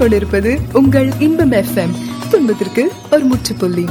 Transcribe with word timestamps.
நீங்கள் 0.00 0.20
கேட்டுக்கொண்டிருப்பது 0.20 0.58
உங்கள் 0.72 1.08
இன்பம் 1.18 1.52
எஃப்எம் 1.52 1.94
துன்பத்திற்கு 2.30 2.92
ஒரு 3.10 3.24
முற்றுப்புள்ளி. 3.24 3.84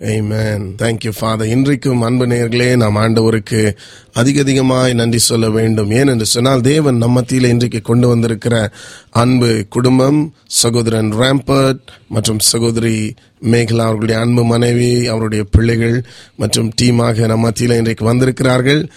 Amen. 0.00 0.74
Thank 0.82 0.98
இன்றைக்கும் 1.44 2.00
அன்பு 2.00 2.26
நேர்களே 2.26 2.76
நாம் 2.76 2.96
ஆண்டவருக்கு 2.96 3.76
அதிக 4.12 4.40
அதிகமாய் 4.40 4.94
நன்றி 4.94 5.18
சொல்ல 5.18 5.50
வேண்டும். 5.50 5.90
ஏன் 5.90 6.06
என்று 6.06 6.24
சொன்னால் 6.24 6.60
தேவன் 6.60 7.02
நம்மத்தியில் 7.02 7.48
இன்றைக்கு 7.48 7.80
கொண்டு 7.80 8.08
வந்திருக்கிற 8.08 8.70
அன்பு 9.10 9.64
குடும்பம் 9.68 10.34
சகோதரன் 10.46 11.12
ராம்பர்ட் 11.12 11.80
மற்றும் 12.08 12.38
சகோதரி 12.38 13.14
மேகலா 13.42 13.84
அவர்களுடைய 13.84 14.20
அன்பு 14.20 14.44
மனைவி 14.44 15.06
அவருடைய 15.06 15.44
பிள்ளைகள் 15.50 16.04
மற்றும் 16.36 16.72
டீமாக 16.82 17.26
நம்ம 17.26 17.50
மத்தியில 17.50 17.76
இன்றைக்கு 17.76 18.04
வந்திருக்கிறார்கள். 18.04 18.90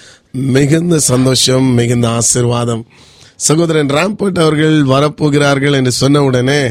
மிகுந்த 0.55 0.95
சந்தோஷம் 1.11 1.67
மிகுந்த 1.73 2.07
ஆசிர்வாதம். 2.19 2.83
சகோதரன் 3.47 3.91
ராம்பர்ட் 3.97 4.39
அவர்கள் 4.43 4.77
வரப்போகிறார்கள் 4.91 5.77
என்று 5.79 5.91
சொன்ன 5.91 6.23
உடனே 6.23 6.61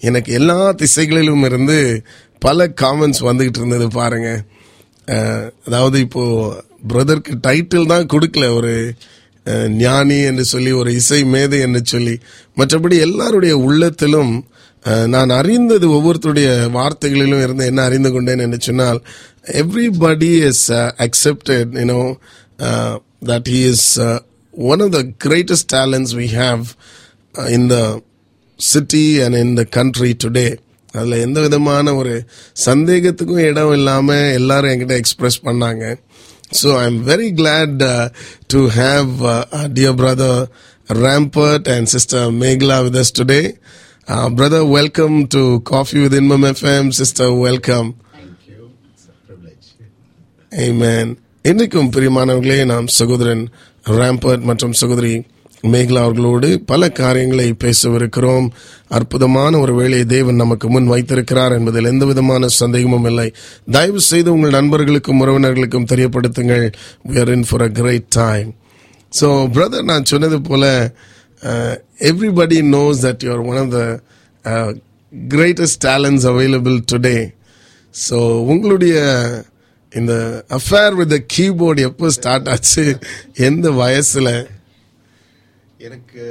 எனக்கு 0.00 0.30
எல்லா 0.32 0.58
திசைகளிலும் 0.72 1.44
இருந்து 1.48 1.78
பல 2.38 2.66
காமெண்ட்ஸ் 2.82 3.22
வந்துகிட்டு 3.28 3.60
இருந்தது 3.60 3.88
பாருங்க. 3.98 4.28
அதாவது 5.66 5.96
இப்போ 6.06 6.24
பிரதருக்கு 6.90 7.32
டைட்டில் 7.46 7.90
தான் 7.92 8.10
கொடுக்கல 8.12 8.46
ஒரு 8.58 8.72
ஞானி 9.82 10.18
என்று 10.30 10.44
சொல்லி 10.44 10.72
ஒரு 10.80 10.90
இசை 11.00 11.20
மேதை 11.24 11.60
என்று 11.60 11.80
சொல்லி. 11.84 12.14
மற்றபடி 12.58 12.96
எல்லாருடைய 13.08 13.54
உள்ளத்திலும் 13.66 14.32
நான் 15.14 15.30
அறிந்தது 15.40 15.86
ஒவ்வொருத்தருடைய 15.96 16.48
வார்த்தைகளிலும் 16.76 17.42
இருந்து 17.42 17.64
என்ன 17.70 17.80
அறிந்து 17.82 18.10
கொண்டேன் 18.10 18.44
என்று 18.44 18.58
சொன்னால் 18.60 19.00
everybody 19.62 20.30
is 20.50 20.66
accepted 21.06 21.72
you know 21.80 22.02
That 23.29 23.49
he 23.53 23.61
is 23.73 23.87
one 24.53 24.81
of 24.81 24.89
the 24.91 25.03
greatest 25.25 25.65
talents 25.69 26.11
we 26.13 26.27
have 26.41 26.61
uh, 27.35 27.47
in 27.55 27.63
the 27.67 27.83
city 28.59 29.07
and 29.21 29.35
in 29.35 29.49
the 29.55 29.65
country 29.77 30.11
today 30.25 30.51
அதுல 30.93 31.17
எந்த 31.17 31.39
விதமான 31.41 31.93
ஒரு 31.95 32.13
சந்தேகத்துக்கும் 32.65 33.41
இடம் 33.47 33.73
இல்லாம 33.77 34.17
எல்லாரும் 34.37 34.71
என்கிட்ட 34.73 34.95
எக்ஸ்பிரஸ் 35.01 35.39
பண்ணாங்க 35.47 35.83
so 36.59 36.69
I 36.77 36.85
am 36.85 37.01
very 37.09 37.29
glad 37.39 37.83
to 38.53 38.61
have 38.77 39.11
dear 39.73 39.97
brother 40.01 40.39
Rambert 40.89 41.67
and 41.75 41.91
sister 41.95 42.29
Megla 42.43 42.77
with 42.85 42.99
us 43.03 43.13
today 43.19 43.41
brother 44.37 44.67
welcome 44.77 45.17
to 45.35 45.43
coffee 45.73 45.99
with 46.05 46.17
இன்மம் 46.21 46.47
FM 46.53 46.89
sister 47.01 47.33
welcome 47.47 47.91
Amen. 50.51 51.07
இன்றைக்கும் 51.44 51.90
பிரியமானவர்களே 51.92 52.56
நாம் 52.70 52.86
சகோதரன் 52.96 53.42
ராம்பர்ட் 53.84 54.42
மற்றும் 54.48 54.74
சகோதரி 54.80 55.12
மேகலா 55.64 56.00
அவர்களோடு 56.06 56.48
பல 56.70 56.88
காரியங்களை 56.98 57.46
பேசவிருக்கிறோம். 57.64 58.46
அற்புதமான 58.96 59.52
ஒரு 59.58 59.72
வேலையை 59.78 60.04
தேவன் 60.12 60.40
நமக்கு 60.42 60.68
முன் 60.68 60.90
வைத்திருக்கிறார் 60.92 61.54
என்பதில் 61.58 61.90
எந்த 61.92 62.06
விதமான 62.10 62.50
சந்தேகமும் 62.58 63.06
இல்லை. 63.10 63.26
தயவு 63.76 64.00
செய்து 64.08 64.28
உங்கள் 64.34 64.56
நண்பர்களுக்கும் 64.58 65.22
உறவினர்களுக்கும் 65.24 65.88
தெரியப்படுத்துங்கள். 65.92 66.66
We 67.10 67.20
are 67.22 67.32
in 67.36 67.46
for 67.50 67.64
a 67.68 67.70
great 67.80 68.08
time 68.18 68.50
so 69.12 69.28
brother 69.54 69.88
நான் 69.92 70.10
சொன்னது 70.12 70.40
போல 70.48 70.64
everybody 72.10 72.58
knows 72.76 73.00
that 73.06 73.24
you 73.26 73.30
are 73.36 73.44
one 73.50 73.60
of 73.62 73.72
the 73.76 73.80
greatest 75.34 75.80
talents 75.88 76.28
available 76.32 76.76
today 76.92 77.18
so 77.94 78.18
உங்களுடைய 78.52 78.96
இந்த 79.94 80.44
அஃபேர் 80.48 80.94
வித் 80.94 81.14
கீபோர்டு 81.36 81.80
எப்போ 81.80 82.10
ஸ்டார்ட் 82.10 82.48
ஆச்சு? 82.48 82.98
எந்த 83.34 83.70
வயசுல? 83.70 84.48
எனக்கு 85.78 86.22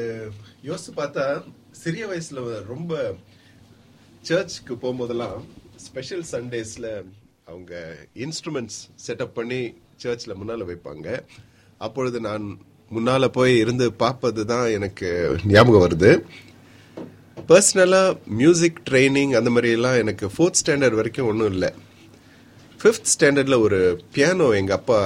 யோசிச்சு 0.64 0.92
பார்த்தா 0.98 1.44
சிறிய 1.72 2.08
வயசுல 2.08 2.66
ரொம்ப 2.66 3.16
சர்ச்சுக்கு 4.22 4.74
போகும்போதெல்லாம் 4.76 5.44
ஸ்பெஷல் 5.76 6.24
சண்டேஸ்ல 6.32 7.04
அவங்க 7.46 7.98
இன்ஸ்ட்ருமெண்ட்ஸ் 8.16 8.80
செட்டப் 9.08 9.34
பண்ணி 9.34 9.74
சர்ச்சில் 9.96 10.36
முன்னால 10.36 10.68
வைப்பாங்க. 10.72 11.22
அப்பொழுது 11.78 12.20
நான் 12.20 12.60
முன்னால் 12.90 13.30
போய் 13.30 13.58
இருந்து 13.58 13.94
பார்ப்பது 13.94 14.46
தான் 14.46 14.70
எனக்கு 14.70 15.38
ஞாபகம் 15.46 15.84
வருது. 15.86 16.22
பர்சனலாக 17.48 18.18
மியூசிக் 18.26 18.82
ட்ரைனிங் 18.90 19.36
அந்த 19.36 19.50
மாதிரியெல்லாம் 19.50 19.98
எனக்கு 19.98 20.28
ஃபோர்த் 20.28 20.60
ஸ்டாண்டர்ட் 20.66 20.96
வரைக்கும் 20.96 21.28
ஒன்றும் 21.28 21.52
இல்லை. 21.52 21.74
ஃபிஃப்த் 22.82 23.12
ஸ்டாண்டர்ட்ல 23.14 23.56
ஒரு 23.66 23.80
பியானோ 24.16 24.48
எங்க 24.60 24.74
அப்பா 24.80 25.00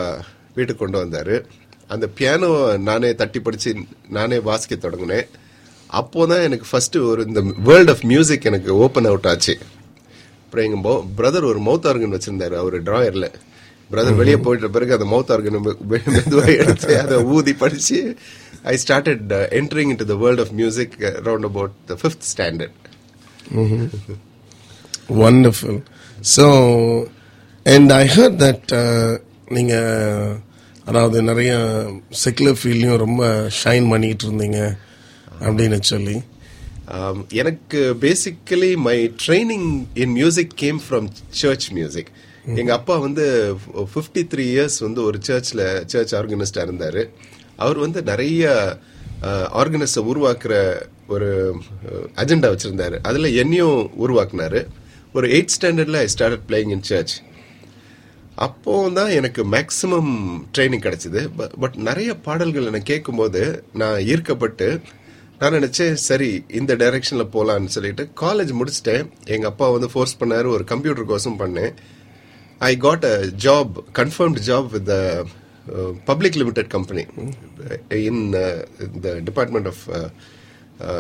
வீட்டுக்கு 0.56 0.82
கொண்டு 0.82 0.98
வந்தாரு. 1.04 1.36
அந்த 1.94 2.06
பியானோ 2.18 2.50
நானே 2.90 3.10
தட்டி 3.22 3.40
படிச்சு 3.46 3.72
நானே 4.18 4.38
வாசிக்க 4.50 4.76
தொடங்கினேன். 4.76 5.28
அப்போதான் 6.00 6.44
எனக்கு 6.48 6.66
ஃபர்ஸ்ட் 6.72 6.98
ஒரு 7.12 7.22
இந்த 7.30 7.42
வேர்ல்ட் 7.70 7.92
ஆஃப் 7.94 8.04
மியூசிக் 8.12 8.50
எனக்கு 8.52 8.72
ஓப்பன் 8.84 9.08
அவுட் 9.10 9.28
ஆச்சு. 9.32 9.56
அப்புறம் 10.44 10.66
எங்க 10.68 10.78
பிரதர் 11.20 11.50
ஒரு 11.52 11.60
மவுத் 11.68 11.88
ஆர்கன் 11.92 12.16
வச்சிருந்தாரு 12.16 12.56
அவர் 12.62 12.78
டிராயர்ல 12.90 13.28
பிரதர் 13.92 14.20
வெளியே 14.20 14.38
போயிட்ட 14.46 14.68
பிறகு 14.76 14.96
அந்த 14.98 15.08
மவுத் 15.14 15.32
ஆர்கன் 15.36 15.58
மெதுவாக 16.16 16.52
எடுத்து 16.64 16.92
அதை 17.04 17.18
ஊதி 17.36 17.54
படிச்சு 17.64 17.98
I 18.72 18.76
started 18.84 19.34
entering 19.60 19.92
into 20.02 20.08
the 20.12 20.18
world 20.24 20.42
of 20.44 20.54
music 20.60 20.96
around 21.22 21.48
about 21.50 21.74
the 21.92 21.98
fifth 22.02 22.28
standard 22.34 22.78
wonderful 25.24 25.82
so 26.36 26.46
and 27.66 27.91
I 27.91 28.07
heard 28.07 28.38
that 28.44 28.72
நீங்க 29.47 29.75
அதாவது 30.85 31.22
நிறைய 31.22 31.51
செக்குலர் 32.24 32.57
ஃபீல்ட்லையும் 32.62 32.97
ரொம்ப 32.97 33.50
ஷைன் 33.63 33.90
பண்ணிட்டு 33.90 34.25
இருந்தீங்க 34.28 34.78
அப்படின்னு 35.41 35.79
சொல்லி. 35.81 36.22
Um, 36.88 37.25
எனக்கு 37.29 37.96
basically 38.01 38.75
my 38.75 39.13
training 39.28 39.85
in 39.94 40.12
music 40.12 40.51
came 40.56 40.81
from 40.90 41.07
church 41.29 41.72
music 41.72 42.12
எங்க 42.56 42.74
அப்பா 42.74 42.97
வந்து 42.97 43.56
ஃபிஃப்டி 43.94 44.24
த்ரீ 44.34 44.45
இயர்ஸ் 44.56 44.78
வந்து 44.80 45.03
ஒரு 45.03 45.19
சர்ச்ல 45.28 45.84
சர்ச் 45.85 46.16
ஆர்கனிஸ்டா 46.16 46.63
இருந்தாரு. 46.68 47.09
அவர் 47.56 47.78
வந்து 47.78 48.01
நிறைய 48.01 48.51
ஆர்கனிஸ்ட 49.62 50.03
உருவாக்குற 50.12 50.81
ஒரு 51.07 51.56
அஜெண்டா 52.16 52.50
வச்சிருந்தாரு. 52.53 53.00
அதுல 53.01 53.30
என்னையும் 53.30 53.91
உருவாக்குனாரு. 54.00 54.68
ஒரு 55.13 55.28
எயிட் 55.28 55.56
ஸ்டாண்டர்ட்ல 55.57 55.95
I 55.95 56.07
started 56.18 56.45
playing 56.47 56.69
in 56.69 56.84
church 56.84 57.16
அப்போ 58.36 58.74
தான் 58.98 59.12
எனக்கு 59.20 59.42
மேக்ஸிமம் 59.54 60.12
ட்ரைனிங் 60.58 60.84
கிடைச்சிது. 60.86 61.22
பட் 61.62 61.76
நிறைய 61.88 62.10
பாடல்கள் 62.28 62.70
எனக்கு 62.70 62.92
கேட்கும்போது 62.92 63.42
நான் 63.82 64.00
ஈர்க்கப்பட்டு 64.12 64.68
நான் 65.40 65.56
நினைச்சேன் 65.58 65.94
சரி 66.08 66.32
இந்த 66.60 66.76
டைரக்ஷன்ல 66.82 67.24
போகலான்னு 67.36 67.76
சொல்லிட்டு 67.76 68.04
காலேஜ் 68.22 68.52
முடிச்சிட்டேன். 68.60 69.06
எங்க 69.36 69.48
அப்பா 69.52 69.70
வந்து 69.76 69.90
ஃபோர்ஸ் 69.94 70.20
பண்ணாரு 70.22 70.50
ஒரு 70.56 70.64
கம்ப்யூட்டர் 70.74 71.10
கோர்ஸும் 71.12 71.40
பண்ணேன். 71.44 71.74
I 72.60 72.74
got 72.86 73.06
a 73.14 73.16
job 73.46 73.74
confirmed 74.00 74.44
job 74.50 74.70
with 74.76 74.94
public 76.12 76.40
limited 76.42 76.70
company 76.76 77.06
in 78.10 78.24
the 79.06 79.13
department 79.30 79.69
of 79.74 79.84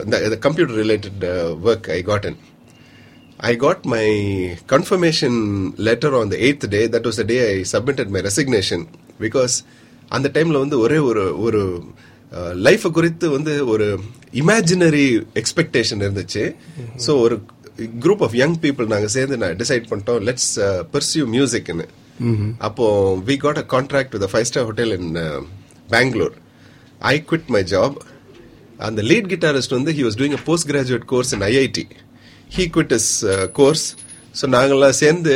இந்த 0.05 0.37
computer 0.45 0.75
related 0.81 1.23
work 1.69 1.87
I 1.97 2.01
got 2.09 2.27
on. 2.29 2.37
I 3.49 3.55
got 3.63 3.79
my 3.93 4.05
confirmation 4.73 5.33
letter 5.87 6.11
on 6.19 6.27
the 6.33 6.39
eighth 6.47 6.65
day. 6.75 6.83
That 6.93 7.03
was 7.09 7.17
the 7.21 7.25
day 7.31 7.39
I 7.53 7.63
submitted 7.73 8.09
my 8.15 8.21
resignation. 8.29 8.81
Because 9.25 9.55
அந்த 10.15 10.27
டைமில் 10.35 10.61
வந்து 10.61 10.77
ஒரே 10.85 10.97
ஒரு 11.09 11.23
ஒரு 11.45 11.61
life 12.67 12.85
குறித்து 12.97 13.25
வந்து 13.35 13.53
ஒரு 13.73 13.87
இமேஜினரி 14.41 15.05
எக்ஸ்பெக்டேஷன் 15.41 16.01
இருந்துச்சு. 16.05 16.43
ஸோ 17.05 17.11
ஒரு 17.25 17.35
குரூப் 18.03 18.23
ஆஃப் 18.27 18.35
யங் 18.41 18.55
பீப்புள் 18.65 18.91
நாங்கள் 18.93 19.13
சேர்ந்து 19.15 19.37
நான் 19.43 19.57
டிசைட் 19.61 19.89
பண்ணிட்டோம். 19.91 20.21
லெட்ஸ் 20.29 20.49
பர்சியூ 20.95 21.25
மியூசிக்னு 21.35 21.87
அப்போ 22.67 22.85
we 23.29 23.37
got 23.45 23.61
a 23.63 23.65
contract 23.75 24.15
with 24.17 24.27
five 24.33 24.47
star 24.51 24.67
hotel 24.69 24.93
in 24.99 25.11
Bangalore 25.95 26.35
I 27.13 27.15
quit 27.31 27.49
my 27.57 27.63
job 27.73 27.97
அந்த 28.89 29.01
லீட் 29.11 29.29
கிட்டாரிஸ்ட் 29.33 29.75
வந்து 29.79 29.93
he 29.99 30.05
was 30.07 30.19
doing 30.21 30.37
a 30.39 30.43
post 30.49 30.69
graduate 30.73 31.07
course 31.13 31.33
in 31.37 31.45
IIT 31.51 31.85
he 32.55 32.65
quit 32.75 32.93
his 32.97 33.11
course 33.59 33.85
so 34.35 34.47
நாங்கள்லாம் 34.55 34.97
சேர்ந்து 35.01 35.33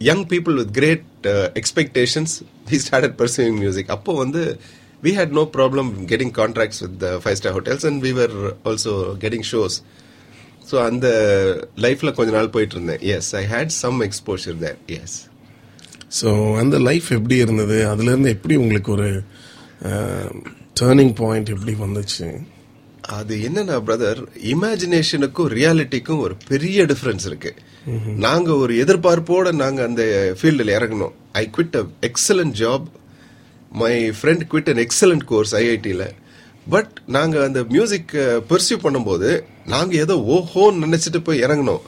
young 0.00 0.24
people 0.32 0.56
with 0.60 0.72
great 0.72 1.28
expectations 1.60 2.34
he 2.72 2.78
started 2.84 3.16
pursuing 3.20 3.58
music 3.58 3.92
அப்போ 3.96 4.14
வந்து 4.14 4.42
we 5.02 5.12
had 5.18 5.36
no 5.38 5.44
problem 5.56 5.90
getting 6.12 6.34
contracts 6.40 6.82
with 6.86 7.04
five 7.24 7.38
star 7.40 7.56
hotels 7.58 7.86
and 7.90 8.00
we 8.06 8.12
were 8.12 8.34
also 8.70 8.94
getting 9.24 9.46
shows 9.52 9.76
so 10.70 10.76
அந்த 10.88 11.08
லைஃப்ல 11.76 12.12
கொஞ்ச 12.12 12.30
நாள் 12.30 12.52
போயிட்டு 12.56 12.76
இருந்தேன் 12.76 13.02
yes 13.14 13.30
I 13.34 13.44
had 13.54 13.72
some 13.82 13.98
exposure 14.08 14.58
there 14.64 14.78
yes 14.98 15.16
so 16.20 16.28
அந்த 16.58 16.76
life 16.78 17.08
எப்படி 17.12 17.36
இருந்தது? 17.36 17.78
அதுலேருந்து 17.92 18.32
எப்படி 18.36 18.54
உங்களுக்கு 18.56 18.90
ஒரு 18.92 19.08
uh, 19.90 20.28
டேர்னிங் 20.80 21.14
பாயிண்ட் 21.20 21.52
எப்படி 21.54 21.74
வந்துச்சு? 21.84 22.26
அது 23.08 23.36
என்னன்னா 23.36 23.76
பிரதர் 23.86 24.20
இமேஜினேஷனுக்கும் 24.52 25.50
ரியாலிட்டிக்கும் 25.52 26.18
ஒரு 26.18 26.36
பெரிய 26.48 26.84
டிஃபரன்ஸ் 26.84 27.26
இருக்கு. 27.26 27.54
நாங்க 28.16 28.54
ஒரு 28.54 28.74
எதிர்பார்ப்போட 28.84 29.52
நாங்க 29.52 29.82
அந்த 29.82 30.02
ஃபீல்டில் 30.40 30.74
இறங்கணும் 30.76 31.12
I 31.32 31.50
quit 31.56 31.76
a 31.76 31.84
excellent 32.00 32.54
job 32.62 32.86
my 33.72 34.10
friend 34.10 34.44
quit 34.50 34.68
an 34.68 34.86
excellent 34.86 35.24
course 35.24 35.56
ஐஐடியில் 35.56 36.12
பட் 36.68 37.00
நாங்க 37.06 37.44
அந்த 37.44 37.64
மியூசிக் 37.64 38.12
பெர்சியூ 38.48 38.78
பண்ணும்போது 38.82 39.42
நாங்க 39.66 39.96
ஏதோ 39.96 40.14
ஓஹோன்னு 40.14 40.84
நினைச்சிட்டு 40.86 41.18
போய் 41.18 41.40
இறங்கினோம். 41.40 41.80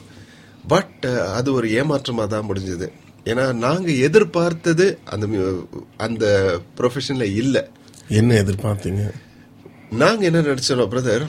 பட் 0.67 1.05
அது 1.05 1.53
ஒரு 1.53 1.67
ஏமாற்றமா 1.69 2.27
தான் 2.27 2.49
முடிஞ்சது. 2.49 2.87
ஏன்னா 3.25 3.53
நாங்க 3.53 3.91
எதிர்பார்த்தது 3.91 4.99
அந்த 5.05 5.27
அந்த 5.97 6.25
ப்ரொஃபஷன்ல 6.77 7.21
இல்ல. 7.21 7.69
என்ன 8.07 8.33
எதிர்பார்த்தீங்க? 8.33 9.11
நாங்கள் 9.91 10.27
என்ன 10.27 10.41
நினச்சோம் 10.41 10.89
brother 10.91 11.23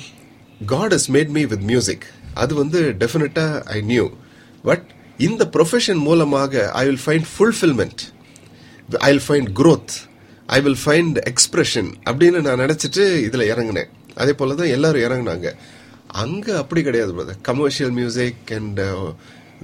God 0.66 0.92
is 0.92 1.10
made 1.10 1.28
me 1.28 1.44
with 1.44 1.60
music 1.60 2.04
அது 2.34 2.54
வந்து 2.54 2.94
டெஃபினட்டாக 2.98 3.62
ஐ 3.64 3.80
நியூ 3.80 4.10
பட் 4.62 4.84
இந்த 5.18 5.50
ப்ரொஃபஷன் 5.54 6.00
மூலமாக 6.08 6.70
I 6.70 6.86
will 6.86 7.02
find 7.06 7.26
fulfilment 7.38 8.02
I 9.00 9.10
will 9.12 9.24
find 9.28 9.50
growth 9.60 9.92
I 10.46 10.60
will 10.60 10.76
find 10.84 11.18
expression 11.32 11.90
அப்படின்னு 12.04 12.40
நான் 12.40 12.58
நினச்சிட்டு 12.58 13.16
இதில் 13.16 13.50
இறங்கினேன். 13.52 13.90
அதே 14.14 14.32
போல 14.32 14.54
தான் 14.54 14.66
எல்லாரும் 14.66 15.02
இறங்குனாங்க. 15.02 15.54
அங்கே 16.06 16.52
அப்படி 16.52 16.82
கிடையாது 16.82 17.14
brother 17.14 17.40
commercial 17.42 17.90
music 17.90 18.52
and 18.52 18.80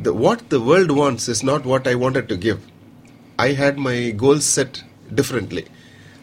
what 0.04 0.49
the 0.49 0.58
world 0.58 0.92
wants 0.92 1.28
is 1.28 1.44
not 1.44 1.62
what 1.62 1.88
I 1.88 1.94
wanted 1.94 2.26
to 2.26 2.38
give 2.38 2.58
I 3.37 3.56
had 3.56 3.76
my 3.76 4.14
goals 4.14 4.50
set 4.58 4.78
differently 5.14 5.64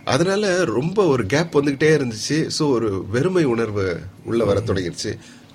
அதனால 0.06 0.66
ரொம்ப 0.66 1.06
ஒரு 1.06 1.26
கேப் 1.26 1.58
வந்துகிட்டே 1.58 1.92
இருந்துச்சு. 1.98 2.38
ஸோ 2.58 2.64
ஒரு 2.70 2.90
வெறுமை 3.12 3.44
உணர்வு 3.44 3.86
உள்ள 4.26 4.44
வர 4.46 4.60
தொடங்கிருச்சு. 4.60 5.12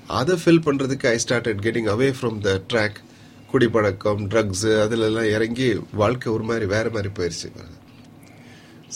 அதை 0.06 0.34
ஃபில் 0.42 0.64
பண்றதுக்கு 0.66 1.06
I 1.06 1.18
started 1.24 1.60
getting 1.66 1.90
away 1.94 2.08
from 2.18 2.38
the 2.46 2.52
track 2.72 2.98
குடிப்பழக்கம் 3.50 4.22
ட்ரக்ஸ் 4.30 4.66
அதுல 4.84 5.04
எல்லாம் 5.04 5.28
இறங்கி 5.36 5.68
வாழ்க்கை 5.92 6.32
ஒரு 6.32 6.42
மாதிரி 6.42 6.66
வேற 6.74 6.90
மாதிரி 6.94 7.10
போயிருச்சு. 7.18 7.50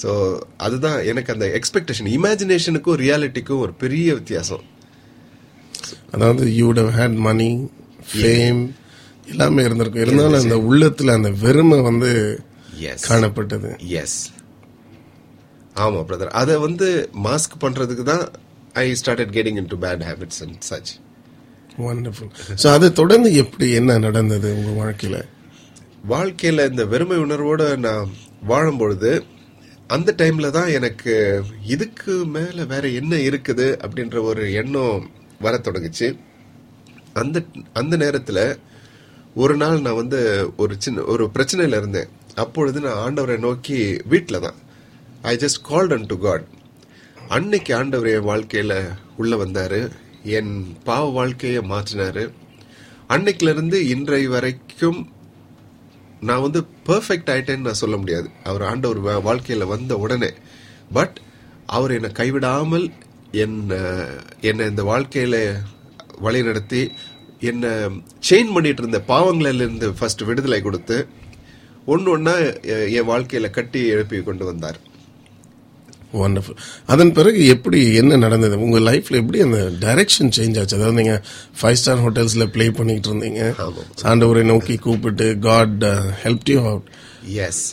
ஸோ 0.02 0.10
அதுதான் 0.56 0.98
எனக்கு 1.04 1.32
அந்த 1.32 1.46
எக்ஸ்பெக்டேஷன் 1.58 2.10
இமேஜினேஷனுக்கும் 2.16 3.00
ரியாலிட்டிக்கும் 3.04 3.62
ஒரு 3.64 3.72
பெரிய 3.84 4.14
வித்தியாசம். 4.14 4.64
அதாவது 6.10 6.44
you 6.56 6.66
would 6.68 6.80
have 6.82 6.94
had 7.00 7.14
money 7.26 7.50
fame 8.12 8.62
எல்லாமே 9.26 9.62
இருந்திருக்கும். 9.62 10.02
இருந்தாலும் 10.04 10.42
அந்த 10.44 10.56
உள்ளத்துல 10.70 11.14
அந்த 11.18 11.30
வெறுமை 11.44 11.80
வந்து 11.80 12.12
காணப்பட்டது. 13.08 13.70
எஸ் 14.02 14.18
ஆமா 15.76 16.00
பிரதர் 16.08 16.36
அதை 16.40 16.54
வந்து 16.64 16.88
மாஸ்க் 17.26 17.62
பண்றதுக்கு 17.62 18.04
தான் 18.04 18.24
I 18.82 18.86
started 19.00 19.32
getting 19.36 19.60
in 19.62 19.70
to 19.72 19.78
bad 19.84 20.04
habits 20.08 20.40
and 20.44 20.58
such 20.68 20.92
wonderful 21.78 22.32
so 22.62 22.66
அதை 22.72 22.88
தொடர்ந்து 22.92 23.28
எப்படி 23.42 23.66
என்ன 23.78 23.98
நடந்தது 23.98 24.48
உங்க 24.56 24.72
வாழ்க்கையில? 24.80 25.18
வாழ்க்கையில 26.04 26.64
இந்த 26.70 26.84
வெறுமை 26.92 27.18
உணர்வோட 27.18 27.62
நான் 27.78 28.10
வாழும் 28.42 28.78
பொழுது 28.78 29.10
அந்த 29.90 30.10
டைம்ல 30.18 30.50
தான் 30.50 30.70
எனக்கு 30.70 31.14
இதுக்கு 31.66 32.12
மேல 32.34 32.64
வேற 32.64 32.84
என்ன 33.00 33.14
இருக்குது 33.28 33.66
அப்படின்ற 33.82 34.16
ஒரு 34.22 34.42
எண்ணம் 34.60 35.02
வர 35.40 35.54
தொடங்குச்சு. 35.58 36.08
அந்த 37.16 37.38
அந்த 37.74 37.94
நேரத்துல 37.96 38.40
ஒரு 39.36 39.54
நாள் 39.56 39.84
நான் 39.86 40.00
வந்து 40.00 40.20
ஒரு 40.56 40.74
சின்ன 40.78 41.04
ஒரு 41.12 41.24
பிரச்சனையில 41.34 41.80
இருந்தேன். 41.80 42.10
அப்பொழுது 42.36 42.78
நான் 42.80 43.00
ஆண்டவரை 43.04 43.36
நோக்கி 43.40 43.78
வீட்டில 44.12 44.40
தான். 44.40 44.58
I 45.22 45.36
just 45.36 45.66
called 45.68 45.92
on 45.92 46.06
to 46.06 46.18
God 46.18 46.44
அன்னைக்கு 47.28 47.74
ஆண்டவர் 47.76 48.08
என் 48.08 48.26
வாழ்க்கையில 48.28 48.96
உள்ள 49.16 49.36
வந்தாரு. 49.36 49.90
என் 50.22 50.76
பாவ 50.84 51.10
வாழ்க்கையை 51.10 51.62
மாற்றினாரு. 51.62 52.30
அன்னைக்குல 53.08 53.48
இருந்து 53.48 53.88
இன்றை 53.88 54.26
வரைக்கும் 54.26 55.12
நான் 56.20 56.40
வந்து 56.40 56.60
பர்ஃபெக்ட் 56.86 57.30
ஆயிட்டேன்னு 57.30 57.60
நான் 57.60 57.74
சொல்ல 57.74 57.96
முடியாது. 57.96 58.30
அவர் 58.44 58.62
ஆண்டவர் 58.62 59.00
வா- 59.02 59.28
வாழ்க்கையில 59.28 59.66
வந்த 59.66 59.96
உடனே. 59.96 60.30
பட் 60.92 61.20
அவர் 61.66 61.90
என்னை 61.90 62.10
கைவிடாமல் 62.10 62.92
என்னை 63.32 63.78
என்னை 64.40 64.66
இந்த 64.66 64.84
வாழ்க்கையில 64.84 65.52
வழி 66.18 66.42
நடத்தி 66.42 66.90
என்னை 67.40 67.68
செயின் 68.30 68.52
பண்ணிட்டு 68.52 68.88
இருந்த 68.88 69.00
பாவங்களில் 69.08 69.54
இருந்து 69.54 69.92
ஃபர்ஸ்ட் 69.92 70.20
விடுதலை 70.20 70.62
கொடுத்து 70.62 71.08
ஒன்று 71.86 72.10
ஒன்றா 72.10 72.36
என் 72.62 73.08
வாழ்க்கையில 73.08 73.50
கட்டி 73.50 73.86
எழுப்பி 73.86 74.22
கொண்டு 74.22 74.44
வந்தார். 74.44 74.90
வண்டர்ஃபுல் 76.20 76.58
அதன் 76.92 77.12
பிறகு 77.18 77.40
எப்படி 77.54 77.80
என்ன 78.00 78.18
நடந்தது? 78.24 78.60
உங்க 78.66 78.78
லைஃப்ல 78.88 79.20
எப்படி 79.22 79.40
அந்த 79.46 79.60
டைரக்ஷன் 79.84 80.32
சேஞ்ச் 80.38 80.58
ஆச்சு? 80.60 80.78
அதாவது 80.78 80.98
நீங்க 81.00 81.14
ஃபைவ் 81.60 81.78
ஸ்டார் 81.82 82.02
ஹோட்டல்ஸ்ல 82.04 82.46
ப்ளே 82.56 82.66
பண்ணிட்டு 82.80 83.10
இருந்தீங்க. 83.12 83.42
ஆண்டவரை 84.10 84.44
நோக்கி 84.52 84.76
கூப்பிட்டு 84.86 85.28
God 85.48 85.84
help 86.24 86.52
you 86.54 86.60
out 86.72 86.88
yes 87.46 87.64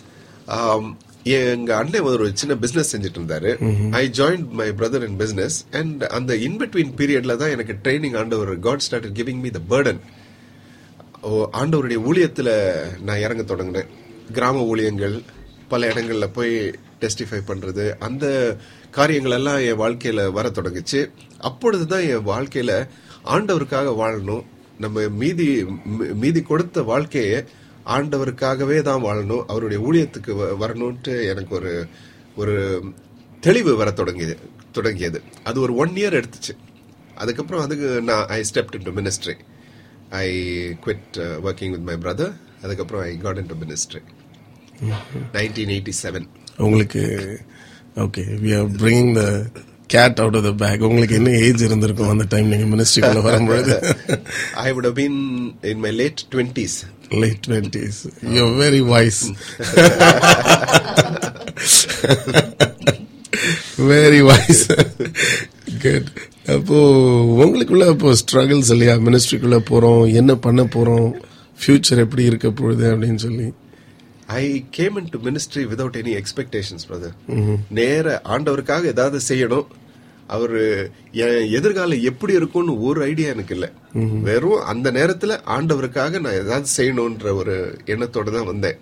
எங்க 1.38 1.72
அண்ணன் 1.80 2.06
ஒரு 2.10 2.26
சின்ன 2.42 2.54
பிசினஸ் 2.62 2.92
செஞ்சுட்டு 2.94 3.20
இருந்தாரு. 3.20 3.50
I 4.00 4.04
join 4.20 4.46
my 4.60 4.68
brother 4.80 5.06
in 5.08 5.18
business 5.22 5.58
and 5.80 6.04
அந்த 6.18 6.32
இன்பிட்வீன் 6.48 6.94
பீரியட்ல 7.00 7.36
தான் 7.42 7.54
எனக்கு 7.56 7.74
ட்ரைனிங் 7.84 8.16
ஆண்டவர் 8.22 8.52
God 8.68 8.86
started 8.86 9.18
giving 9.20 9.42
me 9.46 9.52
the 9.58 9.62
burden 9.74 10.00
ஆண்டவருடைய 11.62 12.00
ஊழியத்துல 12.10 12.50
நான் 13.08 13.24
இறங்க 13.26 13.44
தொடங்கினேன். 13.52 13.90
கிராம 14.38 14.64
ஊழியங்கள் 14.72 15.16
பல 15.70 15.88
இடங்களில் 15.88 16.30
போய் 16.30 16.72
டெஸ்டிஃபை 17.00 17.42
பண்ணுறது 17.48 17.98
அந்த 17.98 18.56
காரியங்கள் 18.92 19.32
எல்லாம் 19.32 19.58
என் 19.58 19.76
வாழ்க்கையில் 19.76 20.30
வர 20.30 20.50
தொடங்குச்சு. 20.50 21.12
அப்பொழுது 21.40 21.88
தான் 21.88 22.02
என் 22.02 22.24
வாழ்க்கையில் 22.24 22.86
ஆண்டவருக்காக 23.26 23.94
வாழணும். 23.96 24.46
நம்ம 24.80 25.08
மீதி 25.08 25.66
மீதி 26.14 26.42
கொடுத்த 26.42 26.82
வாழ்க்கையை 26.82 27.44
ஆண்டவருக்காகவே 27.86 28.82
தான் 28.82 29.04
வாழணும். 29.04 29.44
அவருடைய 29.48 29.92
ஊழியத்துக்கு 29.92 30.28
வ- 30.28 30.56
வரணும்ட்டு 30.60 31.30
எனக்கு 31.30 31.56
ஒரு 31.56 31.88
ஒரு 32.36 32.84
தெளிவு 33.42 33.76
வர 33.76 33.92
தொடங்கியது 33.92 34.38
தொடங்கியது. 34.72 35.22
அது 35.44 35.62
ஒரு 35.62 35.76
ஒன் 35.76 35.90
இயர் 35.90 36.24
எடுத்துச்சு. 36.24 36.58
அதுக்கப்புறம் 37.16 37.64
அதுக்கு 37.64 38.02
நான் 38.02 38.26
I 38.28 38.44
stepped 38.54 38.88
in 38.88 38.94
to 38.94 39.02
ministry 39.02 39.38
I 40.10 40.30
quit 40.86 41.18
working 41.18 41.70
with 41.70 41.84
my 41.86 41.96
brother 41.96 42.34
அதுக்கப்புறம் 42.64 43.04
I 43.04 43.18
got 43.18 43.38
in 43.38 43.46
to 43.46 43.56
ministry 43.56 44.02
nineteen 45.34 45.68
eighty 45.68 45.94
seven 46.04 46.28
உங்களுக்கு 46.58 47.02
okay 47.96 48.24
we 48.44 48.60
are 48.60 48.66
bringing 48.66 49.14
the 49.14 49.24
cat 49.88 50.20
out 50.20 50.36
of 50.36 50.44
the 50.44 50.52
bag 50.54 50.84
உங்களுக்கு 50.84 51.16
என்ன 51.16 51.30
age 51.30 51.64
இருந்திருக்கும் 51.64 52.10
அந்த 52.10 52.26
டைம் 52.30 52.48
நீங்க 52.48 52.66
மினிஸ்ட்ரிக்குள்ள 52.76 53.22
வரும்பொழுது? 53.22 53.96
I 54.66 54.74
would 54.74 54.86
have 54.86 54.96
been 54.96 55.18
in 55.64 55.80
my 55.80 55.92
late 55.92 56.26
twenties 56.32 56.76
late 57.10 57.40
twenties 57.48 58.00
you 58.22 58.44
very 58.64 58.80
voice 58.80 59.22
very 63.82 64.24
voice 64.24 64.66
good 65.82 66.10
அப்போ 66.48 66.78
உங்களுக்குள்ள 67.42 67.88
அப்போ 67.88 68.14
ஸ்ட்ரகிள்ஸ் 68.14 68.72
இல்லையா? 68.72 68.96
மினிஸ்ட்ரிக்குள்ள 68.96 69.58
போறோம். 69.70 70.14
என்ன 70.14 70.36
பண்ண 70.36 70.64
போறோம்? 70.64 71.10
ஃபியூச்சர் 71.60 71.98
எப்படி 71.98 72.24
இருக்க 72.24 72.52
போகுது 72.52 72.96
அப்படின்னு 72.96 73.16
சொல்லி. 73.16 73.54
I 74.38 74.46
came 74.78 74.96
in 75.00 75.10
to 75.14 75.20
ministry 75.28 75.62
without 75.72 76.00
any 76.02 76.14
expectations 76.22 76.88
brother 76.90 77.16
நேர 77.78 78.22
ஆண்டவருக்காக 78.34 78.92
ஏதாவது 78.94 79.20
செய்யணும். 79.28 79.68
அவரு 80.36 80.62
எதிர்காலம் 81.58 82.06
எப்படி 82.10 82.34
இருக்கும்னு 82.40 82.74
ஒரு 82.88 83.00
ஐடியா 83.12 83.30
எனக்கு 83.36 83.54
இல்ல. 83.56 83.68
வெறும் 84.28 84.66
அந்த 84.72 84.88
நேரத்துல 84.98 85.38
ஆண்டவருக்காக 85.56 86.20
நான் 86.26 86.40
ஏதாவது 86.42 86.68
செய்யணும்ன்ற 86.78 87.32
ஒரு 87.42 87.56
எண்ணத்தோட 87.94 88.32
தான் 88.38 88.50
வந்தேன். 88.52 88.78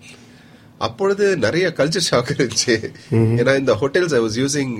அப்பொழுது 0.87 1.27
நிறைய 1.45 1.67
கல்ச்சர் 1.77 2.07
ஷாக் 2.09 2.33
இருந்துச்சு. 2.33 2.75
ஏன்னா 3.39 3.53
இந்த 3.61 3.75
hotels 3.81 4.15
I 4.17 4.21
was 4.25 4.39
using 4.43 4.73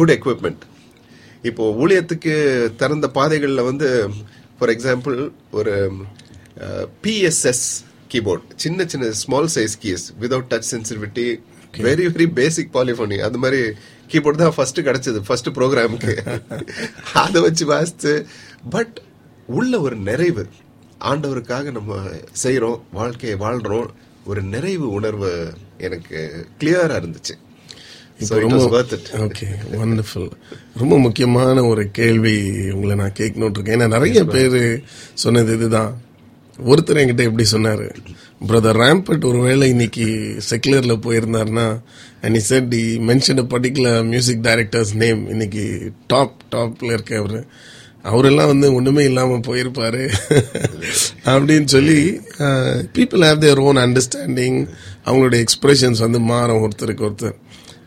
good 0.00 0.14
equipment 0.16 0.62
இப்போ 1.50 1.64
ஊழியத்துக்கு 1.82 2.34
திறந்த 2.82 3.06
பாதைகள்ல 3.14 3.64
வந்து 3.70 3.88
ஃபார் 4.58 4.72
எக்ஸாம்பிள் 4.74 5.16
ஒரு 5.60 5.74
பிஎஸ்எஸ் 7.04 7.66
கீபோர்ட் 8.12 8.42
சின்ன 8.56 8.84
சின்ன 8.84 9.10
small 9.10 9.48
size 9.54 9.76
keys 9.82 10.12
without 10.20 10.50
touch 10.50 10.70
sensitivity 10.70 11.40
very 11.78 12.06
very 12.08 12.26
basic 12.32 12.74
polyphony 12.76 13.18
அது 13.18 13.38
மாதிரி 13.38 13.72
கீபோர்ட் 14.12 14.34
தான் 14.34 14.54
ஃபர்ஸ்ட் 14.56 14.80
கிடைச்சது 14.80 15.16
ஃபர்ஸ்ட் 15.26 15.48
ப்ரோக்ராமுக்கு 15.48 16.14
அதை 17.12 17.42
வச்சு 17.42 17.66
வாசிச்சு 17.66 18.24
பட் 18.70 19.00
உள்ள 19.46 19.80
ஒரு 19.80 19.96
நிறைவு. 19.96 20.48
ஆண்டவருக்காக 21.00 21.70
நம்ம 21.70 22.00
செய்றோம் 22.44 22.80
வாழ்க்கையை 22.92 23.38
வாழ்றோம். 23.38 23.88
ஒரு 24.24 24.42
நிறைவு 24.42 24.90
உணர்வு 24.90 25.52
எனக்கு 25.78 26.18
கிளியரா 26.60 26.96
இருந்துச்சு. 27.00 27.34
ஓகே 29.26 29.46
வண்டர்ஃபுல் 29.72 30.30
ரொம்ப 30.78 30.98
முக்கியமான 30.98 31.64
ஒரு 31.64 31.90
கேள்வி 31.90 32.36
உங்களை 32.70 32.94
நான் 32.96 33.18
கேட்கணும்னு 33.18 33.50
இருக்கேன். 33.50 33.80
ஏன்னா 33.80 33.88
நிறைய 33.88 34.24
பேர் 34.24 34.82
சொன்னது 35.14 35.52
இதுதான். 35.52 35.92
ஒருத்தர் 36.70 37.00
என்கிட்ட 37.00 37.24
எப்படி 37.28 37.44
சொன்னாரு. 37.52 37.86
பிரதர் 38.48 38.78
ரேம்பட் 38.82 39.24
ஒருவேளை 39.30 39.66
இன்னைக்கு 39.68 40.06
செக்குலர்ல 40.48 40.94
போயிருந்தாருன்னா 41.04 41.66
and 42.22 42.36
he 42.36 42.42
said 42.48 42.72
he 42.74 42.86
mention 43.10 43.42
particular 43.52 44.00
music 44.12 44.42
directors 44.48 44.92
name 45.02 45.20
இன்னைக்கு 45.28 45.64
டாப் 46.06 46.34
டாப்ல 46.54 46.90
இருக்க 46.96 47.12
அவரு 47.22 47.40
அவரெல்லாம் 48.10 48.50
வந்து 48.52 48.68
ஒண்ணுமே 48.74 49.02
இல்லாம 49.04 49.36
போயிருப்பாரு. 49.48 50.02
அப்படின்னு 51.32 51.68
சொல்லி 51.74 51.98
people 52.96 53.24
have 53.28 53.42
their 53.44 53.62
own 53.66 53.80
understanding 53.84 54.58
அவங்களுடைய 55.06 55.40
எக்ஸ்பிரஷன்ஸ் 55.46 56.02
வந்து 56.06 56.20
மாறும் 56.32 56.62
ஒருத்தருக்கு 56.64 57.06
ஒருத்தர். 57.08 57.36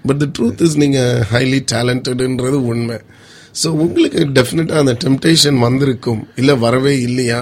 பட் 0.08 0.22
த 0.24 0.28
ட்ரூத் 0.38 0.64
இஸ் 0.68 0.78
நீங்க 0.78 1.02
ஹைலி 1.34 1.60
டேலண்டட்ன்றது 1.74 2.60
உண்மை. 2.72 2.98
ஸோ 3.64 3.68
உங்களுக்கு 3.86 4.22
டெஃபினட்டா 4.40 4.78
அந்த 4.84 4.96
டெம்டேஷன் 5.04 5.60
வந்திருக்கும் 5.68 6.24
இல்ல 6.36 6.56
வரவே 6.56 6.96
இல்லையா? 7.02 7.40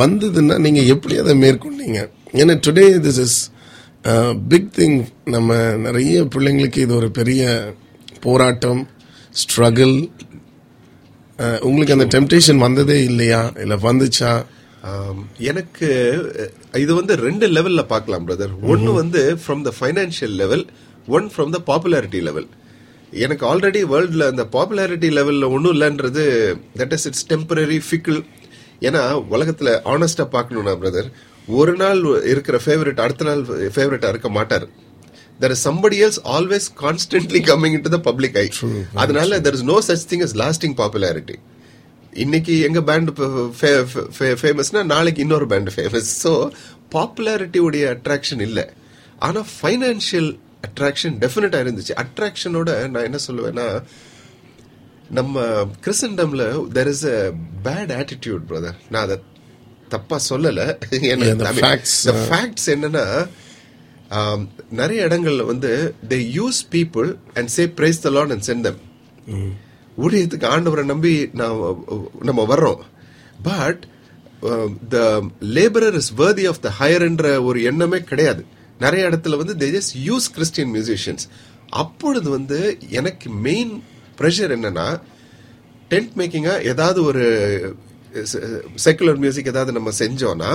வந்ததுன்னா 0.00 0.56
நீங்க 0.66 0.80
எப்படி 0.94 1.14
அதை 1.22 1.34
மேற்கொண்டீங்க? 1.44 2.00
ஏன்னா 2.40 2.54
today 2.66 2.86
this 3.06 3.20
is 3.26 3.38
big 4.52 4.70
thing 4.78 4.96
நம்ம 5.34 5.50
நிறைய 5.86 6.24
பிள்ளைங்களுக்கு 6.34 6.80
இது 6.86 6.94
ஒரு 7.00 7.08
பெரிய 7.18 7.42
போராட்டம் 8.26 8.82
ஸ்ட்ரகிள் 9.42 9.94
உங்களுக்கு 11.68 11.94
அந்த 11.96 12.06
டெம்டேஷன் 12.14 12.64
வந்ததே 12.66 12.98
இல்லையா? 13.10 13.40
இல்ல 13.64 13.76
வந்துச்சா? 13.88 14.32
எனக்கு 15.50 15.88
இது 16.82 16.92
வந்து 16.98 17.14
ரெண்டு 17.26 17.46
லெவல்ல 17.56 17.82
பார்க்கலாம் 17.92 18.26
பிரதர் 18.28 18.52
ஒன்னு 18.72 18.90
வந்து 19.00 19.20
from 19.42 19.62
the 19.68 19.70
financial 19.78 20.34
level 20.42 20.64
one 21.16 21.26
from 21.34 21.52
the 21.56 21.60
popularity 21.70 22.20
level 22.28 22.48
எனக்கு 23.24 23.44
ஆல்ரெடி 23.50 23.80
வேர்ல்ட்ல 23.92 24.26
அந்த 24.32 24.44
பாப்புலாரிட்டி 24.56 25.08
லெவல்ல 25.18 25.48
ஒன்றும் 25.54 25.74
இல்லைன்றது 25.76 26.24
that 26.80 26.94
is 26.96 27.06
it's 27.10 27.26
temporary 27.32 27.78
fickle 27.88 28.18
ஏன்னா 28.80 29.02
உலகத்துல 29.30 29.70
ஆனஸ்டா 29.94 30.24
பார்க்கணும்னா 30.36 30.74
பிரதர் 30.82 31.10
ஒரு 31.46 31.72
நாள் 31.76 32.22
இருக்கிற 32.22 32.60
ஃபேவரட் 32.64 33.00
அடுத்த 33.00 33.24
நாள் 33.24 33.42
ஃபேவரட்டா 33.76 34.08
இருக்க 34.08 34.28
மாட்டார். 34.28 34.66
There 35.40 35.52
is 35.52 35.60
somebody 35.68 35.96
else 36.02 36.18
always 36.34 36.68
constantly 36.68 37.40
coming 37.40 37.72
into 37.74 37.90
the 37.94 37.98
public 37.98 38.34
eye. 38.42 38.50
அதனால 38.94 39.40
there 39.40 39.56
is 39.58 39.62
no 39.62 39.80
such 39.80 40.02
thing 40.10 40.22
as 40.26 40.32
lasting 40.42 40.74
popularity. 40.82 41.38
இன்னைக்கு 42.12 42.60
எங்க 42.60 42.80
பேண்ட் 42.82 43.10
ஃபேமஸ்னா 44.42 44.82
நாளைக்கு 44.84 45.20
இன்னொரு 45.20 45.46
பேண்ட் 45.52 45.70
ஃபேமஸ் 45.76 46.10
ஸோ 46.24 46.32
பாப்புலாரிட்டி 46.94 47.58
உடைய 47.58 47.84
அட்ராக்ஷன் 47.96 48.40
இல்ல. 48.40 48.72
ஆனா 49.18 49.44
ஃபைனான்சியல் 49.56 50.30
அட்ராக்ஷன் 50.68 51.16
டெஃபினட்டா 51.24 51.60
இருந்துச்சு. 51.64 51.94
அட்ராக்ஷனோட 52.04 52.88
நான் 52.88 53.06
என்ன 53.08 53.18
சொல்லுவேன்னா 53.26 53.66
நம்ம 55.10 55.40
கிறிஸ்டன்டம்ல 55.86 56.44
there 56.72 56.86
is 56.86 57.04
a 57.04 57.32
bad 57.64 57.92
attitude 57.92 58.44
brother 58.48 58.76
நான் 58.90 59.02
அதை 59.02 59.16
தப்பா 59.88 60.20
சொல்லல. 60.28 60.60
Facts, 61.60 62.06
uh, 62.06 62.28
ஃபேக்ட்ஸ் 62.28 62.66
என்னன்னா 62.66 63.28
ஆம், 64.08 64.48
நிறைய 64.70 65.06
இடங்கள்ல 65.06 65.46
வந்து 65.46 65.94
they 66.08 66.18
use 66.34 66.60
people 66.72 67.16
and 67.34 67.48
say 67.48 67.68
praise 67.68 68.00
the 68.00 68.10
lord 68.10 68.30
and 68.30 68.46
send 68.46 68.60
them 68.60 68.80
ஊழியத்துக்கு 69.98 70.46
ஆண்டவரை 70.48 70.84
நம்பி 70.84 71.30
நான் 71.32 71.56
நம்ம 72.20 72.54
வர்றோம். 72.54 72.80
But 73.42 73.86
the 74.88 75.22
labourer 75.40 75.94
is 75.94 76.14
worthy 76.14 76.48
of 76.48 76.60
the 76.60 76.72
ஹையர்ன்ற 76.80 77.44
ஒரு 77.44 77.62
எண்ணமே 77.62 78.02
கிடையாது. 78.02 78.44
நிறைய 78.78 79.08
இடத்துல 79.08 79.36
வந்து 79.36 79.54
they 79.54 79.80
just 79.80 79.94
use 80.06 80.24
Christian 80.32 80.74
musicians 80.74 81.26
அப்பொழுது 81.68 82.30
வந்து 82.30 82.78
எனக்கு 82.90 83.30
மெயின் 83.30 83.82
ப்ரெஷர் 84.20 84.54
என்னன்னா 84.56 84.86
டென்ட் 85.92 86.14
மேக்கிங்காக 86.20 86.64
ஏதாவது 86.72 87.00
ஒரு 87.10 87.24
செக்குலர் 88.84 89.20
மியூசிக் 89.24 89.52
ஏதாவது 89.52 89.72
நம்ம 89.78 89.92
செஞ்சோம்னா 90.02 90.52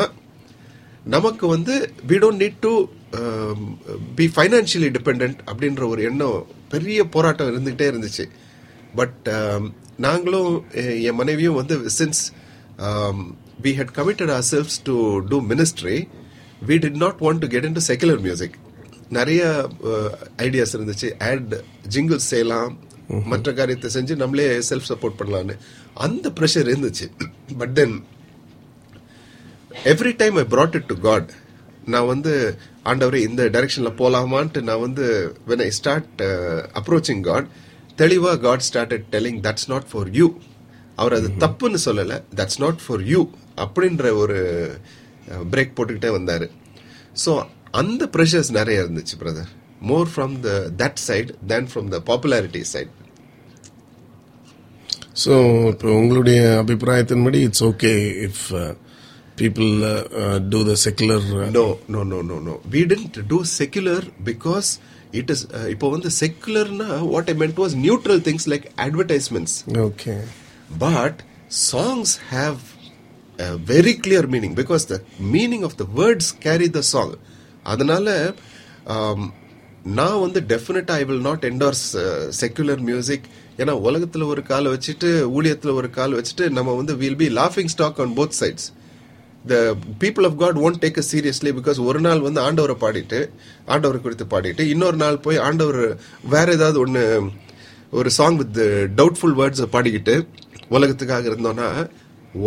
நமக்கு 1.16 1.46
வந்து 1.56 1.74
we 2.10 2.18
don't 2.24 2.42
need 2.44 2.60
to 2.66 2.74
be 4.18 4.26
financially 4.36 4.90
depend 4.98 5.40
அப்படின்ற 5.50 5.84
ஒரு 5.94 6.02
எண்ணம் 6.10 6.40
பெரிய 6.74 7.00
போராட்டம் 7.14 7.50
இருந்துகிட்டே 7.52 7.88
இருந்துச்சு. 7.92 8.26
பட் 9.00 9.28
um, 9.38 9.64
நாங்களும் 10.06 10.54
என் 11.08 11.18
மனைவியும் 11.20 11.58
வந்து 11.60 11.76
since 12.00 12.22
we 13.66 13.72
had 13.80 13.94
committed 13.98 14.32
ourselves 14.52 14.78
to 14.90 14.96
to 15.32 15.38
ministry 15.52 15.98
we 16.70 16.76
did 16.84 17.00
not 17.04 17.20
want 17.26 17.42
to 17.44 17.50
get 17.54 17.68
in 17.70 17.78
to 17.78 17.84
secular 17.90 18.22
music 18.28 18.56
நிறைய 19.18 19.42
uh, 19.92 20.10
ஐடியாஸ் 20.48 20.76
இருந்துச்சு. 20.78 21.10
ஆட் 21.30 21.56
ஜிங்கிள்ஸ் 21.96 22.30
செய்யலாம். 22.34 22.72
மற்ற 23.32 23.54
காரியத்தை 23.60 23.90
செஞ்சு 23.94 24.16
நம்மளே 24.22 24.48
செல்ஃப் 24.70 24.90
சப்போர்ட் 24.92 25.20
பண்ணலான்னு 25.20 25.56
அந்த 26.06 26.30
ப்ரெஷர் 26.40 26.70
இருந்துச்சு. 26.74 27.08
But 27.62 27.74
then 27.80 27.96
every 29.94 30.12
time 30.22 30.38
I 30.44 30.46
brought 30.54 30.76
it 30.80 30.86
to 30.92 30.98
God 31.08 31.30
நான் 31.94 32.10
வந்து 32.12 32.34
ஆண்டவரே 32.90 33.20
இந்த 33.30 33.42
டைரக்ஷன்ல 33.56 33.92
போலாமான்ட்டு 34.02 34.62
நான் 34.70 34.84
வந்து 34.86 35.06
when 35.50 35.62
I 35.68 35.70
start 35.80 36.22
approaching 36.82 37.24
God 37.30 37.48
தெளிவா 38.02 38.34
God 38.46 38.66
started 38.70 39.06
telling 39.16 39.40
that's 39.48 39.70
not 39.74 39.88
for 39.92 40.10
you 40.20 40.28
அவர் 41.02 41.16
அது 41.18 41.30
தப்புன்னு 41.46 41.80
சொல்லல. 41.88 42.14
தட்ஸ் 42.40 42.62
நாட் 42.64 42.82
ஃபார் 42.86 43.04
யூ 43.12 43.22
அப்படின்ற 43.64 44.12
ஒரு 44.24 44.38
பிரேக் 45.54 45.76
போட்டுக்கிட்டே 45.78 46.12
வந்தாரு. 46.18 46.48
ஸோ 47.24 47.32
அந்த 47.82 48.04
ப்ரெஷர்ஸ் 48.16 48.52
நிறைய 48.60 48.84
இருந்துச்சு 48.84 49.16
brother 49.24 49.50
more 49.90 50.08
from 50.14 50.34
the 50.46 50.52
that 50.82 51.02
side 51.08 51.32
than 51.52 51.68
from 51.74 51.90
the 51.96 52.00
popularity 52.10 52.62
side 52.74 52.94
so 55.20 55.34
இப்போ 55.72 55.88
உங்களுடைய 56.00 56.42
அபிப்பிராயத்தின்படி 56.60 57.40
it's 57.48 57.64
okay 57.70 57.92
if 58.28 58.44
people 59.40 59.72
do 60.52 60.60
the 60.70 60.74
secular 60.84 61.26
no 61.58 61.66
no 61.94 62.02
no 62.12 62.20
no 62.30 62.38
no 62.46 62.56
we 62.76 62.82
tend 62.92 63.18
to 63.32 63.40
secular 63.54 64.06
because 64.26 64.70
it 65.20 65.32
is 65.36 65.44
இப்போ 65.74 65.88
வந்து 65.90 66.10
செக்குலர்னா 66.20 66.90
what 67.14 67.32
I 67.34 67.36
meant 67.42 67.60
was 67.64 67.76
neutral 67.86 68.22
things 68.28 68.48
like 68.54 68.68
advertisements 68.86 69.58
okay 69.88 70.16
but 70.84 71.20
songs 71.66 72.14
have 72.30 72.60
very 73.68 73.96
clear 74.06 74.30
meaning 74.34 74.56
because 74.62 74.86
the 74.88 74.98
meaning 75.36 75.66
of 75.70 75.78
the 75.82 75.88
words 76.00 76.32
carry 76.40 76.70
the 76.70 76.84
song 76.94 77.14
அதனால 77.66 78.08
um, 78.96 79.22
நான் 79.90 80.22
வந்து 80.22 80.40
டெஃபினட்டா 80.50 80.94
I 80.94 81.04
will 81.10 81.24
not 81.28 81.44
endorse 81.50 81.84
secular 82.40 82.82
music 82.90 83.28
ஏன்னா 83.60 83.74
உலகத்துல 83.86 84.26
ஒரு 84.26 84.42
கால் 84.44 84.68
வச்சுட்டு 84.68 85.10
ஊழியத்துல 85.36 85.72
ஒரு 85.74 85.90
கால் 85.90 86.16
வச்சுட்டு 86.16 86.46
நம்ம 86.50 86.76
வந்து 86.76 86.94
will 86.96 87.18
be 87.18 87.28
லாஃபிங் 87.36 87.72
stock 87.74 88.00
on 88.00 88.14
both 88.18 88.38
sides 88.40 88.68
the 89.46 89.56
people 90.00 90.26
of 90.26 90.38
God 90.38 90.58
won't 90.60 90.80
take 90.80 91.00
a 91.00 91.06
seriously 91.10 91.52
because 91.58 91.80
ஒரு 91.82 92.00
நாள் 92.00 92.22
வந்து 92.22 92.40
ஆண்டவரை 92.42 92.76
பாடிட்டு 92.80 93.20
ஆண்டவரை 93.68 94.00
குறித்து 94.02 94.26
பாடிட்டு 94.26 94.66
இன்னொரு 94.70 94.98
நாள் 94.98 95.18
போய் 95.20 95.40
ஆண்டவர் 95.40 95.82
வேற 96.30 96.48
ஏதாவது 96.52 96.80
ஒன்று 96.80 97.04
ஒரு 97.94 98.10
சாங் 98.12 98.38
வித் 98.38 98.60
டவுட்ஃபுல் 98.96 99.38
வேர்ட்ஸை 99.40 99.68
பாடிக்கிட்டு 99.72 100.16
உலகத்துக்காக 100.70 101.28
இருந்தோம்னா 101.32 101.70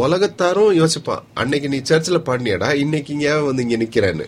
உலகத்தாரும் 0.03 0.75
யோசிப்பான் 0.79 1.25
அன்னைக்கு 1.35 1.69
நீ 1.69 1.79
சர்ச்சில் 1.85 2.27
பாடினியடா 2.27 2.69
இன்னைக்கு 2.77 3.11
இங்கே 3.13 3.33
வந்து 3.43 3.63
இங்கே 3.63 3.79
நிற்கிறேன்னு 3.83 4.27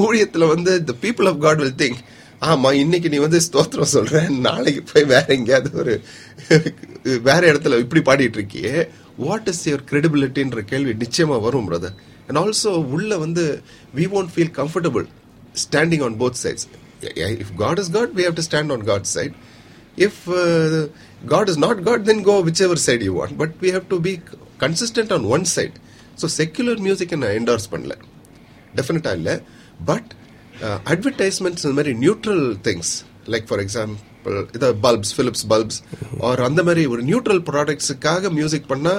ஊழியத்தில் 0.00 0.50
வந்து 0.50 0.72
the 0.84 0.94
people 1.02 1.28
of 1.30 1.40
God 1.40 1.62
will 1.62 1.78
think 1.78 2.00
ஆமா 2.40 2.72
இன்னைக்கு 2.72 3.08
நீ 3.08 3.16
வந்து 3.16 3.40
ஸ்தோத்திரம் 3.40 3.92
சொல்ற 3.92 4.28
நாளைக்கு 4.38 4.82
போய் 4.92 5.04
வேற 5.04 5.24
எங்கேயாவது 5.28 5.78
ஒரு 5.78 6.04
வேற 7.22 7.52
இடத்துல 7.52 7.78
இப்படி 7.78 8.00
பாடிட்டு 8.00 8.38
இருக்கியே. 8.38 8.88
வாட் 9.16 9.48
இஸ் 9.48 9.68
யுவர் 9.68 9.84
கிரெடிபிலிட்டின்ற 9.90 10.60
கேள்வி 10.60 10.92
நிச்சயமா 10.92 11.40
வரும் 11.40 11.70
பிரதர் 11.70 11.94
அண்ட் 12.26 12.38
ஆல்சோ 12.38 12.66
உள்ள 12.66 13.16
வந்து 13.16 13.62
we 13.96 14.06
won't 14.10 14.32
feel 14.34 14.52
comfortable 14.60 15.06
standing 15.64 16.04
on 16.04 16.18
both 16.20 16.38
sides 16.42 16.66
if 17.44 17.54
God 17.56 17.78
is 17.78 17.90
God 17.90 18.10
we 18.10 18.24
have 18.24 18.34
to 18.34 18.44
stand 18.50 18.72
on 18.72 18.84
God 18.84 19.04
side 19.04 19.34
if 19.98 20.22
God 21.26 21.48
is 21.48 21.58
not 21.58 21.82
God 21.82 22.04
then 22.04 22.22
go 22.22 22.42
whichever 22.60 22.78
side 22.78 23.02
you 23.02 23.22
want 23.22 23.36
but 23.36 23.54
we 23.62 23.72
have 23.72 23.86
to 23.88 24.00
be 24.00 24.20
consistent 24.60 25.12
on 25.12 25.24
one 25.24 25.44
side 25.44 25.72
so 26.22 26.28
secular 26.40 26.82
மியூசிக்கை 26.86 27.16
நான் 27.16 27.36
endorse 27.40 27.68
பண்ணல. 27.70 27.94
டெஃபினட்டாக 28.76 29.14
இல்லை. 29.14 29.40
But 29.84 30.10
advertisements 30.92 31.64
இந்த 31.66 31.76
மாதிரி 31.80 31.94
neutral 32.04 32.44
things 32.68 32.92
like 33.34 33.46
for 33.48 33.62
example 33.64 34.36
இதை 34.56 34.68
bulbs 34.86 35.14
Philips 35.18 35.46
bulbs 35.52 35.80
or 36.28 36.40
அந்த 36.40 36.62
மாதிரி 36.62 36.86
ஒரு 36.86 37.02
நியூட்ரல் 37.02 37.42
ப்ராடக்ட்ஸுக்காக 37.50 38.30
மியூசிக் 38.38 38.70
பண்ணா 38.72 38.94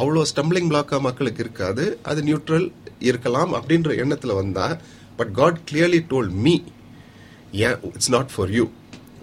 அவ்வளோ 0.00 0.22
ஸ்டம்பிளிங் 0.30 0.70
பிளாக்கா 0.72 1.00
மக்களுக்கு 1.00 1.42
இருக்காது. 1.44 1.84
அது 2.02 2.22
நியூட்ரல் 2.22 2.66
இருக்கலாம் 2.98 3.52
அப்படின்ற 3.54 3.90
எண்ணத்துல 4.02 4.34
வந்தா 4.34 4.66
but 5.16 5.32
God 5.32 5.60
clearly 5.70 6.00
told 6.12 6.30
me 6.44 6.54
ஏன் 7.66 7.78
இட்ஸ் 7.94 8.12
நாட் 8.16 8.32
ஃபார் 8.34 8.52
யூ 8.58 8.64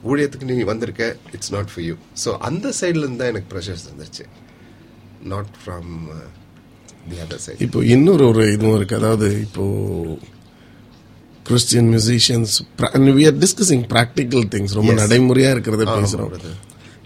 ஊழியத்துக்கு 0.09 0.47
நீ 0.49 0.63
வந்திருக்க 0.63 1.03
it's 1.31 1.53
not 1.55 1.71
for 1.73 1.85
you 1.85 1.95
so 2.23 2.29
அந்த 2.49 2.73
சைட்ல 2.79 3.03
இருந்து 3.03 3.21
தான் 3.23 3.31
எனக்கு 3.33 3.51
ப்ரெஷர்ஸ் 3.55 3.85
வந்துருச்சு. 3.89 4.25
Not 5.33 5.53
from 5.59 5.91
the 7.09 7.19
other 7.25 7.43
side 7.45 7.61
இப்போ 7.67 7.83
இன்னொரு 7.95 8.25
ஒரு 8.31 8.45
இதுவும் 8.55 8.77
இருக்கு. 8.77 8.95
அதாவது 8.95 9.29
இப்போ 9.41 9.65
Christian 11.45 11.87
musicians 11.93 12.53
we 13.17 13.23
are 13.29 13.39
discussing 13.45 13.83
practical 13.93 14.45
things 14.53 14.75
ரொம்ப 14.79 14.91
Yes. 14.93 14.99
நடைமுறையா 15.01 15.49
இருக்கிறத 15.55 15.85
brother. 15.89 16.53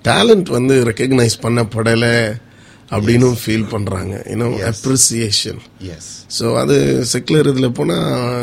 டேலண்ட் 0.06 0.50
வந்து 0.58 0.76
ரெக்கக்னைஸ் 0.90 1.38
பண்ணப்படல 1.46 2.06
அப்படின்னு 2.92 3.30
ஃபீல் 3.42 3.66
பண்றாங்க. 3.74 4.14
இன்னும். 4.34 4.54
அப்ரிசியேஷன் 4.72 5.62
எஸ் 5.96 6.10
ஸோ 6.38 6.46
அது 6.62 6.76
செக்குலர் 7.14 7.50
இதுல 7.54 7.70
போனா 7.80 7.98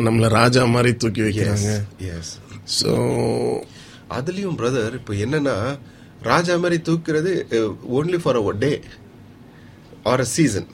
நம்மள 0.07 0.29
ராஜா 0.41 0.63
மாதிரி 0.75 0.91
தூக்கி 1.03 1.23
வைக்கிறாங்க. 1.27 1.69
எஸ் 2.17 2.33
ஸோ 2.79 2.91
அதுலயும் 4.19 4.59
பிரதர் 4.61 4.97
இப்போ 5.01 5.13
என்னன்னா 5.25 5.57
ராஜா 6.33 6.55
மாதிரி 6.63 6.79
தூக்குறது 6.89 7.33
only 7.99 8.19
for 8.25 8.39
a 8.43 8.55
day 8.65 8.73
or 10.13 10.25
a 10.27 10.31
season 10.37 10.69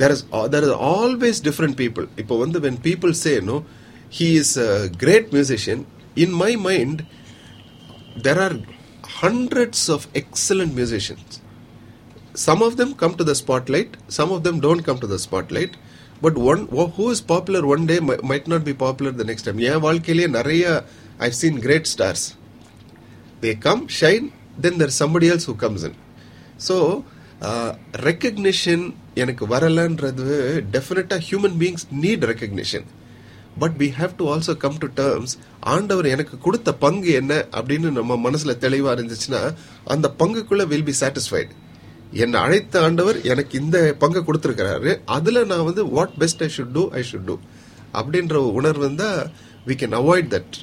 there 0.00 0.12
is 0.14 0.20
there 0.52 0.64
is 0.66 0.72
always 0.88 1.36
different 1.48 1.74
people. 1.82 2.06
இப்போ 2.22 2.34
வந்து 2.44 2.58
when 2.64 2.74
people 2.88 3.12
say 3.24 3.34
no 3.50 3.56
he 4.10 4.40
is 4.40 4.58
a 4.58 4.90
great 4.98 5.32
musician 5.32 5.84
in 6.14 6.32
my 6.32 6.56
mind 6.56 6.98
there 8.22 8.38
are 8.40 8.60
hundreds 9.22 9.88
of 9.88 10.02
excellent 10.14 10.74
musicians. 10.76 11.40
Some 12.46 12.60
of 12.60 12.72
them 12.76 12.94
come 13.00 13.14
to 13.14 13.26
the 13.26 13.34
spotlight, 13.46 13.88
some 14.06 14.30
of 14.30 14.44
them 14.44 14.60
don't 14.60 14.84
come 14.84 14.98
to 14.98 15.10
the 15.10 15.18
spotlight. 15.30 15.70
But 16.22 16.32
one 16.32 16.68
who- 16.68 16.92
who 16.98 17.10
is 17.10 17.22
popular 17.28 17.76
one 17.76 17.84
day 17.84 18.00
mi- 18.00 18.28
might 18.28 18.46
not 18.46 18.62
be 18.62 18.76
popular 18.76 19.18
the 19.18 19.24
next 19.24 19.42
time. 19.42 19.58
என் 19.58 19.80
வாழ்க்கையிலேயே 19.80 20.28
நிறைய 20.28 20.84
I've 21.18 21.32
seen 21.42 21.58
great 21.60 21.84
stars. 21.96 22.34
They 23.42 23.54
come, 23.58 23.86
shine, 24.00 24.30
then 24.62 24.74
there's 24.78 24.90
somebody 24.98 25.30
else 25.30 25.42
who 25.46 25.56
comes 25.60 25.84
in. 25.84 25.92
So, 26.56 27.04
uh, 27.40 27.76
recognition 27.98 28.94
எனக்கு 29.14 29.46
வரலன்றது 29.46 30.60
டெஃபினட்டா 30.72 31.20
human 31.30 31.54
beings 31.58 31.94
need 32.00 32.24
recognition 32.24 32.84
but 33.58 33.76
we 33.78 33.88
have 33.98 34.12
to 34.16 34.24
also 34.34 34.54
come 34.56 34.78
to 34.78 34.88
terms 34.96 35.34
ஆண்டவர் 35.74 36.06
எனக்கு 36.06 36.38
கொடுத்த 36.38 36.74
பங்கு 36.74 37.12
என்ன 37.12 37.34
அப்படின்னு 37.58 37.90
நம்ம 37.90 38.30
மனசுல 38.30 38.54
தெளிவா 38.64 38.90
இருந்துச்சுன்னா 38.96 39.42
அந்த 39.84 40.14
பங்குக்குள்ள 40.18 40.66
வில் 40.66 40.84
பி 40.84 40.94
சாட்டிஸ்ஃபைடு 41.00 41.52
என்னை 42.24 42.40
அழைத்த 42.40 42.80
ஆண்டவர் 42.80 43.16
எனக்கு 43.22 43.54
இந்த 43.60 43.78
பங்கை 43.98 44.20
கொடுத்துருக்கிறாரு. 44.22 44.90
அதுல 45.06 45.44
நான் 45.44 45.64
வந்து 45.64 45.82
what 45.86 46.14
best 46.18 46.42
I 46.42 46.48
should 46.56 46.72
do 46.72 46.84
I 46.92 47.02
should 47.10 47.24
do 47.24 47.36
அப்படின்ற 47.92 48.34
உணர்வு 48.58 48.84
இருந்தா 48.84 49.08
we 49.66 49.76
can 49.82 49.96
avoid 50.00 50.28
that 50.34 50.56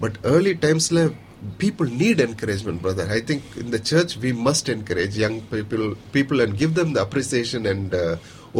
but 0.00 0.16
early 0.32 0.54
டைம்ஸ்ல 0.66 1.00
people 1.62 1.90
need 2.00 2.20
encouragement 2.26 2.80
brother 2.84 3.10
I 3.18 3.20
think 3.30 3.48
இந்த 3.64 3.78
church 3.90 4.14
we 4.24 4.30
must 4.46 4.70
encourage 4.74 5.16
young 5.24 5.38
people 5.52 5.84
people 6.16 6.40
and 6.44 6.56
give 6.62 6.72
them 6.72 6.92
the 6.98 7.02
appreciation 7.08 7.68
and 7.74 7.94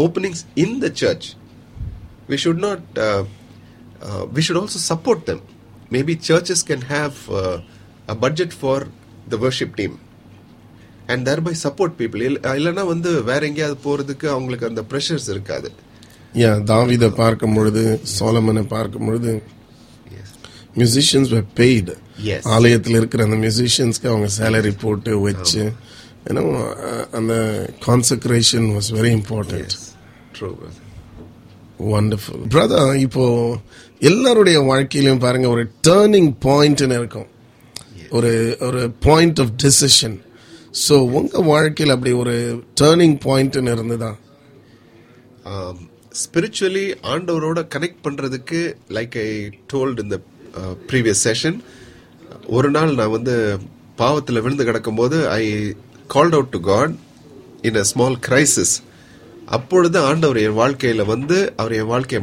openings 0.05 0.45
in 0.65 0.79
the 0.79 0.91
church 1.03 1.29
we 2.29 2.39
should 2.45 2.63
not 2.67 2.87
uh, 4.01 4.07
uh, 4.07 4.25
we 4.35 4.43
should 4.43 4.57
also 4.57 4.79
support 4.91 5.27
them. 5.27 5.41
Maybe 5.91 6.17
churches 6.29 6.63
can 6.63 6.81
have 6.89 7.17
uh, 7.31 7.57
a 8.09 8.17
budget 8.17 8.53
for 8.55 8.77
the 9.29 9.39
worship 9.39 9.77
team. 9.77 9.93
And 11.09 11.27
thereby 11.27 11.55
support 11.67 11.97
people. 11.99 12.23
இல்ல- 12.23 12.57
இல்லைன்னா 12.57 12.87
வந்து 12.87 13.25
வேற 13.25 13.47
எங்கேயாவது 13.47 13.79
போறதுக்கு 13.85 14.27
அவங்களுக்கு 14.27 14.67
அந்த 14.67 14.83
pressures 14.91 15.29
இருக்காது. 15.29 15.69
யா 16.35 16.51
தாவிதை 16.71 17.15
பார்க்கும் 17.15 17.55
பொழுது 17.55 17.83
சோலமனை 18.19 18.67
பார்க்கும் 18.67 19.07
பொழுது 19.07 19.33
மியூசிஷியன்ஸ் 20.77 21.31
were 21.35 21.47
paid. 21.57 21.87
Yes. 22.25 22.43
ஆலயத்தில் 22.49 22.95
இருக்கிற 22.95 23.25
அந்த 23.25 23.37
மியூசிஷியன்ஸ்க்கு 23.37 24.07
அவங்க 24.07 24.29
சேலரி 24.39 24.79
போட்டு 24.81 25.21
வச்சு 25.21 25.63
ஏன்னா 26.27 26.43
அந்த 27.11 27.35
consecration 27.87 28.67
was 28.75 28.91
very 28.99 29.13
important 29.19 29.75
true 30.37 30.51
brother. 30.59 30.75
Wonderful 31.93 32.45
brother 32.49 32.95
இப்போ 33.07 33.25
எல்லாருடைய 34.01 34.59
வாழ்க்கையிலும் 34.61 35.19
பாருங்க 35.19 35.49
ஒரு 35.49 35.71
டேர்னிங் 35.89 36.33
பாயிண்ட்னு 36.45 36.97
இருக்கும். 36.99 37.29
ஒரு 38.11 38.33
ஒரு 38.61 38.91
பாயிண்ட் 39.01 39.41
ஆஃப் 39.41 39.55
டெசிஷன் 39.65 40.17
ஸோ 40.89 40.95
உங்க 41.11 41.41
வாழ்க்கையில் 41.43 41.95
அப்படி 41.95 42.13
ஒரு 42.13 42.35
டேர்னிங் 42.81 43.19
பாயிண்ட்னு 43.25 43.73
இருந்ததா? 43.73 44.11
ஸ்பிரிச்சுவலி 46.23 46.85
ஆண்டவரோட 47.13 47.61
கனெக்ட் 47.75 48.05
பண்றதுக்கு 48.05 48.61
லைக் 48.91 49.17
ஐ 49.19 49.29
டோல்ட் 49.73 50.01
இந்த 50.01 50.17
ப்ரீவியஸ் 50.91 51.25
செஷன் 51.29 51.59
ஒரு 52.47 52.71
நாள் 52.71 52.95
நான் 52.95 53.11
வந்து 53.11 53.35
பாவத்தில் 53.97 54.43
விழுந்து 54.43 54.65
கிடக்கும்போது 54.65 55.27
I 55.35 55.45
called 56.15 56.37
out 56.39 56.49
to 56.49 56.61
God 56.61 56.95
in 57.63 57.77
a 57.77 57.85
small 57.85 58.19
crisis 58.29 58.75
அப்பொழுது 59.47 59.99
ஆண்டவர் 60.01 60.39
என் 60.39 60.59
வாழ்க்கையில 60.59 61.05
வந்து 61.05 61.55
அவர் 61.57 61.73
என் 61.73 61.85
வாழ்க்கையை 61.85 62.23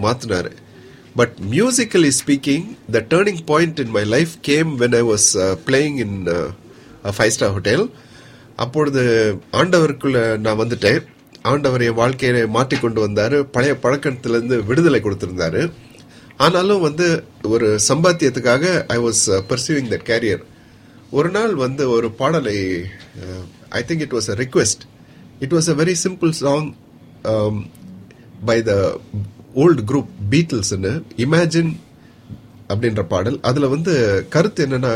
but 1.20 1.36
musically 1.54 2.12
speaking 2.22 2.66
the 2.96 3.02
turning 3.14 3.42
point 3.52 3.80
in 3.84 3.94
my 3.98 4.04
life 4.16 4.34
came 4.50 4.72
when 4.82 4.96
I 5.02 5.04
was 5.12 5.28
playing 5.68 5.98
in 6.06 6.18
five 7.18 7.34
star 7.36 7.54
hotel 7.58 7.86
அப்பொழுது 8.64 9.02
ஆண்டவருக்குள்ள 9.60 10.20
நான் 10.44 10.60
வந்துட்டேன். 10.62 11.02
ஆண்டவர் 11.52 11.84
என் 11.88 11.98
வாழ்க்கையை 12.02 12.44
மாற்றி 12.56 12.78
கொண்டு 12.84 13.00
வந்தார். 13.06 13.36
பழைய 13.56 13.74
பழக்கத்திலிருந்து 13.84 14.58
விடுதலை 14.70 15.00
கொடுத்துருந்தாரு. 15.02 15.62
ஆனாலும் 16.46 16.84
வந்து 16.86 17.08
ஒரு 17.54 17.68
சம்பாத்தியத்துக்காக 17.90 18.64
I 18.96 18.98
was 19.06 19.24
pursuing 19.50 19.90
that 19.94 20.08
career 20.10 20.44
ஒரு 21.18 21.30
நாள் 21.36 21.54
வந்து 21.66 21.84
ஒரு 21.96 22.08
பாடலை 22.22 22.58
I 23.80 23.82
think 23.90 24.04
it 24.06 24.16
was 24.18 24.30
a 24.34 24.36
request 24.44 24.84
it 25.46 25.56
was 25.58 25.70
a 25.74 25.76
very 25.82 25.96
simple 26.06 26.34
song 26.42 26.68
by 28.50 28.58
the 28.70 28.74
old 29.64 29.82
group 29.90 30.10
பீட்டில்ஸ்னு 30.32 30.92
imagine 31.24 31.72
அப்படின்ற 32.72 33.02
பாடல். 33.14 33.38
அதுல 33.50 33.68
வந்து 33.74 33.94
கருத்து 34.34 34.62
என்னன்னா 34.66 34.92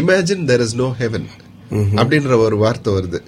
imagine 0.00 0.44
there 0.50 0.62
is 0.66 0.76
no 0.80 0.88
heaven 1.00 1.28
அப்படின்ற 2.00 2.36
ஒரு 2.46 2.56
வார்த்தை 2.64 2.90
வருது. 2.96 3.18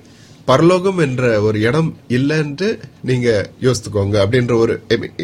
பரலோகம் 0.51 1.01
என்ற 1.07 1.23
ஒரு 1.47 1.59
இடம் 1.69 1.91
இல்லைன்ட்டு 2.17 2.69
நீங்க 3.11 3.29
யோசித்துக்கோங்க 3.67 4.17
அப்படின்ற 4.25 4.55
ஒரு 4.65 4.75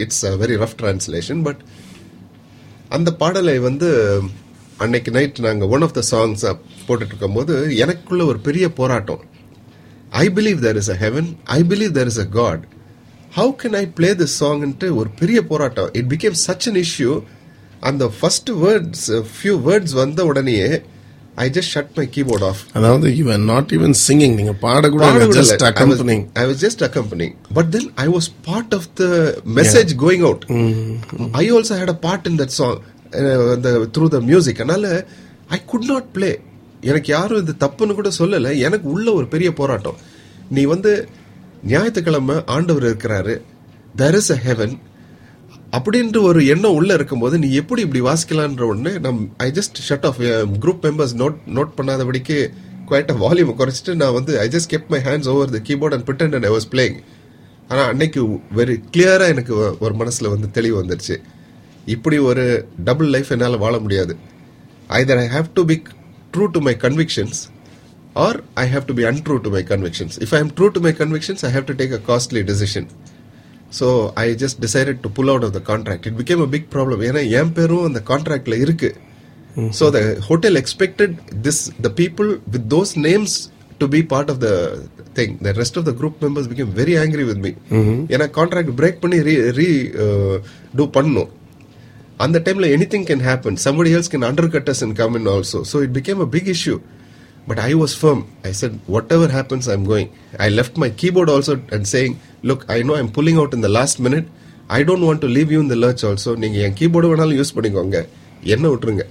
it's 0.05 0.25
a 0.31 0.33
very 0.43 0.57
rough 0.63 0.79
translation 0.81 1.43
but 1.49 1.61
அந்த 2.97 3.11
பாடலை 3.23 3.57
வந்து 3.69 3.89
அன்னைக்கு 4.85 5.11
நைட் 5.17 5.45
நாங்க 5.49 5.67
ஒன் 5.75 5.85
ஆஃப் 5.87 5.97
த 5.99 6.03
சாங்ஸ் 6.13 6.45
போட்டுட்டு 6.87 7.13
இருக்கும்போது 7.13 7.55
எனக்குள்ள 7.85 8.23
ஒரு 8.31 8.39
பெரிய 8.49 8.67
போராட்டம். 8.81 9.23
I 10.23 10.27
believe 10.39 10.61
there 10.67 10.81
is 10.83 10.93
a 10.95 10.99
heaven 11.05 11.29
I 11.59 11.61
believe 11.73 11.93
there 11.99 12.11
is 12.13 12.23
a 12.25 12.29
God 12.41 12.65
how 13.37 13.53
can 13.61 13.77
I 13.83 13.85
play 13.99 14.09
this 14.23 14.39
சாங்ன்ட்டு 14.43 14.89
ஒரு 15.01 15.11
பெரிய 15.21 15.39
போராட்டம்? 15.51 15.91
It 15.99 16.09
became 16.15 16.39
such 16.47 16.67
an 16.71 16.81
issue 16.87 17.13
அந்த 17.91 18.05
ஃபர்ஸ்ட் 18.17 18.51
வேர்ட்ஸ் 18.65 19.07
ஃபியூ 19.35 19.55
வேர்ட்ஸ் 19.69 19.95
வந்த 20.01 20.25
உடனேயே 20.31 20.67
I 21.45 21.47
just 21.57 21.73
shut 21.75 21.95
my 22.01 22.07
keyboard 22.17 22.45
off 22.49 22.61
அதாவது 22.79 23.09
you 23.21 23.25
are 23.35 23.43
not 23.53 23.71
even 23.77 23.97
singing 24.07 24.35
நீங்க 24.41 24.55
பாடக்கூட 24.67 25.07
just 25.39 25.65
accompanying 25.71 26.25
I 26.43 26.47
was 26.51 26.59
just 26.67 26.81
accompanying. 26.89 27.35
But 27.59 27.67
then 27.75 27.87
I 28.05 28.09
was 28.17 28.27
part 28.49 28.71
of 28.79 28.85
the 29.01 29.11
message 29.59 29.93
going 30.05 30.25
out. 30.31 30.43
I 31.43 31.47
also 31.57 31.75
had 31.83 31.91
a 31.97 31.99
part 32.07 32.23
in 32.31 32.37
that 32.43 32.53
song 32.59 32.77
uh, 33.21 33.57
the, 33.65 33.73
through 33.95 34.11
the 34.17 34.23
music. 34.31 34.57
அதனால 34.65 34.87
I 35.57 35.61
could 35.71 35.87
not 35.93 36.05
play. 36.19 36.35
எனக்கு 36.91 37.11
யாரும் 37.13 37.41
இது 37.43 37.53
தப்புன்னு 37.65 37.99
கூட 37.99 38.11
சொல்லல. 38.21 38.49
எனக்கு 38.67 38.87
உள்ள 38.95 39.09
ஒரு 39.19 39.27
பெரிய 39.35 39.49
போராட்டம். 39.53 39.99
நீ 40.57 40.63
வந்து 40.75 40.93
ஞாயிற்றுக்கிழமை 41.71 42.37
ஆண்டவர் 42.47 42.87
இருக்கிறாரு. 42.91 43.35
தர் 43.97 44.17
இஸ் 44.21 44.31
அ 44.31 44.39
ஹெவன் 44.47 44.75
அப்படின்ற 45.77 46.19
ஒரு 46.23 46.47
எண்ணம் 46.47 46.75
உள்ள 46.75 46.95
இருக்கும்போது 46.95 47.39
நீ 47.39 47.49
எப்படி 47.61 47.83
இப்படி 47.83 48.03
வாசிக்கலான்ற 48.09 48.67
ஒன்று 48.67 49.01
நம் 49.01 49.21
I 49.37 49.49
just 49.59 49.79
shut 49.89 50.07
off 50.09 50.21
group 50.65 50.83
members 50.87 51.15
note 51.23 51.39
note 51.59 51.73
பண்ணாதபடிக்கு 51.79 52.39
குவாய்ட்டாக 52.89 53.23
வால்யூம் 53.25 53.53
குறைச்சிட்டு 53.61 53.95
நான் 53.95 54.13
வந்து 54.13 54.41
I 54.41 54.49
just 54.49 54.71
kept 54.73 54.89
my 54.89 55.01
hands 55.01 55.29
over 55.35 55.51
the 55.51 55.61
keyboard 55.69 55.95
and 55.97 56.07
bit 56.11 56.25
and 56.25 56.47
I 56.49 56.53
was 56.57 56.69
playing 56.71 56.99
ஆனால் 57.69 57.89
அன்னைக்கு 57.93 58.23
வெரி 58.57 58.77
கிளியரா 58.97 59.27
எனக்கு 59.35 59.55
ஒரு 59.81 59.95
மனசுல 59.95 60.29
வந்து 60.35 60.51
தெளிவு 60.51 60.77
வந்துருச்சு. 60.83 61.17
இப்படி 61.87 62.19
ஒரு 62.31 62.45
டபுள் 62.85 63.09
லைஃப் 63.15 63.31
என்னால் 63.31 63.63
வாழ 63.65 63.79
முடியாது. 63.79 64.17
Either 64.99 65.21
I 65.25 65.29
have 65.37 65.49
to 65.55 65.65
be 65.65 65.77
true 66.37 66.47
to 66.47 66.61
my 66.61 66.75
convictions 66.85 67.41
or 68.27 68.39
I 68.63 68.65
have 68.73 68.85
to 68.89 68.95
be 68.99 69.05
untrue 69.11 69.39
to 69.45 69.51
my 69.57 69.63
convictions 69.73 70.17
if 70.25 70.33
I 70.37 70.41
am 70.45 70.51
true 70.57 70.67
to 70.77 70.81
my 70.87 70.93
convictions 71.01 71.45
I 71.49 71.51
have 71.55 71.67
to 71.71 71.75
take 71.81 71.95
a 71.99 72.01
costly 72.11 72.43
decision 72.51 72.89
so 73.79 73.87
I 74.25 74.27
just 74.43 74.59
decided 74.65 74.99
to 75.05 75.11
pull 75.19 75.31
out 75.35 75.47
of 75.49 75.55
the 75.59 75.63
contract 75.71 76.07
it 76.09 76.19
became 76.21 76.43
a 76.47 76.49
big 76.55 76.69
problem 76.75 77.03
ஏன்னா 77.09 77.23
என் 77.41 77.53
பேரும் 77.59 77.87
அந்த 77.91 78.03
கான்ட்ராக்ட்ல 78.11 78.57
இருக்கு. 78.65 78.91
So 79.79 79.85
the 79.97 80.01
hotel 80.29 80.59
expected 80.63 81.15
this 81.47 81.63
the 81.87 81.91
people 82.03 82.31
with 82.55 82.67
those 82.75 82.93
names 83.09 83.37
to 83.81 83.87
be 83.95 84.01
part 84.13 84.31
of 84.35 84.41
the 84.47 84.51
thing 85.19 85.35
the 85.47 85.53
rest 85.61 85.79
of 85.81 85.87
the 85.91 85.95
group 86.01 86.19
members 86.25 86.49
became 86.53 86.73
very 86.81 86.95
angry 87.03 87.25
with 87.31 87.43
me 87.47 87.53
ஏன்னா 88.15 88.27
contract 88.39 88.73
break 88.81 89.03
பண்ணி 89.05 89.19
re 89.29 89.35
ரீ 89.61 89.69
two 90.81 90.87
பண்ணணும். 90.97 91.31
அந்த 92.25 92.39
டைம்ல 92.47 92.67
anything 92.77 93.07
can 93.11 93.25
happen 93.29 93.57
somebody 93.67 93.93
else 93.99 94.09
can 94.15 94.25
undercut 94.31 94.67
us 94.73 94.81
and 94.87 94.95
come 95.01 95.15
in 95.21 95.27
also. 95.35 95.61
So 95.71 95.79
it 95.87 95.93
became 96.01 96.21
a 96.27 96.31
big 96.37 96.49
issue. 96.57 96.79
But 97.47 97.59
i 97.61 97.75
was 97.75 97.93
firm 97.95 98.21
i 98.43 98.53
said 98.53 98.73
whatever 98.89 99.27
happens 99.31 99.65
i'm 99.69 99.85
going 99.85 100.09
i 100.39 100.51
left 100.51 100.77
my 100.77 100.91
keyboard 100.93 101.29
also 101.29 101.55
and 101.71 101.85
saying 101.87 102.13
look 102.43 102.61
i 102.69 102.83
know 102.83 102.97
i'm 102.97 103.11
pulling 103.11 103.37
out 103.37 103.53
in 103.53 103.61
the 103.61 103.71
last 103.71 103.99
minute 103.99 104.27
i 104.71 104.83
don't 104.83 105.05
want 105.05 105.21
to 105.21 105.29
leave 105.29 105.51
you 105.51 105.61
in 105.61 105.69
the 105.69 105.79
lurch 105.79 106.03
also 106.05 106.31
நீங்க 106.43 106.59
என் 106.67 106.77
keyboard 106.79 107.11
வேணாலும் 107.11 107.39
use 107.41 107.55
பண்ணிக்கோங்க 107.57 107.99
என்ன 108.49 108.65
விட்டுருங்க 108.69 109.05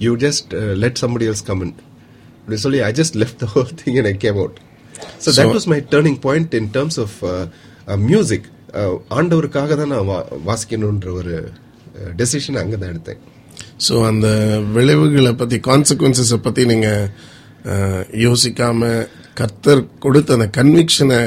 you 0.00 0.12
just 0.18 0.44
uh, 0.54 0.74
let 0.76 0.94
somebody 0.96 1.26
else 1.26 1.42
come 1.42 1.62
in 1.62 1.72
அப்படி 2.38 2.58
சொல்லி 2.62 2.80
i 2.82 2.92
just 2.94 3.14
left 3.14 3.38
the 3.38 3.50
whole 3.52 3.72
thing 3.80 3.96
and 3.98 4.06
i 4.06 4.16
came 4.22 4.38
out 4.38 4.54
so, 5.18 5.28
that 5.30 5.44
So- 5.44 5.52
was 5.52 5.66
my 5.66 5.80
turning 5.92 6.16
point 6.18 6.54
in 6.54 6.66
terms 6.70 6.96
of 6.98 7.10
uh, 7.24 7.44
uh, 7.88 7.98
music 8.06 8.42
uh, 8.74 8.94
ஆண்டவருக்காக 9.18 9.76
தான் 9.76 9.92
நான் 9.94 10.08
வா- 10.08 10.26
வாசிக்கணுன்ற 10.48 11.10
ஒரு 11.14 11.34
decision 12.16 12.58
அங்கே 12.58 12.76
தான் 12.76 12.92
எடுத்தேன் 12.94 13.20
ஸோ 13.80 13.94
அந்த 14.06 14.26
விளைவுகளை 14.76 15.32
பத்தி 15.34 15.56
கான்சிக்வன்சஸை 15.68 16.38
பத்தி 16.40 16.64
நீங்க 16.64 16.88
அஹ், 17.00 17.08
யோசிக்காம 18.24 18.90
கர்த்தர் 19.34 19.82
கொடுத்த 19.98 20.36
அந்த 20.38 20.48
கன்விக்ஷனை 20.58 21.20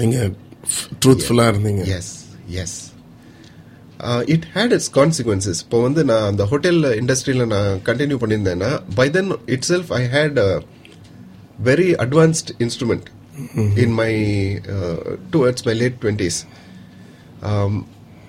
நீங்க 0.00 0.18
ட்ரூத்ஃபுல்லா 1.04 1.46
இருந்தீங்க. 1.52 1.84
Yes 1.98 2.12
yes 2.62 2.76
it 4.34 4.46
had 4.54 4.72
its 4.76 4.92
consequences 4.98 5.60
இப்போ 5.64 5.80
வந்து 5.82 6.04
நான் 6.04 6.26
அந்த 6.30 6.44
ஹோட்டல் 6.44 6.80
இண்டஸ்ட்ரியில் 7.00 7.46
நான் 7.46 7.80
continue 7.88 8.18
பண்ணியிருந்தேன்னா 8.22 8.70
by 8.94 9.06
then 9.10 9.30
itself 9.72 9.92
I 9.92 10.02
had 10.16 10.38
very 11.64 11.90
advanced 12.04 12.52
instrument 12.58 13.08
in 13.74 13.94
my 14.00 14.10
towards 15.30 15.66
my 15.68 15.74
late 15.74 15.98
twenties 16.02 16.40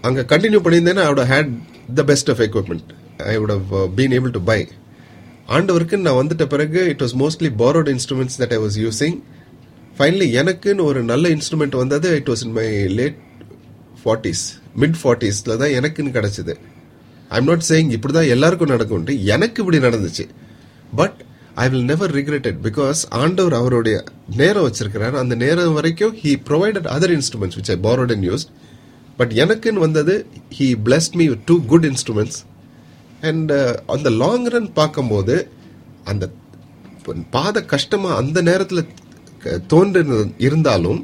அங்கே 0.01 0.23
continue 0.33 0.61
பண்ணியிருந்தேன்னா 0.63 1.05
I 1.25 1.29
had 1.35 1.51
the 1.95 2.03
best 2.03 2.29
of 2.29 2.43
equipment 2.47 2.89
I 3.33 3.35
would 3.37 3.55
have 3.57 3.73
been 3.95 4.15
able 4.19 4.31
to 4.31 4.43
buy 4.43 4.59
ஆண்டவருக்கு 5.47 5.95
நான் 6.05 6.19
வந்துட்ட 6.19 6.45
பிறகு 6.47 6.81
it 6.91 7.01
was 7.03 7.15
mostly 7.21 7.49
borrowed 7.61 7.89
instruments 7.93 8.37
that 8.41 8.53
I 8.57 8.59
was 8.65 8.77
using 8.85 9.17
finally 9.97 10.27
எனக்குன்னு 10.41 10.83
ஒரு 10.89 11.03
நல்ல 11.03 11.29
instrument 11.35 11.75
வந்தது 11.81 12.09
it 12.19 12.29
was 12.31 12.43
in 12.45 12.55
my 12.59 12.67
late 12.99 13.17
forties 14.03 14.43
mid 14.81 14.97
ஃபார்ட்டிஸில் 15.01 15.57
தான் 15.61 15.73
எனக்குன்னு 15.79 16.13
கிடைச்சது. 16.17 16.53
ஐம் 17.29 17.47
நாட் 17.51 17.65
சேயிங் 17.69 17.91
இப்படி 17.97 18.13
தான் 18.13 18.31
எல்லாருக்கும் 18.35 18.73
நடக்கும்ட்டு 18.75 19.13
எனக்கு 19.35 19.61
இப்படி 19.63 19.79
நடந்துச்சு. 19.87 20.25
But 20.95 21.19
I 21.55 21.69
will 21.69 21.85
never 21.91 22.13
regretted 22.19 22.59
because 22.67 23.01
ஆண்டவர் 23.21 23.53
அவருடைய 23.53 23.97
நேரம் 24.41 24.65
வச்சிருக்கிறார். 24.67 25.15
அந்த 25.23 25.35
நேரம் 25.35 25.77
வரைக்கும் 25.79 26.15
he 26.23 26.33
provided 26.47 26.89
other 26.95 27.13
instruments 27.17 27.59
which 27.59 27.71
I 27.75 27.77
borrowed 27.87 28.13
and 28.15 28.27
used 28.31 28.51
but 29.17 29.33
எனக்குன்னு 29.43 29.85
வந்தது 29.87 30.25
he 30.57 30.67
blessed 30.85 31.15
me 31.21 31.25
two 31.49 31.55
good 31.73 31.85
instruments 31.91 32.39
and 33.23 33.51
அந்த 33.87 34.09
லாங் 34.21 34.47
ரன் 34.53 34.69
பார்க்கும்போது 34.73 35.35
அந்த 36.03 36.25
பாத 37.31 37.57
கஷ்டமா 37.73 38.09
அந்த 38.21 38.41
நேரத்தில் 38.41 38.83
தோன்று 39.71 40.01
இருந்தாலும் 40.45 41.01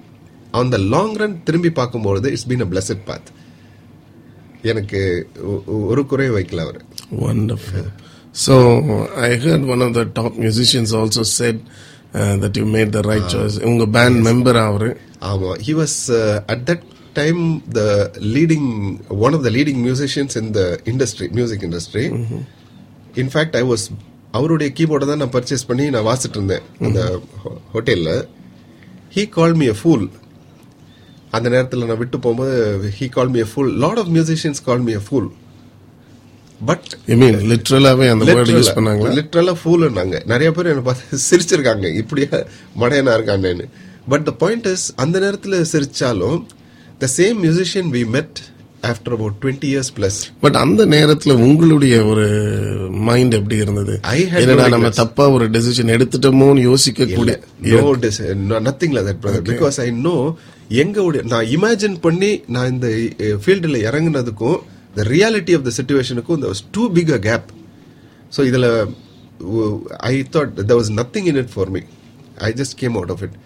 அந்த 0.60 0.76
லாங் 0.94 1.18
ரன் 1.22 1.38
திரும்பி 1.44 1.72
பார்க்கும்போது 1.72 2.28
it's 2.34 2.48
been 2.52 2.66
a 2.66 2.70
blessed 2.72 3.04
path 3.06 3.30
எனக்கு 4.72 5.02
ஒரு 5.90 6.04
குறையும் 6.12 6.38
வைக்கல 6.40 6.64
அவர் 6.68 6.80
Wonderful. 7.26 7.86
So 8.36 8.56
I 9.20 9.38
heard 9.38 9.64
one 9.66 9.82
of 9.82 9.92
the 9.94 10.04
top 10.18 10.34
musicians 10.38 10.90
also 10.94 11.24
said 11.30 11.56
uh, 12.14 12.36
that 12.38 12.54
you 12.60 12.66
made 12.76 12.90
the 12.98 13.02
right 13.02 13.26
choice. 13.36 13.56
உங்க 13.70 13.86
பேண்ட் 13.96 14.20
மெம்பர் 14.28 14.60
அவரு 14.64 14.90
ஆமா 15.30 15.52
he 15.68 15.74
was 15.80 15.98
at 16.54 16.64
that 16.70 16.84
time 17.14 17.42
the 17.78 17.82
leading 18.36 18.70
one 19.26 19.36
of 19.38 19.44
the 19.48 19.52
leading 19.58 19.82
musicians 19.88 20.38
in 20.42 20.52
the 20.58 20.62
industry 20.92 21.28
music 21.40 21.66
industry 21.68 22.06
in fact 23.24 23.58
I 23.62 23.64
was 23.72 23.86
அவருடைய 24.38 24.70
கீபோர்டை 24.78 25.06
தான் 25.12 25.22
நான் 25.24 25.36
purchase 25.36 25.68
பண்ணி 25.70 25.86
நான் 25.90 26.08
வாசிட்டு 26.10 26.38
இருந்தேன். 26.40 26.66
அந்த 26.88 27.00
ஹோட்டலில் 27.74 28.16
he 29.16 29.24
call 29.38 29.56
me 29.62 29.68
a 29.74 29.78
fool 29.82 30.06
அந்த 31.38 31.48
நேரத்தில் 31.50 31.88
நான் 31.90 32.02
விட்டு 32.02 32.18
போகும்போது 32.26 32.56
he 32.98 33.08
call 33.18 33.32
me 33.36 33.42
a 33.46 33.50
fool 33.52 33.72
lot 33.84 34.02
of 34.04 34.12
musicians 34.16 34.62
call 34.68 34.84
me 34.88 34.94
a 35.00 35.04
fool 35.08 35.30
but 36.62 36.88
I 37.14 37.16
mean 37.16 37.38
லிட்ரலாவே 37.52 38.08
அந்த 38.14 38.24
வேர்டு 38.30 38.56
யூஸ் 38.58 38.76
பண்ணாங்களா? 38.78 39.12
லிட்டரலா 39.18 39.54
ஃபூல்னாங்க 39.62 40.16
நிறைய 40.32 40.50
பேர் 40.56 40.72
என்ன 40.72 40.82
பார்த்து 40.88 41.20
சிரிச்சிருக்காங்க. 41.30 41.86
இப்படியா 42.02 42.40
மடையனா 42.82 43.14
இருக்காங்கன்னு 43.18 43.68
பட் 44.14 44.26
த 44.30 44.32
பாயிண்ட் 44.44 44.68
இஸ் 44.74 44.88
அந்த 45.04 45.20
நேரத்துல 45.26 45.62
சிரிச்சாலும் 45.74 46.40
the 47.02 47.08
same 47.18 47.38
musician 47.44 47.90
we 47.94 48.02
met 48.10 48.40
after 48.84 49.14
about 49.16 49.36
twenty 49.42 49.68
years 49.72 49.92
plus 49.96 50.18
but 50.42 50.58
அந்த 50.58 50.82
நேரத்துல 50.94 51.34
உங்களுடைய 51.46 51.96
ஒரு 52.06 52.26
மைண்ட் 53.08 53.34
எப்படி 53.34 53.56
இருந்தது? 53.56 53.94
I 54.12 54.22
had 54.32 54.40
என்னடா 54.42 54.66
நம்ம. 54.68 54.90
தப்பா 55.00 55.26
ஒரு 55.30 55.46
டெசிஷன் 55.56 55.94
எடுத்துட்டோமோன்னு 55.96 56.62
யோசிக்க 56.62 57.08
கூட 57.12 57.34
no 58.44 58.60
nothing 58.68 58.96
that 59.00 59.22
brother 59.24 59.46
because 59.50 59.80
I 59.80 59.90
know 60.02 60.16
எங்க 60.78 61.04
நான் 61.32 61.48
இமேஜின் 61.56 61.98
பண்ணி 62.00 62.32
நான் 62.48 62.72
இந்த 62.74 62.90
ஃபீல்டில் 63.44 63.80
இறங்குனதுக்கும் 63.88 64.60
த 64.96 65.06
ரியாலிட்டி 65.14 65.56
ஆஃப் 65.58 65.68
த 65.68 65.74
சுச்சுவேஷனுக்கும் 65.80 66.38
இந்த 66.40 66.52
too 66.78 66.86
big 66.98 67.14
a 67.18 67.22
gap 67.28 67.48
so 68.36 68.42
இதில் 68.50 68.70
I 70.10 70.16
thought 70.36 70.54
the 70.64 70.74
was 70.74 70.92
nothing 71.00 71.30
in 71.32 71.40
it 71.44 71.54
for 71.56 71.72
me 71.76 71.82
I 72.42 72.52
just 72.54 72.76
came 72.76 72.98
out 73.00 73.14
of 73.16 73.24
it 73.28 73.38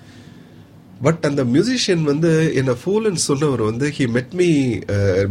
but 1.03 1.23
அந்த 1.29 1.41
மியூசிஷியன் 1.53 2.03
வந்து 2.03 2.29
என்ன 2.53 2.75
ஃபூல்னு 2.81 3.23
சொன்னவர் 3.23 3.61
வந்து 3.61 3.87
he 3.97 4.05
met 4.09 4.33
me 4.39 4.49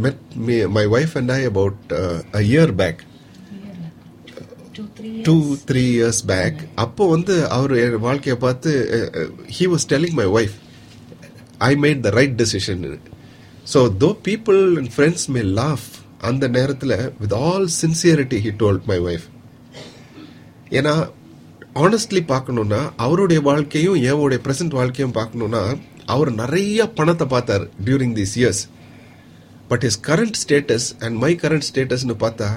met 0.05 0.23
me 0.47 0.55
my 0.77 0.85
wife 0.95 1.15
and 1.21 1.31
I 1.31 1.41
about 1.45 1.93
a 2.33 2.41
year 2.49 2.73
back 2.81 3.01
two 5.25 5.35
three 5.69 5.83
years 5.93 6.21
back 6.25 6.59
அப்போ 6.75 7.03
வந்து 7.09 7.33
அவர் 7.49 7.73
என் 7.77 7.97
வாழ்க்கையை 7.99 8.37
பார்த்து 8.37 8.71
he 9.57 9.67
was 9.73 9.87
telling 9.91 10.17
my 10.21 10.27
wife 10.37 10.55
I 11.61 11.71
made 11.83 12.01
the 12.01 12.11
right 12.19 12.37
decision 12.41 12.85
so 13.73 13.81
though 13.99 14.09
people 14.29 14.61
and 14.79 14.91
friends 14.95 15.27
may 15.35 15.43
laugh 15.59 15.87
அந்த 16.21 16.45
நேரத்தில் 16.57 16.95
with 17.21 17.35
all 17.43 17.67
sincerity 17.81 18.39
he 18.45 18.51
told 18.57 18.87
my 18.91 18.97
wife 19.07 19.27
ஏன்னா 20.71 20.93
honestly 21.81 22.21
பார்க்கணும்னா 22.27 22.79
அவருடைய 22.95 23.41
வாழ்க்கையும் 23.41 23.95
என்னுடைய 23.95 24.39
பிரசன்ட் 24.45 24.75
வாழ்க்கையும் 24.79 25.15
பார்க்கணும்னா 25.15 25.61
அவர் 26.05 26.33
நிறைய 26.33 26.89
பணத்தை 26.89 27.27
பார்த்தார் 27.27 27.63
during 27.85 28.13
these 28.19 28.33
years 28.39 28.61
but 29.67 29.83
is 29.83 29.99
current 30.07 30.37
status 30.41 30.87
and 30.99 31.17
my 31.23 31.31
current 31.35 31.65
ஸ்டேட்டஸ்னு 31.69 32.15
பார்த்தா 32.23 32.49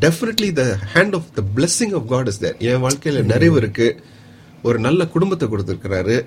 definitely 0.00 0.52
the 0.52 0.64
hand 0.94 1.14
of 1.14 1.26
the 1.34 1.42
blessing 1.56 1.94
of 1.98 2.06
God 2.12 2.26
is 2.26 2.38
there 2.38 2.56
என் 2.58 2.80
வாழ்க்கையில் 2.80 3.24
நிறைவு 3.24 3.56
இருக்கு. 3.56 3.88
ஒரு 4.62 4.78
நல்ல 4.78 5.06
குடும்பத்தை 5.06 5.48
கொடுத்துருக்கிறாரு. 5.48 6.24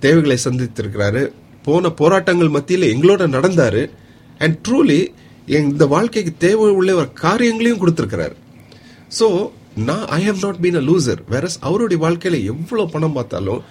தேவைகளை 0.00 0.38
சந்தித்திருக்கிறாரு. 0.44 1.22
போன 1.62 1.90
போராட்டங்கள் 1.90 2.48
மத்தியில் 2.48 2.90
எங்களோட 2.94 3.22
நடந்தாரு. 3.36 3.90
அண்ட் 4.38 4.68
ட்ரூலி 4.68 5.00
இந்த 5.46 5.86
வாழ்க்கைக்கு 5.86 6.32
தேவை 6.38 6.70
உள்ள 6.70 6.94
ஒரு 6.94 7.12
காரியங்களையும் 7.12 7.80
கொடுத்திருக்கிறாரு. 7.84 8.34
ஸோ 9.20 9.26
நான் 9.86 10.06
I 10.18 10.20
have 10.28 10.40
not 10.44 10.60
been 10.64 10.78
a 10.80 10.84
loser 10.88 11.20
வேற 11.34 11.48
அவருடைய 11.68 11.98
வாழ்க்கையில 12.04 12.36
எவ்வளவு 12.52 12.92
பணம் 12.94 13.16
பார்த்தாலும் 13.18 13.62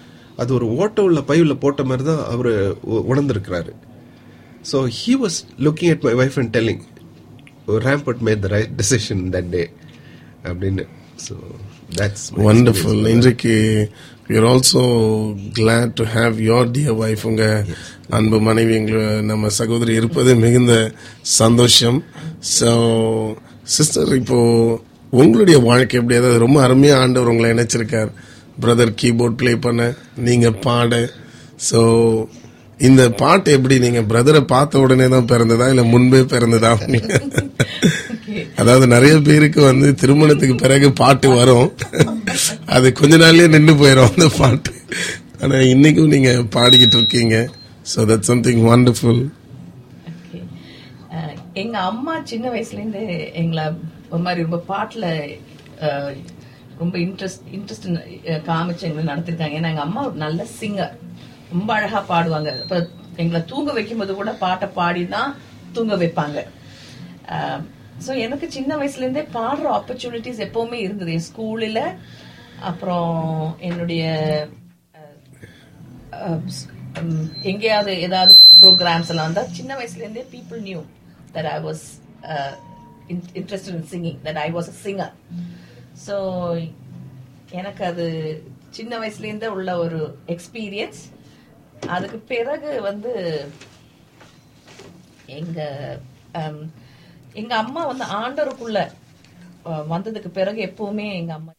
அது 0.42 0.52
ஒரு 0.58 0.66
ஓட்ட 0.82 1.04
உள்ள 1.08 1.20
பையில 1.30 1.54
போட்ட 1.64 1.84
மாதிரி 1.90 2.04
தான் 2.10 2.24
அவர் 2.34 2.52
உணர்ந்திருக்கிறாரு. 3.12 3.72
So 4.70 4.78
he 5.00 5.14
was 5.16 5.36
looking 5.66 5.90
at 5.94 6.02
my 6.08 6.14
wife 6.20 6.38
and 6.42 6.50
telling, 6.56 6.80
oh, 7.68 7.80
Rampart 7.86 8.20
made 8.28 8.42
the 8.42 8.50
right 8.56 8.72
decision 8.82 9.20
that 9.36 9.48
day. 9.56 9.68
அப்படின்னு. 10.50 10.84
So 11.26 11.36
that's 12.00 12.24
my 12.32 12.46
wonderful 12.48 13.00
experience. 13.00 13.14
இன்றைக்கு 13.16 13.56
we 14.30 14.36
are 14.40 14.48
also 14.54 14.82
glad 15.60 15.90
to 16.00 16.06
have 16.16 16.34
your 16.50 16.64
dear 16.78 16.94
wife. 17.04 17.24
உங்க 17.32 17.44
அன்பு 18.18 18.40
மனைவி 18.48 18.76
எங்க 18.76 18.98
நம்ம 19.32 19.50
சகோதரி 19.62 19.94
இருப்பது 19.94 20.36
மிகுந்த 20.36 20.76
சந்தோஷம். 21.42 22.04
ஸோ 22.58 22.72
சிஸ்டர் 23.78 24.12
இப்போ 24.22 24.40
உங்களுடைய 25.12 25.60
வாழ்க்கை 25.60 26.00
எப்படி? 26.00 26.16
அதாவது 26.16 26.40
ரொம்ப 26.40 26.68
அருமையா 26.68 26.96
ஆண்டவர் 27.00 27.32
உங்களை 27.34 27.50
இணைச்சிருக்கார். 27.54 28.10
பிரதர் 28.62 28.98
கீபோர்ட் 29.02 29.36
ப்ளே 29.36 29.56
பண்ண 29.56 29.82
நீங்க 30.18 30.52
பாட. 30.52 31.10
ஸோ 31.70 31.80
இந்த 32.80 33.10
பாட்டு 33.10 33.52
எப்படி? 33.52 33.80
நீங்க 33.80 34.02
பிரதரை 34.02 34.42
பார்த்த 34.46 34.80
உடனே 34.80 35.08
தான் 35.08 35.30
பிறந்ததா? 35.32 35.70
இல்ல 35.70 35.84
முன்பே 35.84 36.20
பிறந்ததா? 36.34 36.72
அதாவது 38.56 38.88
நிறைய 38.88 39.20
பேருக்கு 39.20 39.62
வந்து 39.62 39.96
திருமணத்துக்கு 39.96 40.56
பிறகு 40.56 40.94
பாட்டு 40.94 41.30
வரும். 41.30 41.72
அது 42.66 42.92
கொஞ்ச 42.92 43.18
நாள்லயே 43.18 43.48
நின்று 43.48 43.74
போயிடும் 43.74 44.10
அந்த 44.12 44.28
பாட்டு. 44.38 44.72
ஆனா 45.42 45.56
இன்னைக்கும் 45.56 46.14
நீங்க 46.16 46.32
பாடிக்கிட்டு 46.56 46.98
இருக்கீங்க. 47.00 47.50
ஸோ 47.96 48.06
தட் 48.12 48.20
சம்திங் 48.20 48.64
வண்டர்ஃபுல் 48.70 49.30
எங்க 51.54 51.78
அம்மா 51.80 52.22
சின்ன 52.24 52.50
வயசுல 52.50 52.80
இருந்து 52.80 53.04
எங்களை 53.34 53.64
ஒரு 54.12 54.22
மாதிரி 54.26 54.46
ரொம்ப 54.46 54.60
பாட்டில் 54.72 55.10
ரொம்ப 56.82 56.96
இன்ட்ரெஸ்ட் 57.06 57.46
இன்ட்ரெஸ்ட் 57.58 57.88
காமிச்சு 58.50 58.88
எங்களை 58.88 59.06
நடத்திருக்காங்க. 59.12 59.56
ஏன்னா 59.60 59.72
எங்கள் 59.74 59.88
அம்மா 59.88 60.02
ஒரு 60.10 60.18
நல்ல 60.26 60.42
சிங்கர் 60.60 60.94
ரொம்ப 61.54 61.70
அழகாக 61.78 62.04
பாடுவாங்க. 62.12 62.52
இப்போ 62.64 62.78
எங்களை 63.24 63.40
தூங்க 63.52 63.72
வைக்கும்போது 63.78 64.14
கூட 64.20 64.32
பாட்டை 64.44 64.68
பாடி 64.80 65.04
தான் 65.16 65.32
தூங்க 65.76 65.96
வைப்பாங்க. 66.04 66.40
ஸோ 68.06 68.12
எனக்கு 68.26 68.48
சின்ன 68.58 68.72
வயசுலேருந்தே 68.80 69.24
பாடுற 69.38 69.68
ஆப்பர்ச்சுனிட்டிஸ் 69.78 70.44
எப்போவுமே 70.48 70.80
இருந்தது. 70.86 71.14
என் 71.18 71.28
ஸ்கூலில் 71.30 71.84
அப்புறம் 72.70 73.18
என்னுடைய 73.70 74.04
எங்கேயாவது 77.50 77.94
ஏதாவது 78.06 78.34
ப்ரோக்ராம்ஸ் 78.62 79.10
எல்லாம் 79.14 79.28
இருந்தால் 79.28 79.52
சின்ன 79.58 79.72
வயசுலேருந்தே 79.80 80.24
people 80.36 80.62
knew 80.70 80.80
that 81.36 81.50
I 81.56 81.58
was 81.68 81.86
interested 83.10 83.76
in 83.76 83.90
singing 83.94 84.20
that 84.26 84.40
I 84.46 84.48
was 84.58 84.72
a 84.74 84.78
singer 84.86 85.14
so 86.06 86.16
எனக்கு 87.52 87.84
அது 87.86 88.06
சின்ன 88.70 88.94
வயசுலேருந்தே 89.02 89.50
உள்ள 89.58 89.72
ஒரு 89.78 90.00
எக்ஸ்பீரியன்ஸ் 90.36 91.02
அதுக்கு 91.96 92.18
பிறகு 92.34 92.72
வந்து 92.90 93.12
எங்க 95.40 95.60
எங்கள் 96.36 96.60
எங்க 97.42 97.54
அம்மா 97.56 97.82
வந்து 97.86 98.06
ஆண்டருக்குள்ள 98.22 98.80
வந்ததுக்கு 99.94 100.30
பிறகு 100.40 100.60
எப்பவுமே 100.70 101.08
எங்க 101.20 101.34
அம்மா 101.34 101.54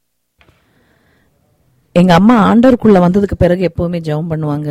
எங்க 1.94 2.12
அம்மா 2.14 2.34
ஆண்டவருக்குள்ள 2.48 2.98
வந்ததுக்கு 3.04 3.36
பிறகு 3.36 3.62
எப்பவுமே 3.68 3.98
ஜெபம் 4.08 4.30
பண்ணுவாங்க. 4.32 4.68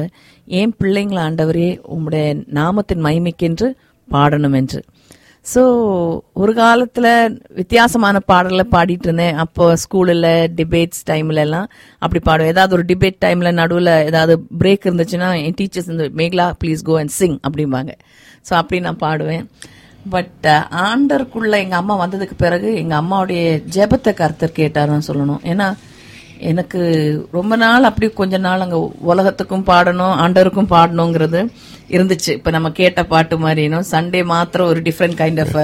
ஏன் 0.47 0.73
பிள்ளைங்களை 0.79 1.21
ஆண்டவரே 1.25 1.69
உங்களுடைய 1.93 2.25
நாமத்தின் 2.59 3.03
மகிமைக்கென்று 3.05 3.67
பாடணும் 4.07 4.55
என்று. 4.59 4.79
ஸோ 5.51 5.61
ஒரு 6.41 6.53
காலத்தில் 6.53 7.11
வித்தியாசமான 7.59 8.19
பாடலை 8.31 8.63
பாடிட்டு 8.73 9.07
இருந்தேன் 9.07 9.37
அப்போ 9.43 9.65
ஸ்கூலில் 9.83 10.27
டிபேட்ஸ் 10.57 11.03
டைம்ல 11.09 11.45
எல்லாம் 11.47 11.67
அப்படி 12.03 12.19
பாடுவேன். 12.25 12.51
ஏதாவது 12.53 12.75
ஒரு 12.77 12.85
டிபேட் 12.91 13.19
டைம்ல 13.25 13.51
நடுவில் 13.61 13.91
ஏதாவது 14.09 14.35
பிரேக் 14.61 14.87
இருந்துச்சுன்னா 14.87 15.29
என் 15.43 15.57
டீச்சர்ஸ் 15.59 15.91
இந்த 15.93 16.07
Mekala 16.21 16.47
please 16.63 16.83
go 16.89 16.97
and 17.01 17.15
sing 17.19 17.37
அப்படிம்பாங்க. 17.47 17.93
ஸோ 18.47 18.53
அப்படி 18.61 18.79
நான் 18.87 19.03
பாடுவேன். 19.05 19.45
பட் 20.15 20.47
ஆண்டருக்குள்ள 20.87 21.53
எங்கள் 21.63 21.81
அம்மா 21.81 21.95
வந்ததுக்கு 22.03 22.35
பிறகு 22.45 22.69
எங்கள் 22.81 22.99
அம்மாவுடைய 23.01 23.45
ஜெபத்தை 23.77 24.13
கருத்தர் 24.21 24.59
கேட்டாருன்னு 24.61 25.07
சொல்லணும். 25.11 25.41
ஏன்னா 25.53 25.69
எனக்கு 26.51 26.79
ரொம்ப 27.37 27.53
நாள் 27.63 27.87
அப்படி 27.89 28.07
கொஞ்ச 28.19 28.35
நாள் 28.45 28.63
அங்கே 28.65 28.79
உலகத்துக்கும் 29.11 29.65
பாடணும் 29.69 30.15
ஆண்டருக்கும் 30.23 30.69
பாடணுங்கிறது 30.73 31.41
இருந்துச்சு. 31.95 32.31
இப்போ 32.37 32.51
நம்ம 32.55 32.69
கேட்ட 32.79 33.03
பாட்டு 33.13 33.37
மாதிரினும் 33.43 33.87
சண்டே 33.93 34.21
மாத்திரம் 34.33 34.69
ஒரு 34.71 34.81
different 34.87 35.17
kind 35.21 35.41
of 35.45 35.57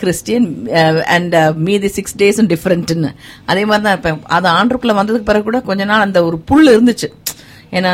Christian 0.00 0.48
and 1.14 1.36
மீதி 1.68 1.90
சிக்ஸ் 1.96 2.18
டேஸும் 2.22 2.50
டிஃப்ரெண்ட்டுன்னு 2.52 3.10
அதே 3.50 3.64
மாதிரி 3.70 3.84
தான் 3.86 3.96
இருப்பேன் 3.96 4.20
அது 4.38 4.48
ஆண்டருக்குள்ளே 4.58 4.98
வந்ததுக்கு 5.00 5.30
பிறகு 5.30 5.46
கூட 5.48 5.60
கொஞ்ச 5.70 5.84
நாள் 5.92 6.06
அந்த 6.06 6.20
ஒரு 6.28 6.38
புல் 6.50 6.72
இருந்துச்சு. 6.74 7.10
ஏன்னா 7.78 7.92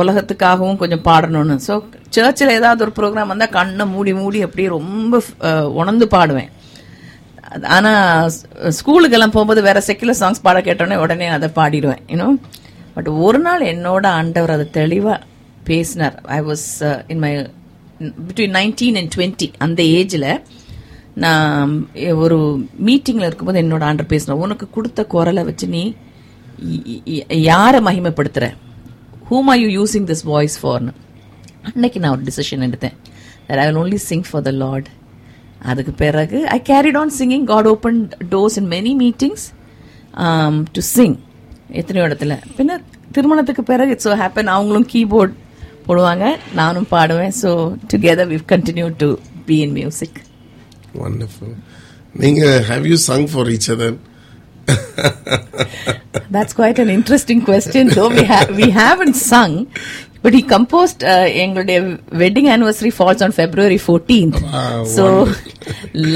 உலகத்துக்காகவும் 0.00 0.80
கொஞ்சம் 0.82 1.04
பாடணும்னு. 1.08 1.54
ஸோ 1.68 1.74
சர்ச்சில் 2.16 2.56
ஏதாவது 2.58 2.84
ஒரு 2.86 2.92
ப்ரோக்ராம் 2.98 3.30
வந்தால் 3.32 3.54
கண்ணை 3.58 3.84
மூடி 3.94 4.12
மூடி 4.18 4.40
அப்படியே 4.46 4.68
ரொம்ப 4.78 5.14
uh, 5.48 5.64
உணர்ந்து 5.80 6.06
பாடுவேன். 6.16 6.50
அது- 7.52 8.30
ஸ்கூலுக்கெல்லாம் 8.62 9.30
போகும்போது 9.30 9.62
வேற 9.62 9.82
செக்குலர் 9.86 10.20
சாங்ஸ் 10.20 10.42
பாட 10.42 10.60
கேட்டோன்னே 10.60 10.96
உடனே 10.96 11.26
அதை 11.26 11.48
பாடிடுவேன் 11.48 11.98
இன்னும் 12.06 12.40
பட் 12.94 13.08
ஒரு 13.08 13.38
நாள் 13.38 13.60
என்னோட 13.60 14.06
ஆண்டவர் 14.06 14.50
அதை 14.50 14.70
தெளிவாக 14.70 15.22
பேசினார். 15.64 16.20
I 16.24 16.40
was 16.40 17.04
in 17.08 17.18
my 17.18 17.36
between 18.00 18.50
nineteen 18.50 18.96
and 18.96 19.12
twenty 19.16 19.52
அந்த 19.58 19.82
ஏஜில் 19.82 20.42
நான் 21.14 21.90
ஒரு 22.14 22.66
மீட்டிங்கில் 22.84 23.26
இருக்கும்போது 23.26 23.60
என்னோட 23.60 23.80
ஆண்டர் 23.80 24.06
பேசினேன் 24.06 24.40
உனக்கு 24.40 24.70
கொடுத்த 24.70 25.04
குரலை 25.04 25.44
வச்சு 25.44 25.68
நீ 25.68 25.96
யாரை 27.28 27.80
மகிமைப்படுத்துகிற 27.80 28.54
whom 29.30 29.44
are 29.46 29.58
you 29.58 29.82
using 29.82 30.06
this 30.06 30.24
voice 30.24 30.66
ஃபார்னு 30.66 30.92
அன்னைக்கு 31.62 32.00
நான் 32.00 32.10
ஒரு 32.10 32.22
டிசிஷன் 32.22 32.72
எடுத்தேன். 32.72 32.96
I 33.48 33.58
I 33.58 33.72
will 33.74 33.94
sing 33.94 34.24
for 34.30 34.42
the 34.42 34.50
the 34.50 34.82
அதுக்கு 35.70 35.92
பிறகு 36.02 36.38
I 36.56 36.58
carried 36.70 36.98
on 37.02 37.12
singing 37.18 37.46
God 37.52 37.68
open 37.72 37.98
doors 38.32 38.56
in 38.60 38.68
many 38.74 38.92
meetings 39.02 39.44
to 40.76 40.82
sing 40.96 41.16
எத்தனையோ 41.80 42.06
இடத்துல. 42.08 42.36
பின்ன 42.56 42.78
திருமணத்துக்கு 43.16 43.62
பிறகு 43.72 43.92
இட்ஸ் 43.94 44.08
ஸோ 44.08 44.14
ஹேப்பன் 44.22 44.50
அவங்களும் 44.56 44.88
கீபோர்ட் 44.94 45.34
போடுவாங்க. 45.86 46.24
நானும் 46.60 46.88
பாடுவேன். 46.94 47.34
So 47.42 47.50
together 47.92 48.30
we 48.32 48.38
continue 48.54 48.88
to 49.02 49.08
be 49.48 49.58
in 49.66 49.74
music 49.80 50.18
wonderful 51.02 51.54
நீங்க 52.22 52.42
have 52.70 52.86
you 52.92 52.98
sung 53.10 53.28
for 53.34 53.50
each 53.56 53.70
other 53.76 53.98
That's 56.34 56.54
quite 56.58 56.78
an 56.82 56.90
interesting 56.96 57.40
question. 57.48 57.82
Though 57.96 58.10
we 58.18 58.22
have 58.30 58.48
we 58.60 58.66
haven't 58.78 59.16
sung, 59.30 59.54
but 60.22 60.32
he 60.32 60.42
composed 60.54 61.02
uh, 61.04 61.26
எங்களுடைய 61.42 61.78
wedding 62.22 62.48
anniversary 62.48 62.90
falls 62.90 63.20
on 63.26 63.32
February 63.32 63.78
14th. 63.86 64.36
Wow, 64.52 64.84
so 64.96 65.04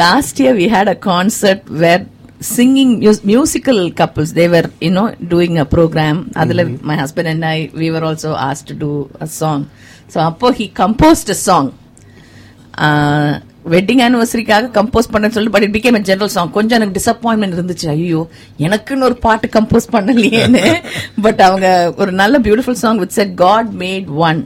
last 0.05 0.38
year 0.42 0.55
we 0.55 0.69
had 0.69 0.88
a 0.88 0.99
concert 1.11 1.69
where 1.83 2.03
singing 2.57 2.90
mus- 3.01 3.25
musical 3.25 3.79
couples 3.90 4.33
they 4.33 4.49
were 4.55 4.66
you 4.81 4.90
know 4.90 5.07
doing 5.35 5.59
a 5.59 5.66
program 5.75 6.16
அதுல 6.37 6.62
my 6.90 6.97
husband 7.03 7.27
and 7.29 7.42
I 7.45 7.71
we 7.83 7.90
were 7.90 8.05
also 8.11 8.35
asked 8.49 8.66
to 8.69 8.77
do 8.87 8.92
a 9.21 9.29
song 9.40 9.61
so 10.12 10.19
அப்போ 10.21 10.51
he 10.51 10.66
composed 10.83 11.29
a 11.37 11.38
song 11.49 11.66
wedding 13.74 14.02
ஆனிவர்சரிக்காக 14.07 14.70
compose 14.76 15.11
பண்ண 15.12 15.29
சொல்லி 15.37 15.50
but 15.55 15.64
it 15.66 15.74
became 15.76 15.98
general 16.09 16.33
song 16.35 16.52
கொஞ்சம் 16.57 16.76
எனக்கு 16.79 16.98
disappointment 16.98 17.57
இருந்துச்சு. 17.59 17.87
ஐயோ 17.94 18.20
எனக்குன்னு 18.66 19.07
ஒரு 19.09 19.16
பாட்டு 19.26 19.46
கம்போஸ் 19.57 19.88
பண்ணலையேன்னு. 19.96 20.62
பட் 21.26 21.40
அவங்க 21.48 21.68
ஒரு 22.02 22.12
நல்ல 22.22 22.38
beautiful 22.46 22.81
song 22.85 23.00
with 23.05 23.16
said 23.18 23.35
God 23.44 23.70
made 23.85 24.09
one 24.29 24.40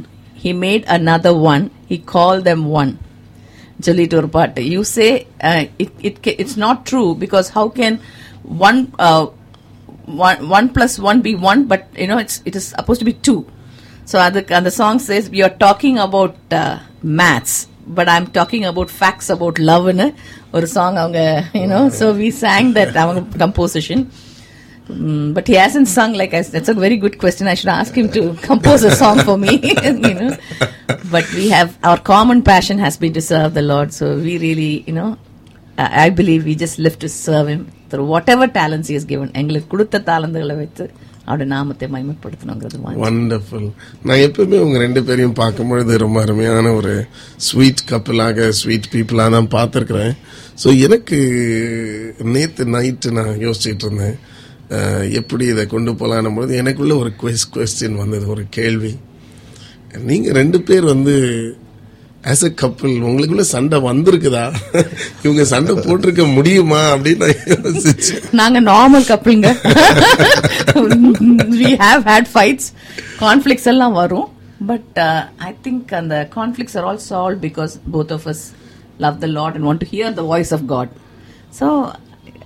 he 0.44 0.52
made 0.64 0.87
another 0.98 1.35
one 1.52 1.64
he 1.90 1.98
call 2.14 2.40
them 2.48 2.62
one 2.80 2.92
சொல்லிட்டு 3.87 4.16
ஒரு 4.20 4.28
பாட்டு. 4.37 4.62
You 4.74 4.80
say 4.96 5.09
it 5.85 5.94
it 6.09 6.28
it's 6.42 6.59
not 6.66 6.83
true 6.90 7.04
because 7.24 7.48
how 7.59 7.70
can 7.80 7.96
one 8.68 8.80
one 10.59 10.68
plus 10.76 10.96
one 11.11 11.20
be 11.26 11.33
one 11.50 11.62
but 11.72 11.87
you know 12.02 12.18
it's 12.24 12.40
it 12.50 12.59
is 12.61 12.70
suppose 12.76 13.00
to 13.02 13.09
be 13.11 13.16
two 13.28 13.37
so 14.12 14.16
அதுக்கு 14.28 14.54
அந்த 14.61 14.70
song 14.80 15.00
says 15.09 15.28
we 15.35 15.42
are 15.48 15.56
talking 15.66 15.98
about 16.06 16.54
maths 17.22 17.59
but 17.99 18.11
I 18.12 18.16
am 18.21 18.31
talking 18.38 18.66
about 18.73 18.93
facts 18.99 19.31
about 19.37 19.61
லவ்னு 19.71 20.07
ஒரு 20.59 20.66
song 20.77 20.99
அவங்க 21.03 21.21
you know 21.62 21.81
so 22.01 22.09
we 22.23 22.29
sang 22.43 22.71
that 22.79 22.99
அவங்க 23.05 23.23
composition 23.45 24.05
but 25.37 25.47
he 25.47 25.55
hasn't 25.55 25.88
sung 25.88 26.12
like 26.14 26.33
I, 26.35 26.43
that's 26.43 26.69
a 26.69 26.75
very 26.75 26.97
good 26.97 27.19
question. 27.19 27.47
I 27.47 27.55
should 27.55 27.69
ask 27.69 27.95
him 27.95 28.11
to 28.11 28.35
compose 28.43 28.83
a 28.83 28.95
song 29.03 29.19
for 29.21 29.37
me. 29.38 29.53
you 29.85 30.14
know, 30.14 30.37
but 31.11 31.27
we 31.33 31.49
have 31.49 31.79
our 31.83 31.99
common 32.12 32.43
passion 32.43 32.79
has 32.79 32.97
been 32.97 33.12
to 33.12 33.21
serve 33.21 33.55
the 33.55 33.62
Lord. 33.62 33.93
So 33.93 34.16
we 34.16 34.38
really, 34.38 34.73
you 34.88 34.95
know, 34.95 35.11
I, 35.79 36.07
I 36.07 36.11
believe 36.11 36.45
we 36.45 36.55
just 36.55 36.79
live 36.79 36.99
to 37.01 37.09
serve 37.09 37.49
Him 37.49 37.62
through 37.90 38.07
whatever 38.07 38.49
talents 38.49 38.88
He 38.88 38.95
has 38.95 39.05
given. 39.05 39.31
எங்களுக்கு 39.33 39.69
கொடுத்த 39.69 40.03
தாளந்துகளை 40.11 40.57
வைத்து 40.57 40.87
அவருடைய 41.31 41.49
நாமத்தை 41.55 41.87
மயமப்படுத்தணுங்கிறது 41.95 42.79
wonderful 43.03 43.69
நான் 44.09 44.23
எப்பவுமே 44.27 44.59
உங்க 44.66 44.79
ரெண்டு 44.85 45.01
பேரையும் 45.09 45.37
பார்க்கும்பொழுது 45.40 45.99
ரொம்ப 46.05 46.19
அருமையான 46.25 46.73
ஒரு 46.79 46.95
ஸ்வீட் 47.49 47.83
கப்பலாக 47.90 48.49
ஸ்வீட் 48.61 48.88
பீப்புளாக 48.95 49.35
தான் 49.37 49.51
பார்த்துருக்குறேன். 49.57 50.14
ஸோ 50.62 50.69
எனக்கு 50.87 51.19
நேற்று 52.35 52.64
நைட்டு 52.77 53.11
நான் 53.19 53.35
யோசிச்சுட்டு 53.47 53.87
இருந்தேன். 53.88 54.16
எப்படி 55.21 55.45
இதை 55.53 55.62
கொண்டு 55.75 55.93
போகலான்னும் 56.01 56.37
பொழுது 56.38 56.59
எனக்குள்ள 56.62 56.97
ஒரு 57.03 57.12
கொஸ் 57.23 57.47
கொஸ்டின் 57.55 58.01
வந்தது 58.03 58.27
ஒரு 58.35 58.45
கேள்வி. 58.59 58.93
நீங்கள் 60.11 60.37
ரெண்டு 60.40 60.59
பேர் 60.69 60.85
வந்து 60.95 61.14
ஆஸ் 62.28 62.42
அ 62.46 62.50
கப்பல் 62.62 62.96
உங்களுக்குள்ள 63.09 63.44
சண்டை 63.52 63.78
வந்திருக்குதா? 63.87 64.42
இவங்க 65.24 65.44
சண்டை 65.52 65.74
போட்டிருக்க 65.87 66.24
முடியுமா 66.37 66.80
அப்படின்னு 66.94 67.28
யோசிச்சேன். 67.52 68.26
நாங்க 68.40 68.59
normal 68.72 69.06
கப்பிள்ங்க 69.12 69.48
we 71.61 71.70
have 71.85 72.02
had 72.11 72.30
fights 72.35 72.68
conflicts 73.24 73.68
எல்லாம் 73.72 73.96
வரும். 74.00 74.28
பட் 74.70 75.00
ஐ 75.48 75.50
திங்க் 75.66 75.94
அந்த 76.02 76.16
conflicts 76.37 76.76
are 76.80 76.88
all 76.90 77.02
solve 77.11 77.40
because 77.46 77.74
both 77.96 78.14
of 78.18 78.28
us 78.35 78.44
love 79.06 79.18
the 79.24 79.33
Lord 79.38 79.56
and 79.59 79.68
want 79.70 79.83
to 79.87 79.90
hear 79.96 80.14
the 80.20 80.26
voice 80.35 80.54
of 80.59 80.66
God 80.74 80.94
so 81.61 81.66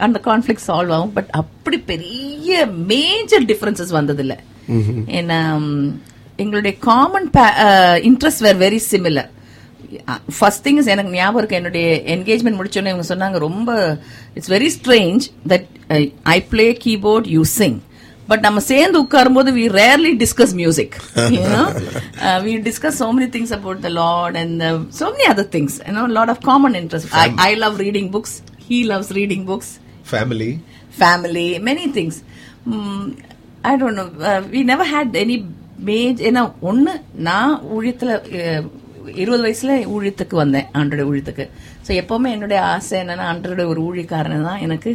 அந்த 0.06 0.18
கான்ஃபிளிக் 0.30 0.66
சால்வ் 0.70 0.92
ஆகும். 0.96 1.14
But 1.18 1.30
அப்படி 1.42 1.78
பெரிய 1.92 2.66
major 2.94 3.44
differences 3.50 3.94
வந்ததில்லை. 4.00 4.38
ஏன்னா 5.18 5.40
எங்களுடைய 6.42 6.74
common 6.90 7.28
interest 8.10 8.44
were 8.46 8.60
very 8.66 8.80
similar 8.92 9.30
first 10.38 10.62
thing 10.66 10.78
is 10.78 10.86
எனக்கு 10.86 11.10
ஞாபகம் 11.10 11.40
இருக்கு 11.40 11.56
என்னுடைய 11.56 11.86
என்கேஜ்மெண்ட் 12.14 12.58
முடிச்சோன்னே 12.60 12.92
இவங்க 12.94 13.06
சொன்னாங்க 13.14 13.38
ரொம்ப 13.38 13.70
it's 14.34 14.52
very 14.56 14.70
strange 14.76 15.24
that 15.48 15.66
I 16.22 16.38
play 16.54 16.66
keyboard 16.84 17.28
you 17.36 17.44
sing 17.58 17.78
but 18.28 18.40
நம்ம 18.40 18.60
சேர்ந்து 18.72 18.98
உட்காரும்போது 19.04 19.50
we 19.60 19.64
rarely 19.80 20.12
discuss 20.24 20.54
music 20.54 20.94
we 22.46 22.54
discuss 22.68 23.00
so 23.02 23.08
many 23.16 23.28
things 23.36 23.54
about 23.58 23.80
the 23.80 23.92
Lord 24.02 24.36
and 24.36 24.62
so 25.00 25.08
many 25.14 25.26
other 25.34 25.50
things 25.56 25.76
lot 26.18 26.32
of 26.36 26.44
common 26.50 26.78
interest 26.82 27.10
I 27.48 27.50
love 27.64 27.76
reading 27.80 28.10
books 28.16 28.36
he 28.68 28.78
loves 28.92 29.12
reading 29.20 29.44
books 29.52 29.72
family 30.12 30.52
family, 30.94 31.58
many 31.58 31.88
things. 31.88 32.22
Mm, 32.66 33.20
I 33.64 33.76
don't 33.76 33.94
know. 33.94 34.10
Uh, 34.20 34.42
we 34.50 34.62
never 34.64 34.84
had 34.86 35.14
any 35.16 35.38
major. 35.80 36.22
ஏன்னா 36.30 36.42
ஒன்று 36.60 36.92
நான் 37.28 37.54
ஊழியத்தில் 37.76 38.12
இருபது 39.22 39.42
வயசுல 39.46 39.74
ஊழியத்துக்கு 39.94 40.36
வந்தேன் 40.42 40.68
ஆண்டோட 40.78 41.02
ஊழியத்துக்கு. 41.10 41.44
ஸோ 41.86 41.90
எப்பவுமே 42.02 42.30
என்னுடைய 42.36 42.60
ஆசை 42.74 42.94
என்னன்னா 43.02 43.26
ஆண்டோட 43.32 43.64
ஒரு 43.72 43.80
ஊழியக்காரன் 43.88 44.48
தான் 44.50 44.62
எனக்கு 44.66 44.92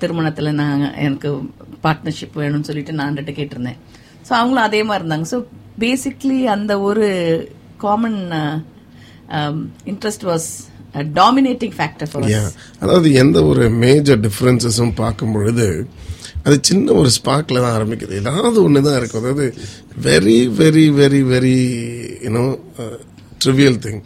திருமணத்தில் 0.00 0.56
நாங்கள் 0.62 0.94
எனக்கு 1.06 1.28
பார்ட்னர்ஷிப் 1.84 2.40
வேணும்னு 2.42 2.68
சொல்லிட்டு 2.70 2.96
நான் 2.96 3.06
ஆண்டுகிட்ட 3.08 3.34
கேட்டிருந்தேன். 3.40 3.78
ஸோ 4.28 4.32
அவங்களும் 4.40 4.66
அதே 4.68 4.80
மாதிரி 4.88 5.02
இருந்தாங்க. 5.02 5.28
ஸோ 5.34 5.38
பேசிக்லி 5.84 6.38
அந்த 6.54 6.72
ஒரு 6.88 7.06
common 7.84 8.20
interest 9.92 10.26
was 10.30 10.48
dominating 11.20 11.74
factor 11.78 12.12
அதாவது 12.82 13.08
எந்த 13.22 13.38
ஒரு 13.52 13.64
மேஜர் 13.84 14.20
டிஃப்ரென்சஸும் 14.26 14.94
பார்க்கும் 15.02 15.34
பொழுது 15.36 15.66
அது 16.46 16.56
சின்ன 16.68 16.94
ஒரு 17.00 17.10
ஸ்பார்க்ல 17.16 17.62
தான் 17.64 17.76
ஆரம்பிக்குது. 17.78 18.14
ஏதாவது 18.22 18.58
ஒன்று 18.66 18.86
தான் 18.86 18.98
இருக்கும். 19.00 19.22
அதாவது 19.24 19.46
very 20.06 20.38
very 20.60 20.86
very 21.00 21.20
very 21.32 21.58
you know 22.26 22.46
trivial 23.44 23.78
thing 23.84 24.02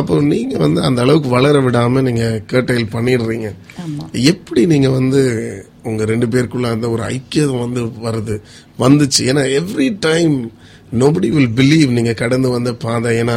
அப்போ 0.00 0.14
நீங்க 0.32 0.54
வந்து 0.62 0.80
அந்த 0.88 0.98
அளவுக்கு 1.04 1.28
வளர 1.36 1.56
விடாம 1.66 2.02
நீங்க 2.08 2.24
கேட்டைல் 2.50 2.84
பண்ணிடுறீங்க. 2.92 3.48
எப்படி 4.32 4.62
நீங்க 4.72 4.88
வந்து 4.98 5.20
உங்க 5.88 6.02
ரெண்டு 6.10 6.26
பேருக்குள்ள 6.32 6.68
அந்த 6.74 6.86
ஒரு 6.94 7.02
ஐக்கியம் 7.14 7.62
வந்து 7.64 7.80
வருது? 8.06 8.36
வந்துச்சு. 8.84 9.20
ஏன்னா 9.30 9.42
every 9.60 9.88
time 10.06 10.36
nobody 11.00 11.28
will 11.36 11.52
believe 11.60 11.90
நீங்க 11.96 12.12
கடந்து 12.22 12.48
வந்த 12.54 12.70
பாதை. 12.84 13.10
ஏன்னா 13.22 13.36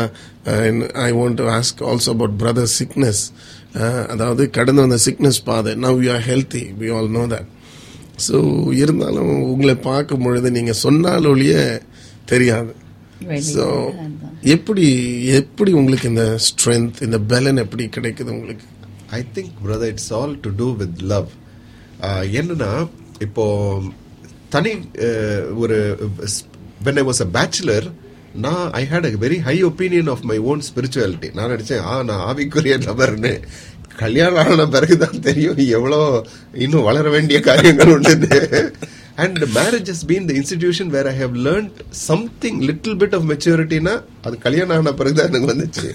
I 1.07 1.09
want 1.19 1.39
to 1.41 1.47
ask 1.57 1.81
also 1.89 2.11
about 2.15 2.37
brother 2.43 2.71
sickness 2.79 3.23
அதாவது 4.13 4.43
கடந்து 4.57 4.83
வந்த 4.85 4.99
சிக்னஸ் 5.07 5.41
பாதை. 5.51 5.73
Now 5.85 6.01
you 6.05 6.11
are 6.17 6.25
healthy 6.31 6.63
we 6.81 6.89
all 6.97 7.11
know 7.17 7.25
that 7.33 7.49
so 8.17 8.37
இருந்தாலும் 8.75 9.31
உங்களை 9.51 9.75
பார்க்கும் 9.87 10.23
பொழுது 10.25 10.49
நீங்க 10.51 10.73
சொன்னால் 10.83 11.25
ஒழிய 11.25 11.55
தெரியாது. 12.25 12.71
ஸோ 13.49 13.65
எப்படி 14.55 14.85
எப்படி 15.39 15.71
உங்களுக்கு 15.73 16.07
இந்த 16.09 16.25
ஸ்ட்ரென்த் 16.47 16.97
இந்த 17.01 17.17
பலன் 17.31 17.61
எப்படி 17.63 17.83
கிடைக்குது 17.97 18.31
உங்களுக்கு? 18.37 18.65
I 19.17 19.21
think 19.35 19.53
brother 19.63 19.91
it's 19.93 20.11
all 20.19 20.35
to 20.41 20.51
do 20.59 20.67
with 20.81 21.01
love 21.11 21.29
என்னன்னா 22.39 22.71
இப்போ 23.21 23.43
தனி 24.49 24.71
ஒரு 25.63 25.77
when 26.85 26.99
I 27.01 27.05
was 27.09 27.23
a 27.25 27.29
bachelor 27.37 27.87
நான் 28.45 28.63
I 28.73 28.83
had 28.85 29.07
a 29.09 29.13
very 29.23 29.37
high 29.47 29.55
opinion 29.69 30.09
of 30.13 30.23
my 30.29 30.37
own 30.51 30.63
spirituality 30.69 31.29
நான் 31.35 31.51
நினைச்சேன் 31.51 31.83
ஆ 31.85 31.95
நான் 32.03 32.23
ஆவிக்குரிய 32.29 32.77
நபர்னு 32.87 33.33
கல்யாணம் 33.97 34.49
ஆன 34.53 34.65
பிறகுதான் 34.67 35.19
தெரியும் 35.21 35.57
எவ்வளோ 35.77 35.99
இன்னும் 36.53 36.87
வளர 36.89 37.09
வேண்டிய 37.09 37.39
காரியங்கள் 37.39 37.91
உண்டு 37.95 38.39
and 39.23 39.39
marriage 39.57 39.89
has 39.93 40.05
been 40.11 40.27
the 40.29 40.33
institution 40.39 40.91
where 40.95 41.07
I 41.11 41.15
have 41.17 41.35
learnt 41.47 41.79
something 41.91 42.59
little 42.61 42.95
bit 43.01 43.15
of 43.17 43.27
மெச்சூரிட்டினா 43.31 43.93
அது 44.21 44.37
கல்யாணம் 44.37 44.77
ஆன 44.77 44.93
பிறகுதான் 44.93 45.29
எனக்கு 45.29 45.51
வந்துச்சு. 45.53 45.89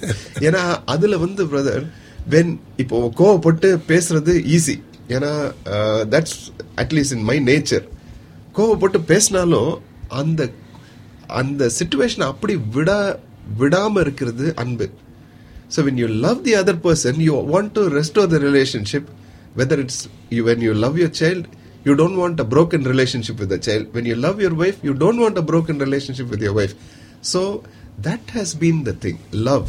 ஏன்னா 0.47 0.63
அதுல 0.95 1.17
வந்து 1.17 1.45
பிரதர் 1.47 1.87
வென் 2.35 2.53
இப்போ 2.77 3.13
கோவப்பட்டு 3.21 3.69
பேசுறது 3.89 4.35
ஈஸி 4.57 4.77
ஏன்னா 5.09 5.33
that's 6.15 6.39
at least 6.83 7.17
in 7.19 7.27
my 7.31 7.39
nature 7.51 7.87
கோவப்பட்டு 8.59 9.01
பேசினாலும் 9.13 9.73
அந்த 10.09 10.51
அந்த 11.41 11.71
சுச்சுவேஷனை 11.79 12.27
அப்படி 12.33 12.55
விடா 12.77 13.01
விடாம 13.61 14.01
இருக்கிறது 14.01 14.47
அன்பு. 14.57 14.87
So 15.75 15.85
when 15.87 15.97
you 16.03 16.09
love 16.27 16.39
the 16.47 16.55
other 16.61 16.81
person 16.87 17.19
you 17.27 17.35
want 17.55 17.71
to 17.79 17.83
restore 17.99 18.27
the 18.35 18.39
relationship 18.49 19.09
whether 19.57 19.81
it's 19.85 20.03
you, 20.31 20.43
when 20.49 20.63
you 20.67 20.73
love 20.85 20.97
your 20.99 21.13
child, 21.21 21.43
you 21.87 21.93
don't 21.95 22.19
want 22.23 22.41
a 22.41 22.49
broken 22.55 22.81
relationship 22.93 23.41
with 23.43 23.51
the 23.55 23.61
child 23.69 23.89
when 23.97 24.09
you 24.11 24.15
love 24.27 24.41
your 24.45 24.55
wife 24.63 24.79
you 24.83 24.93
don't 25.03 25.21
want 25.25 25.39
a 25.43 25.47
broken 25.53 25.77
relationship 25.87 26.31
with 26.33 26.45
your 26.47 26.55
wife 26.61 26.75
so 27.33 27.43
that 28.09 28.29
has 28.37 28.55
been 28.63 28.81
the 28.89 28.95
thing 29.05 29.21
love 29.49 29.69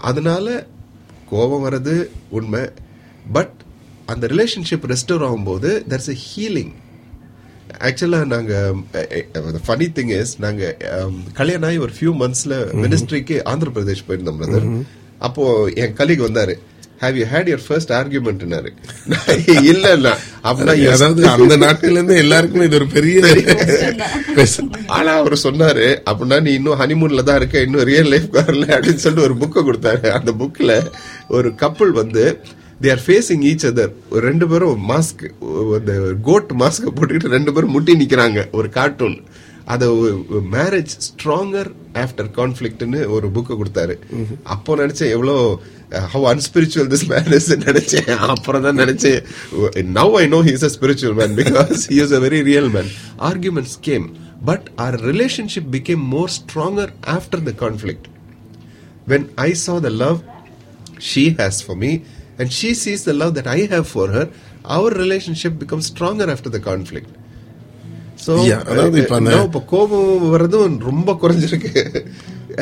அதனால 0.00 0.46
கோபம் 1.30 1.64
வர்றது 1.66 1.94
உண்மை. 2.30 2.64
But 3.32 3.54
அந்த 4.12 4.26
relationship 4.32 4.86
restore 4.92 5.22
ஆகும்போது 5.28 5.70
that's 5.90 6.10
a 6.14 6.16
healing 6.26 6.72
ஆக்சுவலாக 7.80 8.26
நாங்கள் 8.26 8.76
funny 9.64 9.88
thing 9.96 10.12
is 10.18 10.34
நாங்கள் 10.40 10.74
கல்யாணம் 11.34 11.68
ஆகி 11.68 11.80
ஒரு 11.86 11.94
ஃபியூ 11.96 12.12
மந்த்ஸில் 12.20 12.54
மினிஸ்ட்ரிக்கு 12.84 13.38
ஆந்திர 13.50 13.70
பிரதேஷ் 13.74 14.06
போயிருந்தோம் 14.06 14.38
பிரதர் 14.40 14.68
அப்போ 15.20 15.44
என் 15.82 15.96
கலீக் 15.98 16.24
வந்தாரு. 16.24 16.54
Have 17.02 17.16
you 17.20 17.26
had 17.30 17.48
your 17.50 17.64
first 17.66 17.92
ஆர்குமெண்ட்னாரு 17.96 18.70
இல்ல 19.70 19.86
இல்ல. 19.96 20.08
அப்படின்னா. 20.44 20.74
அதாவது 20.94 21.22
அந்த 21.36 21.56
நாட்கள்ல 21.64 21.96
இருந்து 21.96 22.16
எல்லாருக்குமே 22.16 22.66
இது 22.68 22.78
ஒரு 22.80 22.88
பெரிய 22.88 23.16
ஆனா 24.96 25.12
அவர் 25.20 25.36
சொன்னாரு 25.44 25.86
அப்படின்னா 26.08 26.38
நீ 26.42 26.52
இன்னும் 26.58 26.80
ஹனிமூன்ல 26.80 27.24
தான் 27.28 27.38
இருக்க 27.40 27.64
இன்னும் 27.66 27.86
ரியல் 27.90 28.10
லைஃப் 28.12 28.28
வரல 28.38 28.64
அப்படின்னு 28.74 29.04
சொல்லிட்டு 29.04 29.26
ஒரு 29.28 29.36
புக்கை 29.42 29.62
கொடுத்தாரு. 29.62 30.06
அந்த 30.18 30.32
புக்ல 30.40 30.70
ஒரு 31.30 31.50
கப்பல் 31.62 31.94
வந்து 32.00 32.24
they 32.82 32.90
are 32.94 33.04
facing 33.06 33.44
each 33.50 33.66
other 33.70 33.92
ஒரு 34.12 34.22
ரெண்டு 34.30 34.48
பேரும் 34.52 34.82
மாஸ்க் 34.92 35.24
அந்த 35.78 35.94
கோட் 36.28 36.52
மாஸ்க் 36.62 36.94
போட்டுக்கிட்டு 36.98 37.34
ரெண்டு 37.38 37.54
பேரும் 37.54 37.74
முட்டி 37.76 38.00
நிற்கிறாங்க 38.02 38.42
ஒரு 38.58 38.70
கார்ட்டூன் 38.78 39.18
அதை 39.72 39.86
மேரேஜ் 40.54 40.92
ஸ்ட்ராங்கர் 41.06 41.70
ஆஃப்டர் 42.02 42.28
கான்ஃப்ளிக்ட்னு 42.38 43.00
ஒரு 43.16 43.26
புக்கை 43.36 43.54
கொடுத்தாரு. 43.60 43.94
அப்போ 44.54 44.72
நினைச்சேன் 44.80 45.12
எவ்வளோ 45.16 45.36
ஹவ் 46.14 46.26
அன்ஸ்பிரிச்சுவல் 46.32 46.90
திஸ் 46.94 47.06
மேரேஜ் 47.12 47.48
நினைச்சேன். 47.68 48.10
அப்புறம் 48.34 48.64
தான் 48.66 48.80
நினைச்சேன். 48.82 49.20
Now 49.98 50.14
I 50.22 50.24
know 50.34 50.40
he's 50.48 50.66
a 50.68 50.70
spiritual 50.76 51.16
man 51.20 51.34
because 51.40 51.80
he 51.92 51.98
is 52.04 52.14
a 52.18 52.20
very 52.26 52.40
real 52.50 52.70
man 52.76 52.90
arguments 53.30 53.78
came 53.88 54.06
but 54.50 54.66
our 54.86 54.98
relationship 55.10 55.70
became 55.76 56.04
more 56.14 56.32
stronger 56.38 56.92
after 57.16 57.44
the 57.48 57.54
conflict 57.64 58.08
when 59.12 59.26
I 59.48 59.50
saw 59.64 59.76
the 59.86 59.92
love 60.04 60.20
she 61.10 61.24
has 61.40 61.60
for 61.66 61.80
me 61.84 61.92
and 62.38 62.48
she 62.52 62.70
sees 62.74 63.02
the 63.04 63.14
love 63.14 63.34
that 63.34 63.48
I 63.48 63.66
have 63.66 63.86
for 63.86 64.06
her, 64.08 64.24
our 64.66 64.90
relationship 65.04 65.58
becomes 65.58 65.86
stronger 65.86 66.28
after 66.30 66.50
the 66.56 66.62
conflict. 66.70 67.10
So, 68.24 68.32
Yeah, 68.50 68.62
அதாவது 68.72 68.98
இப்ப 69.02 69.18
இப்ப 69.46 69.62
கோபம் 69.72 70.30
வர்றதும் 70.34 70.78
ரொம்ப 70.90 71.12
குறைஞ்சிருக்கு 71.22 71.72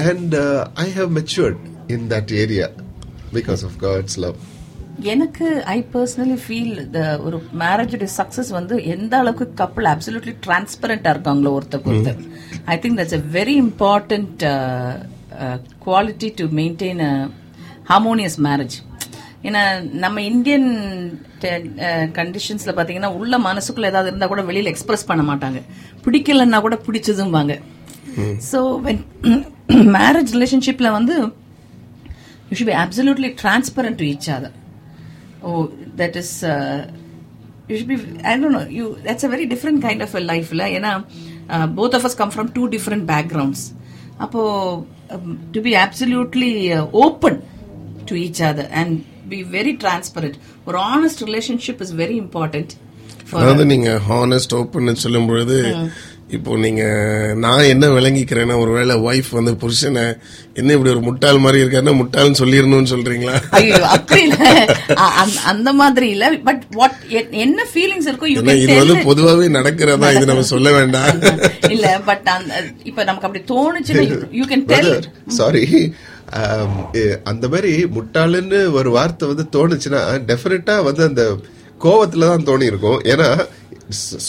and 0.09 0.31
uh, 0.35 0.85
I 0.85 0.89
have 0.99 1.11
matured 1.19 1.59
in 1.89 2.03
that 2.09 2.31
area 2.45 2.69
because 3.39 3.63
of 3.69 3.75
God's 3.87 4.17
love. 4.25 4.39
எனக்கு 5.13 5.47
I 5.75 5.79
personally 5.93 6.37
feel 6.43 6.75
the 6.97 7.01
ஒரு 7.27 7.37
மேரேஜோட 7.63 8.07
success 8.17 8.51
வந்து 8.57 8.75
எந்த 8.95 9.15
அளவுக்கு 9.21 9.47
கப்பல் 9.61 9.89
அப்சல்யூட்லி 9.93 10.35
டிரான்ஸ்பரண்டா 10.47 11.13
இருக்காங்களோ 11.15 11.53
ஒருத்தருக்கு 11.59 11.93
ஒருத்தர் 11.95 12.21
I 12.75 12.77
think 12.83 12.99
that's 13.01 13.17
a 13.21 13.23
very 13.39 13.55
important 13.65 14.43
quality 15.87 16.31
to 16.41 16.47
maintain 16.61 17.03
harmonious 17.91 18.39
marriage 18.49 18.77
ஏன்னா 19.43 19.83
நம்ம 20.05 20.23
இந்தியன் 20.23 20.69
கண்டிஷன்ஸ்ல 22.19 22.73
பாத்தீங்கன்னா 22.79 23.11
உள்ள 23.21 23.39
மனசுக்குள்ள 23.39 23.93
ஏதாவது 23.93 24.11
இருந்தா 24.11 24.27
கூட 24.27 24.43
வெளியில 24.43 24.73
எக்ஸ்பிரஸ் 24.75 25.09
பண்ண 25.11 25.23
மாட்டாங்க 25.31 25.61
பிடிக்கலன்னா 26.05 26.61
கூட 26.61 26.79
பிடிச்சதும்பாங்க 26.87 27.61
ஸோ 28.53 28.59
வென் 28.89 29.03
மேரேஜ் 29.99 30.33
ரிலேஷன்ஷிப்ல 30.39 30.91
வந்து 30.91 31.41
you 32.51 32.57
should 32.57 32.67
be 32.67 32.73
absolutely 32.73 33.29
transparent 33.33 33.97
to 34.01 34.05
each 34.05 34.29
other. 34.29 34.53
Oh, 35.43 35.73
that 35.97 36.15
is, 36.21 36.45
uh, 36.45 36.91
you 37.69 37.77
should 37.79 37.89
be, 37.89 37.97
I 38.23 38.37
don't 38.37 38.53
know, 38.53 38.67
you, 38.69 38.99
that's 39.07 39.25
a 39.25 39.29
very 39.29 39.47
different 39.47 39.81
kind 39.83 40.03
of 40.03 40.15
a 40.15 40.21
life, 40.21 40.53
la. 40.53 40.65
ஏன்னா 40.65 40.91
uh, 41.55 41.67
both 41.79 41.95
of 41.99 42.05
us 42.05 42.15
come 42.21 42.31
from 42.31 42.49
two 42.57 42.67
different 42.75 43.07
backgrounds. 43.13 43.63
அப்போ 44.25 44.43
um, 45.15 45.31
to 45.55 45.63
be 45.67 45.75
absolutely 45.87 46.73
uh, 46.73 46.85
open 47.05 47.43
to 48.09 48.15
each 48.25 48.41
be 49.33 49.43
very 49.53 49.75
transparent. 49.77 50.37
ஒரு 50.65 50.79
honest 50.79 51.21
relationship 51.25 51.81
is 51.81 51.93
very 51.97 52.17
important. 52.19 52.71
For 53.31 53.41
அதாவது 53.43 53.67
நீங்க 53.67 54.01
honest 54.09 54.55
open 54.55 54.95
சொல்லும் 54.95 55.27
பொழுது 55.27 55.59
இப்போ 56.29 56.57
நீங்க 56.57 56.83
நான் 57.37 57.63
என்ன 57.65 57.87
விளங்கிக்கிறேன்னா 57.87 58.59
ஒருவேளை 58.59 58.97
ஒய்ஃப் 58.99 59.31
வந்து 59.31 59.53
புருஷனை 59.53 60.05
என்ன 60.55 60.73
இப்படி 60.73 60.91
ஒரு 60.91 61.01
முட்டாள் 61.01 61.39
மாதிரி 61.39 61.63
இருக்காருன்னா 61.63 61.95
முட்டாள்னு 61.99 62.39
சொல்லிடணும்னு 62.39 62.93
சொல்றீங்களா? 62.93 63.35
ஐயோ 63.51 63.81
அப்படி 63.89 64.23
இல்ல. 64.23 64.69
அந்த- 65.45 65.73
மாதிரி 65.73 66.09
இல்ல. 66.11 66.31
பட் 66.45 66.63
வாட் 66.71 66.97
என்ன 67.39 67.67
ஃபீலிங்ஸ் 67.75 68.09
இருக்கோ 68.09 68.27
இது 68.57 68.77
வந்து 68.77 68.97
பொதுவாகவே 69.05 69.49
நடக்கிறதா 69.49 70.15
இது 70.17 70.27
நம்ம 70.27 70.43
சொல்ல 70.45 70.73
வேண்டாம். 70.79 71.21
இல்ல 71.69 72.01
பட் 72.05 72.29
அந்த 72.29 72.55
இப்ப 72.85 73.05
நமக்கு 73.05 73.29
அப்படி 73.29 73.45
தோணுச்சுன்னா 73.49 74.05
யூ 74.31 74.45
கேன் 74.45 74.65
டெல் 74.65 74.93
சாரி 75.33 75.65
அந்த 77.25 77.49
மாதிரி 77.49 77.73
முட்டாளுன்னு 77.97 78.73
ஒரு 78.73 78.91
வார்த்தை 78.91 79.29
வந்து 79.29 79.45
தோணுச்சுன்னா 79.57 80.01
டெஃபினட்டா 80.31 80.85
வந்து 80.85 81.03
அந்த 81.05 81.25
கோவத்துல 81.81 82.29
தான் 82.31 82.47
தோணி 82.47 82.71
இருக்கும் 82.73 83.01
ஏன்னா 83.13 83.29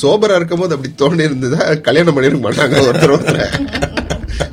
சோபரா 0.01 0.35
இருக்கும் 0.35 0.59
போது 0.59 0.75
அப்படி 0.75 0.93
தோணி 1.01 1.23
இருந்ததா 1.23 1.81
கல்யாணம் 1.87 2.15
பண்ணிருக்க 2.15 2.41
மாட்டாங்க 2.47 2.77
ஒருத்தர் 2.87 3.15
ஒருத்தர். 3.15 3.43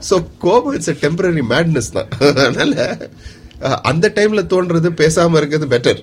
சோ 0.09 0.15
கோபம் 0.45 0.75
இட்ஸ் 0.75 0.91
டெம்பரரி 1.03 1.43
மேட்னஸ் 1.53 1.93
தான். 1.93 2.11
அதனால 2.29 2.75
அந்த 3.91 4.07
டைம்ல 4.17 4.43
தோன்றது 4.53 4.89
பேசாம 5.01 5.37
இருக்கிறது 5.37 5.67
பெட்டர் 5.73 5.99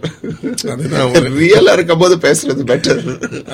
அதுதான் 0.71 1.13
ரியலா 1.39 1.71
இருக்கும் 1.77 2.01
போது 2.03 2.15
பேசுறது 2.25 2.63
பெட்டர் 2.71 3.01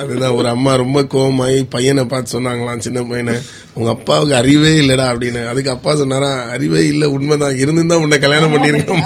அதுதான் 0.00 0.34
ஒரு 0.38 0.48
அம்மா 0.48 0.72
ரொம்ப 0.82 1.02
கோவமாயி 1.14 1.60
பையனை 1.74 2.04
பார்த்து 2.06 2.34
சொன்னாங்களாம் 2.36 2.84
சின்ன 2.86 3.02
பையனை. 3.04 3.36
உங்க 3.74 3.88
அப்பாவுக்கு 3.90 4.34
அறிவே 4.40 4.72
இல்லடா 4.82 5.06
அப்படின்னு. 5.12 5.42
அதுக்கு 5.52 5.70
அப்பா 5.70 5.94
சொன்னாரா 6.02 6.32
அறிவே 6.56 6.82
இல்ல 6.92 7.08
உண்மைதான். 7.16 7.58
இருந்துதான் 7.64 8.04
உன்னை 8.04 8.18
கல்யாணம் 8.18 8.54
பண்ணிருக்கோம் 8.54 9.04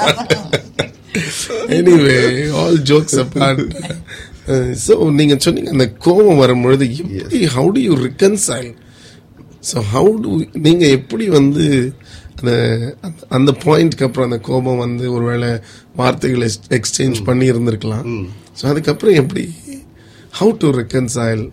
anyway 1.76 2.18
all 2.61 2.82
jokes 2.90 3.18
apart 3.22 3.62
so 4.84 4.92
நீங்க 5.18 5.34
சொன்னீங்க 5.46 5.70
அந்த 5.70 5.86
கோபம் 6.05 6.42
வரும்பொழுது 6.42 6.84
எப்படி 6.99 7.40
how 7.57 7.70
do 7.76 7.80
you 7.88 7.94
reconcile 8.05 8.70
so 9.70 9.78
how 9.92 10.12
do 10.24 10.32
நீங்க 10.66 10.84
எப்படி 10.99 11.24
வந்து 11.38 11.64
அந்த 12.39 12.53
அந்த- 13.01 13.26
அந்த 13.28 13.53
பாயிண்ட்க்கு 13.53 14.03
அப்புறம் 14.03 14.30
அந்த 14.30 14.39
கோபம் 14.39 14.76
வந்து 14.76 15.12
ஒருவேளை 15.12 15.61
வார்த்தைகளை 15.97 16.51
எக்ஸ்சேஞ்ச் 16.68 17.24
பண்ணி 17.24 17.51
இருந்திருக்கலாம். 17.51 18.28
ஸோ 18.62 18.66
அதுக்கப்புறம் 18.66 19.14
எப்படி 19.14 19.55
how 20.41 20.57
to 20.57 20.68
reconcile 20.70 21.51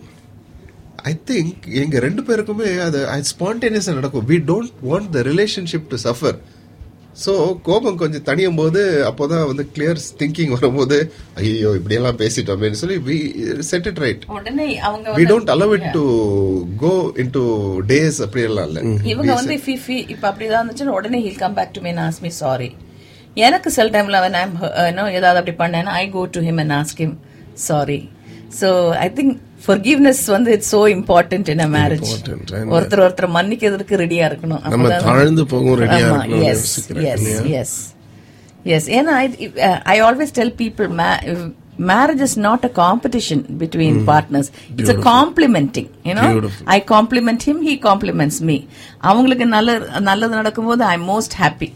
I 0.96 1.20
think 1.26 1.72
எங்க 1.72 1.98
ரெண்டு 1.98 2.22
பேருக்குமே 2.22 2.80
அது 2.80 3.22
ஸ்பான்டேனியஸா 3.40 3.94
நடக்கும். 3.94 4.28
We 4.28 4.32
don't 4.32 4.72
want 4.88 5.08
the 5.08 5.20
relationship 5.20 5.86
to 5.88 5.96
suffer 6.04 6.38
so 7.24 7.32
கோபம் 7.62 7.96
கொஞ்சம் 7.96 8.22
தணியும் 8.22 8.56
போது 8.56 8.80
அப்போதான் 9.08 9.46
வந்து 9.46 9.68
கிளியர் 9.74 10.00
திங்கிங் 10.18 10.48
வரும்போது 10.48 10.96
ஐயோ 11.34 11.74
இப்படியெல்லாம் 11.74 12.18
பேசிட்டோமேன்னு 12.18 12.70
சொல்லி 12.72 12.96
வி 13.06 13.16
செட் 13.60 13.86
இட் 13.86 13.98
ரைட் 13.98 14.24
உடனே 14.28 14.78
அவங்க 14.78 15.10
we 15.10 15.24
don't 15.26 15.52
allow 15.54 15.72
it 15.72 15.90
to 15.92 16.02
go 16.76 17.12
in 17.16 17.30
two 17.30 17.44
days 17.86 18.22
அப்படியெல்லாம் 18.22 18.66
இல்ல. 18.66 18.80
இவங்க 19.04 19.34
வந்து 19.34 19.56
feel- 19.56 20.08
இப்ப 20.08 20.30
அப்படிதான் 20.30 20.62
இருந்துச்சுன்னா 20.62 20.96
உடனே 20.96 21.20
he'll 21.20 21.36
come 21.36 21.54
back 21.54 21.72
to 21.72 21.80
me 21.80 21.92
ask 21.92 22.20
me 22.22 22.28
sorry 22.28 22.68
எனக்கு 23.36 23.70
சில 23.70 23.90
டைம்ல 23.90 24.18
you 24.20 24.92
know, 24.92 25.06
ஏதாவது 25.10 25.38
அப்படி 25.40 25.56
பண்ணேன்னா 25.56 25.94
I 25.96 26.10
go 26.10 26.24
to 26.26 26.40
him 26.40 26.60
and 26.60 26.72
ask 26.72 26.98
him 26.98 27.12
sorry 27.52 27.98
so 28.60 28.70
I 29.04 29.08
think 29.18 29.34
forgiveness 29.66 30.18
வந்து 30.34 30.50
it's 30.56 30.72
so 30.74 30.80
important 30.96 31.46
in 31.52 31.60
a 31.64 31.68
marriage 31.76 32.08
Important, 32.08 32.50
and- 32.58 32.72
ஒருத்தர் 32.74 33.02
ஒருத்தர் 33.06 33.34
மன்னிக்கிறதுக்கு 33.36 33.96
ரெடியா 34.04 34.24
இருக்கணும் 34.30 34.62
நம்ம 34.74 34.90
தாழ்ந்து 35.06 35.44
போகவும் 35.52 35.78
ரெடியா 35.82 36.08
யோசிக்கிறேன் 36.44 37.06
yes, 37.08 37.20
இல்லையா? 37.20 37.42
yes. 37.56 37.70
Yes, 38.64 38.84
ஏன்னா 38.98 39.14
I 39.94 39.98
always 40.08 40.34
tell 40.40 40.56
people 40.62 40.90
marriage 41.90 42.20
is 42.20 42.36
not 42.36 42.64
a 42.64 42.68
competition 42.68 43.40
between 43.62 44.04
partners 44.04 44.46
it's 44.78 44.88
a 44.88 45.00
complimenting 45.08 45.88
you 46.04 46.14
know 46.14 46.28
Beautiful. 46.32 46.64
i 46.66 46.80
compliment 46.94 47.42
him 47.42 47.60
he 47.60 47.76
compliments 47.88 48.40
me 48.50 48.56
அவங்களுக்கு 49.08 49.46
நல்ல 49.46 49.70
நல்லது 50.00 50.34
நடக்கும்போது 50.34 50.84
ஐ 50.84 50.96
மோஸ்ட் 51.10 51.36
ஹாப்பி 51.42 51.68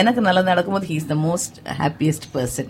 எனக்கு 0.00 0.20
நல்லது 0.20 0.46
நடக்கும்போது 0.46 0.86
is 0.98 1.06
the 1.06 1.18
most 1.28 1.52
happiest 1.82 2.24
person 2.32 2.66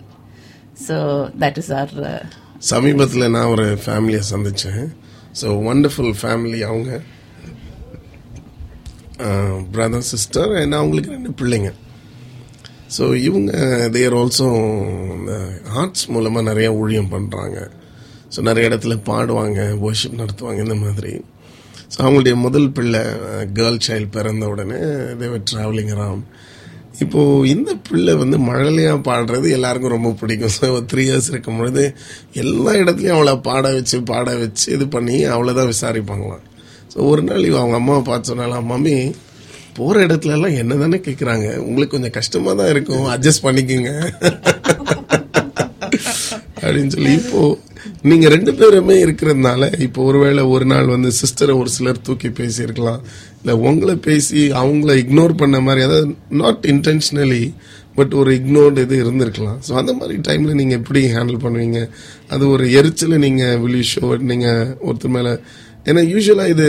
so 0.87 0.95
that 1.43 1.57
is 1.57 1.69
our 1.71 1.91
uh, 2.11 2.23
சமீபத்தில் 2.69 3.31
நான் 3.35 3.51
ஒரு 3.55 3.65
ஃபேமிலியை 3.85 4.21
சந்தித்தேன் 4.33 4.85
ஸோ 5.39 5.47
ஒண்டர்ஃபுல் 5.71 6.13
ஃபேமிலி 6.21 6.59
அவங்க. 6.69 6.91
பிரதர் 9.73 10.07
சிஸ்டர் 10.11 10.51
அண்ட் 10.61 10.77
அவங்களுக்கு 10.79 11.15
ரெண்டு 11.15 11.31
பிள்ளைங்க. 11.39 11.69
ஸோ 12.95 13.03
இவங்க 13.27 13.51
தேர் 13.95 14.15
ஆல்சோ 14.21 14.47
ஆர்ட்ஸ் 15.81 16.05
மூலமாக 16.15 16.47
நிறையா 16.49 16.71
ஊழியம் 16.81 17.13
பண்ணுறாங்க 17.15 17.57
ஸோ 18.33 18.41
நிறைய 18.47 18.69
இடத்துல 18.69 18.95
பாடுவாங்க 19.09 19.61
வர்ஷிப் 19.85 20.19
நடத்துவாங்க 20.21 20.61
இந்த 20.67 20.77
மாதிரி. 20.83 21.13
ஸோ 21.93 21.97
அவங்களுடைய 22.05 22.35
முதல் 22.45 22.69
பிள்ளை 22.77 23.01
கேர்ள் 23.57 23.83
சைல்டு 23.87 24.09
பிறந்த 24.17 24.45
உடனே 24.53 24.79
தேவர் 25.21 25.47
ட்ராவலிங் 25.51 25.93
அரவுண்ட் 25.95 26.25
இப்போ 27.03 27.21
இந்த 27.53 27.71
பிள்ளை 27.87 28.13
வந்து 28.21 28.37
மழலையா 28.47 28.93
பாடுறது 29.07 29.47
எல்லாருக்கும் 29.57 29.93
ரொம்ப 29.95 30.09
பிடிக்கும். 30.19 30.53
ஸோ 30.57 30.67
த்ரீ 30.91 31.03
இயர்ஸ் 31.07 31.29
இருக்கும் 31.31 31.59
பொழுது 31.59 31.83
எல்லா 32.43 32.71
இடத்துலையும் 32.81 33.17
அவளை 33.17 33.33
பாட 33.47 33.63
வச்சு 33.77 33.97
பாட 34.11 34.35
வச்சு 34.43 34.67
இது 34.75 34.87
பண்ணி 34.95 35.17
அவளை 35.35 35.53
தான் 35.59 35.71
விசாரிப்பாங்களாம். 35.73 36.43
ஸோ 36.93 36.97
ஒரு 37.11 37.23
நாள் 37.29 37.47
இவ 37.49 37.59
அவங்க 37.61 37.77
அம்மாவை 37.81 38.03
பார்த்து 38.09 38.31
சொன்னாலாம் 38.31 38.69
மம்மி 38.71 38.95
போகிற 39.79 40.03
இடத்துலலாம் 40.07 40.57
என்ன 40.61 40.75
தானே 40.83 40.99
கேட்குறாங்க 41.07 41.47
உங்களுக்கு 41.67 41.95
கொஞ்சம் 41.95 42.17
கஷ்டமாக 42.19 42.55
தான் 42.61 42.71
இருக்கும். 42.75 43.05
அட்ஜஸ்ட் 43.15 43.45
பண்ணிக்கோங்க. 43.47 43.91
அப்படின்னு 46.65 46.93
சொல்லி 46.95 47.13
இப்போ 47.21 47.41
நீங்க 48.09 48.27
ரெண்டு 48.33 48.51
பேருமே 48.59 48.95
இருக்கிறதுனால 49.05 49.81
இப்போ 49.85 49.99
ஒருவேளை 50.03 50.43
ஒரு 50.53 50.65
நாள் 50.65 50.87
வந்து 50.93 51.09
சிஸ்டரை 51.21 51.53
ஒரு 51.61 51.69
சிலர் 51.69 52.05
தூக்கி 52.07 52.29
பேசியிருக்கலாம். 52.39 53.01
இல்ல 53.41 53.53
உங்களை 53.67 53.95
பேசி 54.07 54.41
அவங்கள 54.61 54.93
இக்னோர் 55.03 55.33
பண்ண 55.41 55.57
மாதிரி 55.59 55.83
அதாவது 55.87 56.15
நாட் 56.41 56.63
இன்டென்ஷனலி 56.73 57.43
பட் 57.97 58.13
ஒரு 58.13 58.31
இக்னோர்டு 58.39 58.79
இது 58.85 58.95
இருந்திருக்கலாம். 59.03 59.59
ஸோ 59.67 59.73
அந்த 59.81 59.93
மாதிரி 59.93 60.15
டைம்ல 60.27 60.53
நீங்க 60.61 60.73
எப்படி 60.79 61.01
ஹேண்டில் 61.15 61.43
பண்ணுவீங்க? 61.45 61.81
அது 62.33 62.43
ஒரு 62.49 62.65
எரிச்சல 62.79 63.17
நீங்க 63.25 63.43
வில் 63.63 63.85
ஷோ 63.93 64.07
நீங்க 64.31 64.47
ஒருத்தர் 64.87 65.15
மேல 65.17 65.29
ஏன்னா 65.89 66.03
யூஸ்வலா 66.13 66.47
இது 66.55 66.67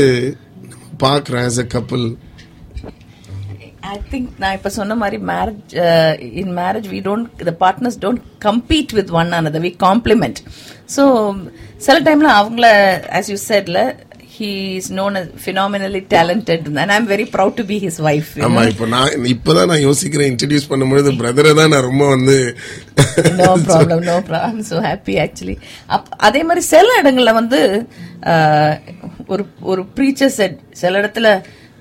பார்க்குறேன் 1.05 1.45
ஆஸ் 1.49 1.63
அ 1.65 1.67
கப்பல் 1.77 2.07
ஐ 3.87 3.99
திங்க் 4.11 4.31
நான் 4.39 4.55
இப்ப 4.55 4.71
சொன்ன 4.77 4.97
மாதிரி 5.01 5.19
marriage 5.31 5.75
in 6.41 6.53
marriage 6.59 6.89
we 6.93 7.01
don't 7.07 7.45
the 7.45 7.55
partners 7.61 8.01
don't 8.03 8.23
compete 8.47 8.93
with 8.97 9.13
one 9.19 9.31
another. 9.35 9.63
We 9.65 9.73
complement 9.83 10.41
so 10.95 11.05
சில 11.87 11.97
டைம்ல 12.07 12.29
அவங்கள 12.39 12.67
ஆஸ் 13.17 13.31
யூ 13.33 13.39
செட்ல 13.45 13.81
he 14.37 14.49
is 14.79 14.91
known 14.97 15.15
phenomenally 15.43 16.01
talented 16.11 16.65
and 16.75 16.93
I 16.93 16.97
am 16.97 17.09
very 17.13 17.27
proud 17.35 17.59
to 17.59 17.65
be 17.69 17.77
his 17.85 17.99
ஆமா 18.47 18.63
இப்போ 18.71 18.87
நான் 18.91 19.13
இப்பதான் 19.33 19.71
நான் 19.71 19.85
யோசிக்கிறேன் 19.85 20.31
இன்ட்ரடியூஸ் 20.33 20.71
பண்ணும்பொழுது 20.73 21.13
பிரதரை 21.21 21.53
தான் 21.61 21.73
நான் 21.75 21.89
ரொம்ப 21.89 22.07
வந்து 22.13 22.37
no 23.39 23.51
problem 23.67 24.03
no 24.09 24.17
problem 24.29 24.61
so 24.69 24.79
happy 24.87 25.17
actually 25.23 25.57
up 25.91 26.09
அதே 26.29 26.43
மாதிரி 26.49 26.65
சில 26.69 26.89
இடங்கள்ல 27.03 27.35
வந்து 27.35 27.61
அஹ், 28.33 28.77
ஒரு 29.29 29.43
ஒரு 29.65 29.83
ப்ரீச்சர் 29.97 30.37
செட் 30.37 30.59
சில 30.77 30.93
இடத்துல 31.01 31.29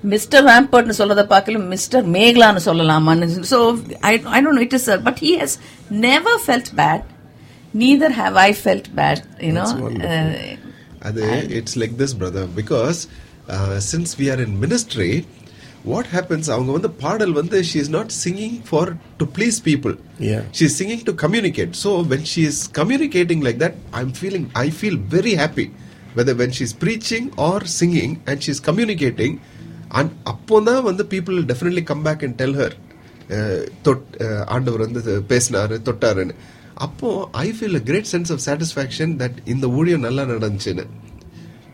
மிஸ்டர் 0.06 0.46
வேம்பர்ட்னு 0.48 0.96
சொல்றத 1.00 1.24
பார்க்கல 1.32 1.60
மிஸ்டர் 1.72 2.06
மேகலான்னு 2.16 2.62
சொல்லலாமான்னு 2.66 3.28
so 3.52 3.60
I 4.04 4.14
I 4.32 4.42
don't 4.46 4.64
it 4.66 4.76
is 4.80 4.90
but 5.08 5.22
he 5.26 5.34
has 5.42 5.56
never 6.06 6.42
felt 6.46 6.72
bad 6.80 7.06
neither 7.74 8.16
have 8.22 8.38
I 8.44 8.50
felt 8.62 8.90
bad 9.00 9.24
you know 9.48 9.66
அது 11.08 11.24
it's 11.60 11.78
like 11.82 11.96
this 12.02 12.16
brother 12.22 12.52
because 12.60 13.00
since 13.90 14.14
we 14.20 14.28
are 14.34 14.44
in 14.46 14.56
ministry 14.64 15.10
what 15.86 16.08
happens 16.14 16.48
அவங்க 16.54 16.72
வந்து 16.72 16.90
பாடல் 17.02 17.34
வந்து 17.40 17.58
she 17.70 17.78
is 17.82 17.92
not 17.96 18.14
singing 18.20 18.56
for 18.70 18.92
to 19.18 19.28
please 19.38 19.60
people 19.68 19.96
Yeah. 20.26 20.42
She 20.58 20.64
is 20.66 20.76
singing 20.80 21.02
to 21.08 21.14
communicate 21.22 21.72
so 21.80 21.90
when 22.12 22.28
she 22.30 22.42
is 22.50 22.60
communicating 22.78 23.42
like 23.48 23.58
that 23.64 23.76
I 23.94 24.02
am 24.04 24.14
feeling 24.20 24.46
I 24.62 24.68
feel 24.78 25.00
very 25.12 25.34
happy 25.42 25.66
whether 26.16 26.38
when 26.42 26.54
she 26.58 26.64
is 26.68 26.76
preaching 26.84 27.28
or 27.48 27.64
singing 27.74 28.14
and 28.30 28.42
she 28.42 28.52
is 28.54 28.64
communicating 28.70 29.36
and 30.00 30.12
அப்போ 30.32 30.56
தான் 30.70 30.84
வந்து 30.90 31.04
people 31.14 31.38
definitely 31.52 31.84
come 31.92 32.04
back 32.08 32.24
and 32.28 32.38
tell 32.42 32.58
her 32.62 32.76
தொட் 33.86 34.06
ஆண்டவர் 34.56 34.84
வந்து 34.86 35.02
பேசினாரு 35.32 35.76
தொட்டாருன்னு. 35.88 36.36
அப்போ 36.86 37.10
I 37.44 37.48
feel 37.58 37.78
a 37.80 37.84
great 37.90 38.10
sense 38.14 38.32
of 38.36 38.42
satisfaction 38.48 39.14
that 39.22 39.38
இந்த 39.54 39.66
ஊழியம் 39.80 40.06
நல்லா 40.08 40.24
நடந்துச்சுன்னு. 40.34 40.86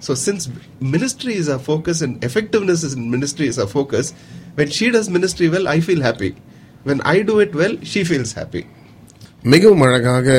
So 0.05 0.11
since 0.25 0.45
ministry 0.93 1.33
is 1.41 1.51
a 1.55 1.59
focus 1.65 2.01
and 2.05 2.15
effectiveness 2.27 2.83
is 2.87 2.95
ministry 3.15 3.47
is 3.53 3.61
a 3.65 3.67
focus 3.73 4.09
when 4.59 4.71
she 4.77 4.87
does 4.95 5.09
ministry 5.15 5.47
well 5.55 5.67
I 5.75 5.77
feel 5.87 6.05
happy 6.07 6.29
when 6.89 7.01
I 7.13 7.17
do 7.29 7.35
it 7.45 7.55
well 7.61 7.77
she 7.91 8.01
feels 8.09 8.33
happy 8.39 8.61
மிகவும் 9.53 9.83
அழகாக 9.87 10.29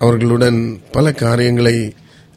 அவர்களுடன் 0.00 0.60
பல 0.96 1.12
காரியங்களை 1.24 1.76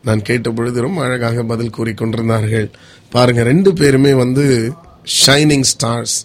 நான் 0.07 0.21
கேட்ட 0.29 0.49
பொழுது 0.57 0.85
ரொம்ப 0.85 0.99
அழகாக 1.07 1.43
பதில் 1.51 1.75
கூறிக்கொண்டிருந்தார்கள் 1.77 2.67
பாருங்க 3.15 3.41
ரெண்டு 3.51 3.71
பேருமே 3.79 4.13
வந்து 4.23 4.45
ஷைனிங் 5.23 5.67
ஸ்டார்ஸ் 5.71 6.15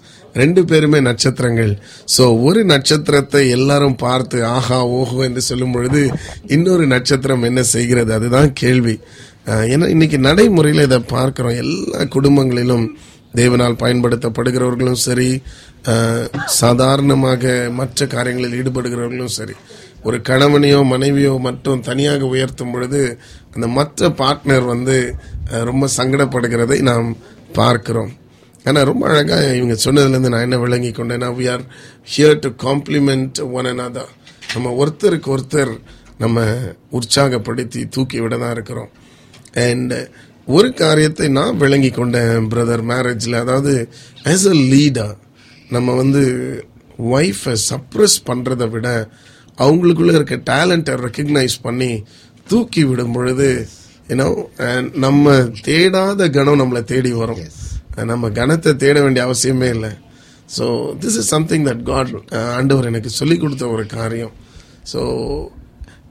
ரெண்டு 0.41 0.61
பேருமே 0.71 0.99
நட்சத்திரங்கள். 1.09 1.71
ஸோ 2.15 2.25
ஒரு 2.47 2.61
நட்சத்திரத்தை 2.73 3.43
எல்லாரும் 3.57 3.97
பார்த்து 4.03 4.39
ஆஹா 4.55 4.79
ஓஹோ 4.97 5.19
என்று 5.29 5.43
சொல்லும் 5.49 5.75
பொழுது 5.77 6.01
இன்னொரு 6.55 6.85
நட்சத்திரம் 6.95 7.47
என்ன 7.51 7.61
செய்கிறது? 7.75 8.11
அதுதான் 8.19 8.51
கேள்வி. 8.63 8.97
ஏன்னா 9.73 9.87
இன்னைக்கு 9.95 10.19
நடைமுறையில் 10.29 10.87
இதை 10.89 10.99
பார்க்குறோம். 11.15 11.57
எல்லா 11.63 12.03
குடும்பங்களிலும் 12.17 12.87
தேவனால் 13.41 13.81
பயன்படுத்தப்படுகிறவர்களும் 13.85 15.01
சரி 15.07 15.31
சாதாரணமாக 16.61 17.55
மற்ற 17.81 18.07
காரியங்களில் 18.15 18.59
ஈடுபடுகிறவர்களும் 18.61 19.35
சரி. 19.39 19.57
ஒரு 20.03 20.19
கணவனையோ 20.29 20.85
மனைவியோ 20.85 21.39
மட்டும் 21.39 21.81
தனியாக 21.81 22.27
உயர்த்தும் 22.27 22.73
பொழுது 22.73 23.19
அந்த 23.55 23.67
மற்ற 23.67 24.09
பார்ட்னர் 24.09 24.65
வந்து 24.65 25.17
ரொம்ப 25.51 25.89
சங்கடப்படுகிறதை 25.97 26.81
நாம் 26.81 27.17
பார்க்கிறோம். 27.53 28.13
ஆனால் 28.65 28.85
ரொம்ப 28.85 29.09
அழகாக 29.09 29.55
இவங்க 29.55 29.77
சொன்னதுலேருந்து 29.85 30.33
நான் 30.35 30.47
என்ன 30.47 30.59
விளங்கி 30.59 30.91
கொண்டேன்னா 30.91 31.29
we 31.39 31.51
are 31.51 31.65
here 32.17 32.39
to 32.39 32.51
complement 32.69 33.53
one 33.53 33.69
another. 33.73 34.07
நம்ம 34.55 34.73
ஒருத்தருக்கு 34.83 35.29
ஒருத்தர் 35.37 35.73
நம்ம 36.19 36.45
உற்சாகப்படுத்தி 36.93 37.89
தூக்கி 37.89 38.21
விட 38.21 38.39
தான் 38.39 38.51
இருக்கிறோம். 38.51 38.91
அண்ட் 39.53 39.95
ஒரு 40.47 40.73
காரியத்தை 40.73 41.29
நான் 41.29 41.57
விளங்கி 41.57 41.91
கொண்டேன் 41.91 42.49
பிரதர் 42.53 42.83
மேரேஜில் 42.93 43.35
அதாவது 43.35 43.89
ஆஸ் 44.25 44.47
அ 44.47 44.57
லீடர் 44.75 45.17
நம்ம 45.71 45.95
வந்து 45.95 46.23
ஒய்ஃபை 46.99 47.57
சப்ரஸ் 47.71 48.19
பண்ணுறதை 48.27 48.71
விட 48.71 49.11
அவங்களுக்குள்ள 49.65 50.13
இருக்க 50.19 50.37
டேலண்ட்டை 50.53 50.95
ரெக்கக்னைஸ் 51.07 51.57
பண்ணி 51.67 51.91
தூக்கி 52.51 52.83
விடும் 52.89 53.15
பொழுது 53.17 53.49
யூனோ 54.11 54.27
நம்ம 55.05 55.33
தேடாத 55.69 56.29
கணம் 56.37 56.61
நம்மளை 56.63 56.83
தேடி 56.91 57.13
வரும். 57.21 57.45
நம்ம 58.11 58.29
கணத்தை 58.39 58.73
தேட 58.83 58.97
வேண்டிய 59.05 59.23
அவசியமே 59.27 59.69
இல்லை. 59.77 59.93
So 60.57 60.65
this 61.03 61.17
is 61.21 61.31
something 61.35 61.65
that 61.69 61.85
God 61.91 62.13
ஆண்டவர் 62.57 62.89
எனக்கு 62.91 63.11
சொல்லிக் 63.21 63.43
கொடுத்த 63.45 63.65
ஒரு 63.77 63.85
காரியம். 63.97 64.35
So 64.93 65.01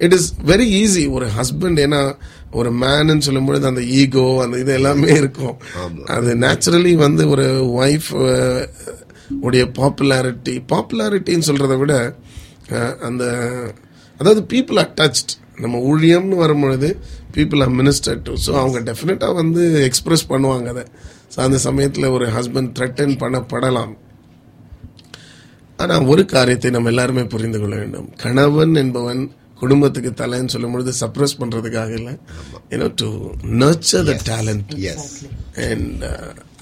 it 0.05 0.15
is 0.17 0.29
very 0.51 0.67
easy 0.81 1.03
ஒரு 1.17 1.27
ஹஸ்பண்ட் 1.37 1.79
ஏன்னா 1.85 2.01
ஒரு 2.59 2.69
மேன்னு 2.81 3.25
சொல்லும்பொழுது 3.27 3.65
அந்த 3.71 3.81
ஈகோ 3.99 4.25
அந்த 4.43 4.55
இது 4.63 4.71
எல்லாமே 4.79 5.09
இருக்கும். 5.21 5.55
அது 6.15 6.31
நேச்சுரலி 6.43 6.93
வந்து 7.05 7.23
ஒரு 7.33 7.47
ஒய்ஃப் 7.83 8.11
உடைய 9.45 9.63
பாப்புலாரிட்டி 9.79 10.55
பாப்புலாரிட்டின்னு 10.71 11.47
சொல்றதை 11.49 11.77
விட 11.83 11.93
அந்த 13.07 13.23
அதாவது 14.19 14.41
பீப்புள் 14.53 14.79
ஆர் 14.83 14.93
டச்ட் 15.01 15.33
நம்ம 15.63 15.77
ஊழியம்னு 15.91 16.35
வரும்பொழுது 16.35 16.89
people 17.35 17.61
are 17.61 17.73
minister 17.81 18.21
to 18.21 18.33
so 18.45 18.51
அவங்க 18.61 18.79
டெஃபினட்டாக 18.79 19.33
வந்து 19.33 19.83
எக்ஸ்பிரஸ் 19.83 20.25
பண்ணுவாங்க 20.29 20.67
அதை. 20.67 20.83
ஸோ 21.35 21.39
அந்த 21.39 21.57
சமயத்தில் 21.57 22.07
ஒரு 22.07 22.25
ஹஸ்பண்ட் 22.27 22.71
த்ரெட்டன் 22.79 23.15
பண்ணப்படலாம். 23.23 23.93
ஆனா 25.79 25.95
ஒரு 26.03 26.25
காரியத்தை 26.25 26.69
நம்ம 26.71 26.89
எல்லாருமே 26.89 27.23
புரிந்து 27.23 27.59
கொள்ள 27.59 27.75
வேண்டும். 27.75 28.07
கணவன் 28.23 28.75
என்பவன் 28.75 29.23
குடும்பத்துக்கு 29.59 30.11
தலைன்னு 30.21 30.53
சொல்லும் 30.53 30.71
பொழுது 30.71 30.91
சப்ரஸ் 30.99 31.39
பண்றதுக்காக 31.41 31.91
இல்ல. 31.91 32.11
You know 32.71 32.87
to 33.01 33.09
nurture 33.63 34.05
the 34.11 34.15
talent 34.31 34.73
and 35.69 36.03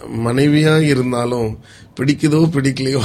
மனைவியா 0.08 0.82
இருந்தாலும் 0.82 1.60
பிடிக்குதோ 2.00 2.40
பிடிக்கலையோ 2.56 3.02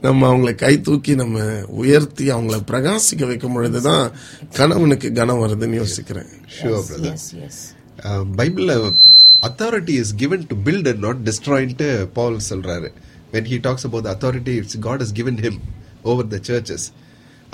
நம்ம 0.00 0.36
அவங்கள 0.36 0.54
கை 0.54 0.80
தூக்கி 0.80 1.14
நம்ம 1.14 1.64
உயர்த்தி 1.66 2.30
அவங்கள 2.30 2.58
பிரகாசிக்க 2.70 3.26
வைக்கும் 3.26 3.52
பொழுதுதான் 3.52 4.10
கணவனுக்கு 4.52 5.12
கனம் 5.12 5.42
வருதுன்னு 5.42 5.78
யோசிக்கிறேன். 5.82 6.30
ஷுவர் 6.56 6.84
பிரதர் 6.90 7.20
பைபிள்ல 8.36 8.92
authority 9.48 9.94
is 10.02 10.14
given 10.14 10.46
to 10.46 10.56
build 10.64 10.88
and 10.88 10.98
not 10.98 11.28
டிஸ்ட்ராயின்ட்டு 11.28 12.08
Paul 12.12 12.40
சொல்றாரு. 12.50 12.90
When 13.32 13.44
he 13.44 13.58
talks 13.58 13.84
about 13.84 14.04
the 14.04 14.12
authority 14.16 14.54
it's 14.60 14.76
god 14.80 15.00
has 15.00 15.12
given 15.12 15.36
him 15.38 15.56
over 16.02 16.22
the 16.30 16.38
churches. 16.38 16.92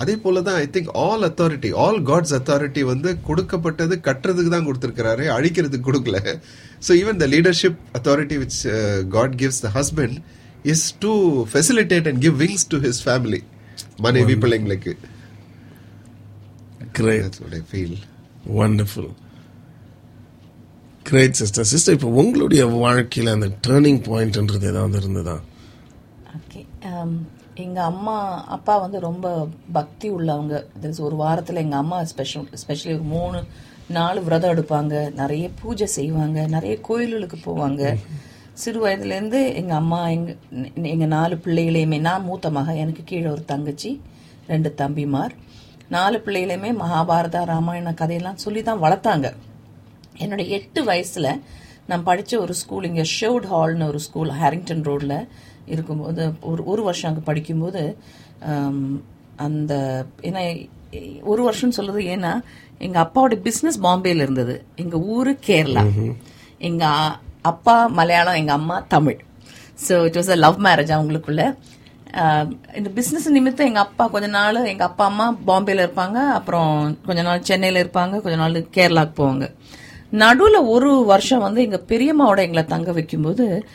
அதே 0.02 0.14
போல 0.24 0.42
தான் 0.46 0.58
I 0.62 0.66
think 0.74 0.90
all 1.04 1.24
authority 1.28 1.70
all 1.84 2.00
God's 2.10 2.34
authority 2.38 2.82
வந்து 2.92 3.10
கொடுக்கப்பட்டது 3.28 3.94
கட்டுறதுக்கு 4.08 4.52
தான் 4.54 4.66
கொடுத்துருக்கிறாரு 4.68 5.26
அழிக்கிறதுக்கு 5.36 5.88
கொடுக்கல. 5.90 6.18
So 6.86 6.90
even 7.02 7.20
the 7.22 7.28
leadership 7.34 7.78
authority 7.98 8.38
which 8.42 8.58
God 9.16 9.36
gives 9.42 9.62
the 9.66 9.70
husband 9.78 10.16
is 10.72 10.86
to 11.04 11.12
facilitate 11.52 12.08
and 12.10 12.22
give 12.26 12.36
wings 12.44 12.66
to 12.74 12.80
his 12.86 13.02
family 13.06 13.40
மனைவி 14.06 14.36
பிள்ளைங்களுக்கு. 14.44 14.94
Great 16.98 17.24
That's 17.24 17.40
what 17.44 17.54
I 17.60 17.64
feel. 17.72 17.94
Wonderful 18.58 19.10
great 21.06 21.36
sister 21.40 21.66
sister 21.72 21.94
இப்போ 21.96 22.08
உங்களுடைய 22.20 22.62
வாழ்க்கையில 22.82 23.34
அந்த 23.36 23.48
டேர்னிங் 23.66 24.00
பாயிண்ட்ன்றது 24.08 24.66
ஏதாவது 24.72 24.96
இருந்ததா? 25.02 25.36
ஓகே 26.38 26.60
எங்கள் 27.64 27.84
அம்மா 27.84 28.16
அப்பா 28.56 28.74
வந்து 28.78 28.98
ரொம்ப 29.00 29.26
பக்தி 29.72 30.10
உள்ளவங்க. 30.10 30.56
திஸ் 30.82 31.00
ஒரு 31.00 31.16
வாரத்தில் 31.16 31.62
எங்கள் 31.62 31.78
அம்மா 31.78 31.98
ஸ்பெஷல் 32.04 32.48
ஸ்பெஷலி 32.62 32.92
ஒரு 32.94 33.06
மூணு 33.14 33.38
நாலு 33.88 34.18
விரதம் 34.22 34.52
எடுப்பாங்க. 34.54 34.94
நிறைய 35.20 35.50
பூஜை 35.60 35.86
செய்வாங்க. 35.86 36.46
நிறைய 36.46 36.74
கோயில்களுக்கு 36.88 37.38
போவாங்க. 37.46 37.82
சிறு 38.62 38.78
வயதுலேருந்து 38.86 39.40
எங்கள் 39.60 39.76
அம்மா 39.76 40.00
எங்கள் 40.08 40.36
எங்கள் 40.92 41.12
நாலு 41.16 41.34
பிள்ளைகளையுமே 41.44 42.00
நான் 42.00 42.26
மூத்த 42.28 42.50
மக 42.50 42.74
எனக்கு 42.74 43.02
கீழே 43.04 43.28
ஒரு 43.34 43.44
தங்கச்சி 43.44 43.90
ரெண்டு 44.46 44.74
தம்பிமார். 44.82 45.34
நாலு 45.88 46.18
பிள்ளைகளையுமே 46.26 46.72
மகாபாரதா 46.82 47.42
ராமாயண 47.52 47.94
கதையெல்லாம் 47.94 48.42
சொல்லி 48.44 48.62
தான் 48.62 48.82
வளர்த்தாங்க. 48.82 49.28
என்னுடைய 50.18 50.56
எட்டு 50.58 50.84
வயசில் 50.84 51.30
நான் 51.86 52.06
படித்த 52.10 52.38
ஒரு 52.40 52.54
ஸ்கூல் 52.54 52.84
இங்கே 52.84 53.04
ஷெவுட் 53.20 53.46
ஹால்னு 53.50 53.86
ஒரு 53.86 54.00
ஸ்கூல் 54.06 54.30
ஹேரிங்டன் 54.40 54.82
ரோடில் 54.82 55.18
இருக்கும்போது 55.66 56.32
ஒரு 56.40 56.64
ஒரு 56.64 56.82
வருஷம் 56.82 57.10
அங்கே 57.10 57.24
படிக்கும்போது 57.24 57.82
அந்த 59.36 59.72
ஏன்னா 60.22 60.42
ஒரு 61.22 61.42
வருஷம் 61.42 61.70
சொல்றது 61.70 62.00
ஏன்னா 62.00 62.32
எங்க 62.78 63.00
அப்பாவோட 63.02 63.34
பிசினஸ் 63.34 63.82
பாம்பேல 63.82 64.14
இருந்தது. 64.14 64.64
எங்க 64.76 64.98
ஊரு 64.98 65.38
கேரளா. 65.46 65.84
எங்க 66.58 66.86
அ- 66.86 67.18
அப்பா 67.42 67.86
மலையாளம் 67.86 68.34
எங்க 68.34 68.52
அம்மா 68.52 68.84
Tamil. 68.88 69.18
So 69.88 70.02
it 70.02 70.16
was 70.16 70.28
a 70.28 70.34
love 70.34 70.60
marriage 70.64 70.94
அவங்களுக்குள்ள. 70.96 71.42
இந்த 72.76 72.90
பிசினஸ் 72.94 73.30
நிமித்தம் 73.30 73.66
எங்க 73.66 73.80
அப்பா 73.80 74.06
கொஞ்ச 74.06 74.26
நாள் 74.26 74.64
எங்க 74.64 74.84
அப்பா 74.84 75.04
அம்மா 75.04 75.36
பாம்பேல 75.46 75.82
இருப்பாங்க. 75.86 76.28
அப்புறம் 76.30 76.98
கொஞ்ச 77.06 77.22
நாள் 77.22 77.42
சென்னையில 77.42 77.82
இருப்பாங்க. 77.82 78.20
கொஞ்ச 78.20 78.36
நாள் 78.36 78.52
கேரளாக்கு 78.52 79.12
போவாங்க. 79.16 79.54
நடுவுல 80.12 80.66
ஒரு 80.66 81.04
வருஷம் 81.04 81.40
வந்து 81.40 81.62
எங்க 81.62 81.82
பெரியம்மாவோட 81.88 82.38
எங்களை 82.38 82.64
தங்க 82.64 82.92
வைக்கும்போது 82.92 83.66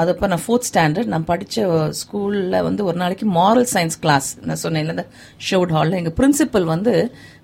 அது 0.00 0.10
அப்போ 0.12 0.26
நான் 0.26 0.42
ஃபோர்த் 0.46 0.68
ஸ்டாண்டர்ட் 0.70 1.10
நான் 1.12 1.24
படித்த 1.24 1.66
ஸ்கூலில் 2.00 2.62
வந்து 2.62 2.84
ஒரு 2.84 2.96
நாளைக்கு 2.96 3.26
மாரல் 3.26 3.68
சயின்ஸ் 3.74 3.98
கிளாஸ் 4.00 4.28
நான் 4.48 4.60
சொன்னேன் 4.62 4.84
இந்த 4.88 5.06
ஷவுட் 5.50 5.72
ஹாலில் 5.76 5.98
எங்கள் 6.00 6.16
பிரின்சிபல் 6.18 6.64
வந்து 6.64 6.92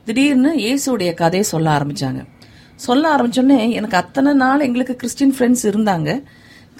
திடீர்னு 0.04 0.52
இயேசுடைய 0.66 1.14
கதையை 1.14 1.46
சொல்ல 1.54 1.78
ஆரம்பிச்சாங்க. 1.78 2.20
சொல்ல 2.76 3.16
ஆரம்பிச்சோடனே 3.16 3.58
எனக்கு 3.78 3.96
அத்தனை 3.96 4.32
நாள் 4.32 4.64
எங்களுக்கு 4.66 4.96
கிறிஸ்டின் 4.96 5.34
ஃப்ரெண்ட்ஸ் 5.36 5.64
இருந்தாங்க. 5.70 6.10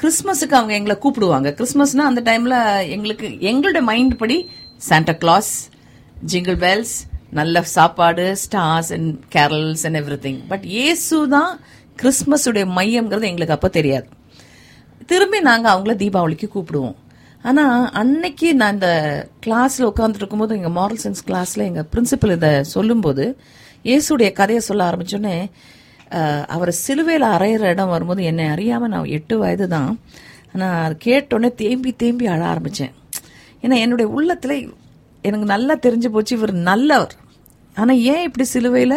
கிறிஸ்மஸுக்கு 0.03 0.59
அவங்க 0.59 0.74
எங்களை 0.78 0.97
கூப்பிடுவாங்க. 1.05 1.49
கிறிஸ்மஸ்னால் 1.59 2.11
அந்த 2.11 2.22
டைமில் 2.30 2.59
எங்களுக்கு 2.95 3.41
எங்களுடைய 3.41 3.84
மைண்ட் 3.91 4.16
படி 4.18 4.38
சாண்டா 4.88 5.16
கிளாஸ் 5.24 5.53
ஜிங்கிள் 6.32 6.59
பெல்ஸ் 6.66 6.95
நல்ல 7.41 7.62
சாப்பாடு 7.74 8.36
stars 8.45 8.93
and 8.97 9.11
carols 9.34 9.84
and 9.86 9.99
everything 10.26 10.41
but 10.49 10.64
இயேசு 10.76 11.28
தான் 11.28 11.53
கிறிஸ்மஸுடைய 12.03 12.66
மையம்ங்கிறது 12.78 13.30
எங்களுக்கு 13.32 13.57
அப்போ 13.57 13.68
தெரியாது. 13.68 14.09
திரும்பி 15.11 15.39
நாங்கள் 15.51 15.73
அவங்கள 15.73 15.95
தீபாவளிக்கு 16.03 16.49
கூப்பிடுவோம். 16.55 16.97
ஆனால் 17.49 17.85
அன்னைக்கு 18.01 18.49
நான் 18.61 18.75
இந்த 18.77 18.91
கிளாஸில் 19.45 19.89
உட்காந்துட்டு 19.91 20.23
இருக்கும்போது 20.23 20.57
எங்கள் 20.59 20.75
மாரல் 20.79 21.01
சயின்ஸ் 21.03 21.27
கிளாஸில் 21.29 21.67
எங்கள் 21.69 21.87
பிரின்சிபல் 21.93 22.35
இதை 22.37 22.51
சொல்லும்போது 22.75 23.25
இயேசுடைய 23.89 24.31
கதையை 24.41 24.63
சொல்ல 24.67 24.83
ஆரம்பிச்சோன்னே 24.91 25.37
அவரை 26.15 26.53
அவர் 26.55 26.71
சிலுவையில் 26.85 27.27
அறையிற 27.35 27.65
இடம் 27.75 27.93
வரும்போது 27.95 28.23
என்னை 28.31 28.47
அறியாமல் 28.55 28.93
நான் 28.95 29.13
எட்டு 29.17 29.35
வயது 29.43 29.67
தான் 29.75 29.91
ஆனால் 30.53 30.77
அது 30.85 30.95
கேட்டோடனே 31.07 31.51
தேம்பி 31.63 31.91
தேம்பி 32.03 32.27
அழ 32.35 32.43
ஆரம்பித்தேன் 32.53 32.95
ஏன்னா 33.65 33.77
என்னுடைய 33.85 34.07
உள்ளத்தில் 34.17 34.57
எனக்கு 35.29 35.47
நல்லா 35.55 35.75
தெரிஞ்சு 35.87 36.09
போச்சு 36.15 36.33
இவர் 36.39 36.55
நல்லவர். 36.71 37.15
ஆனால் 37.81 38.01
ஏன் 38.13 38.25
இப்படி 38.29 38.45
சிலுவையில் 38.55 38.97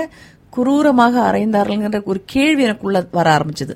குரூரமாக 0.58 1.16
அறைந்தார்கள்ங்கிற 1.30 2.02
ஒரு 2.14 2.22
கேள்வி 2.34 2.64
எனக்குள்ள 2.68 3.00
வர 3.18 3.28
ஆரம்பிச்சது. 3.38 3.76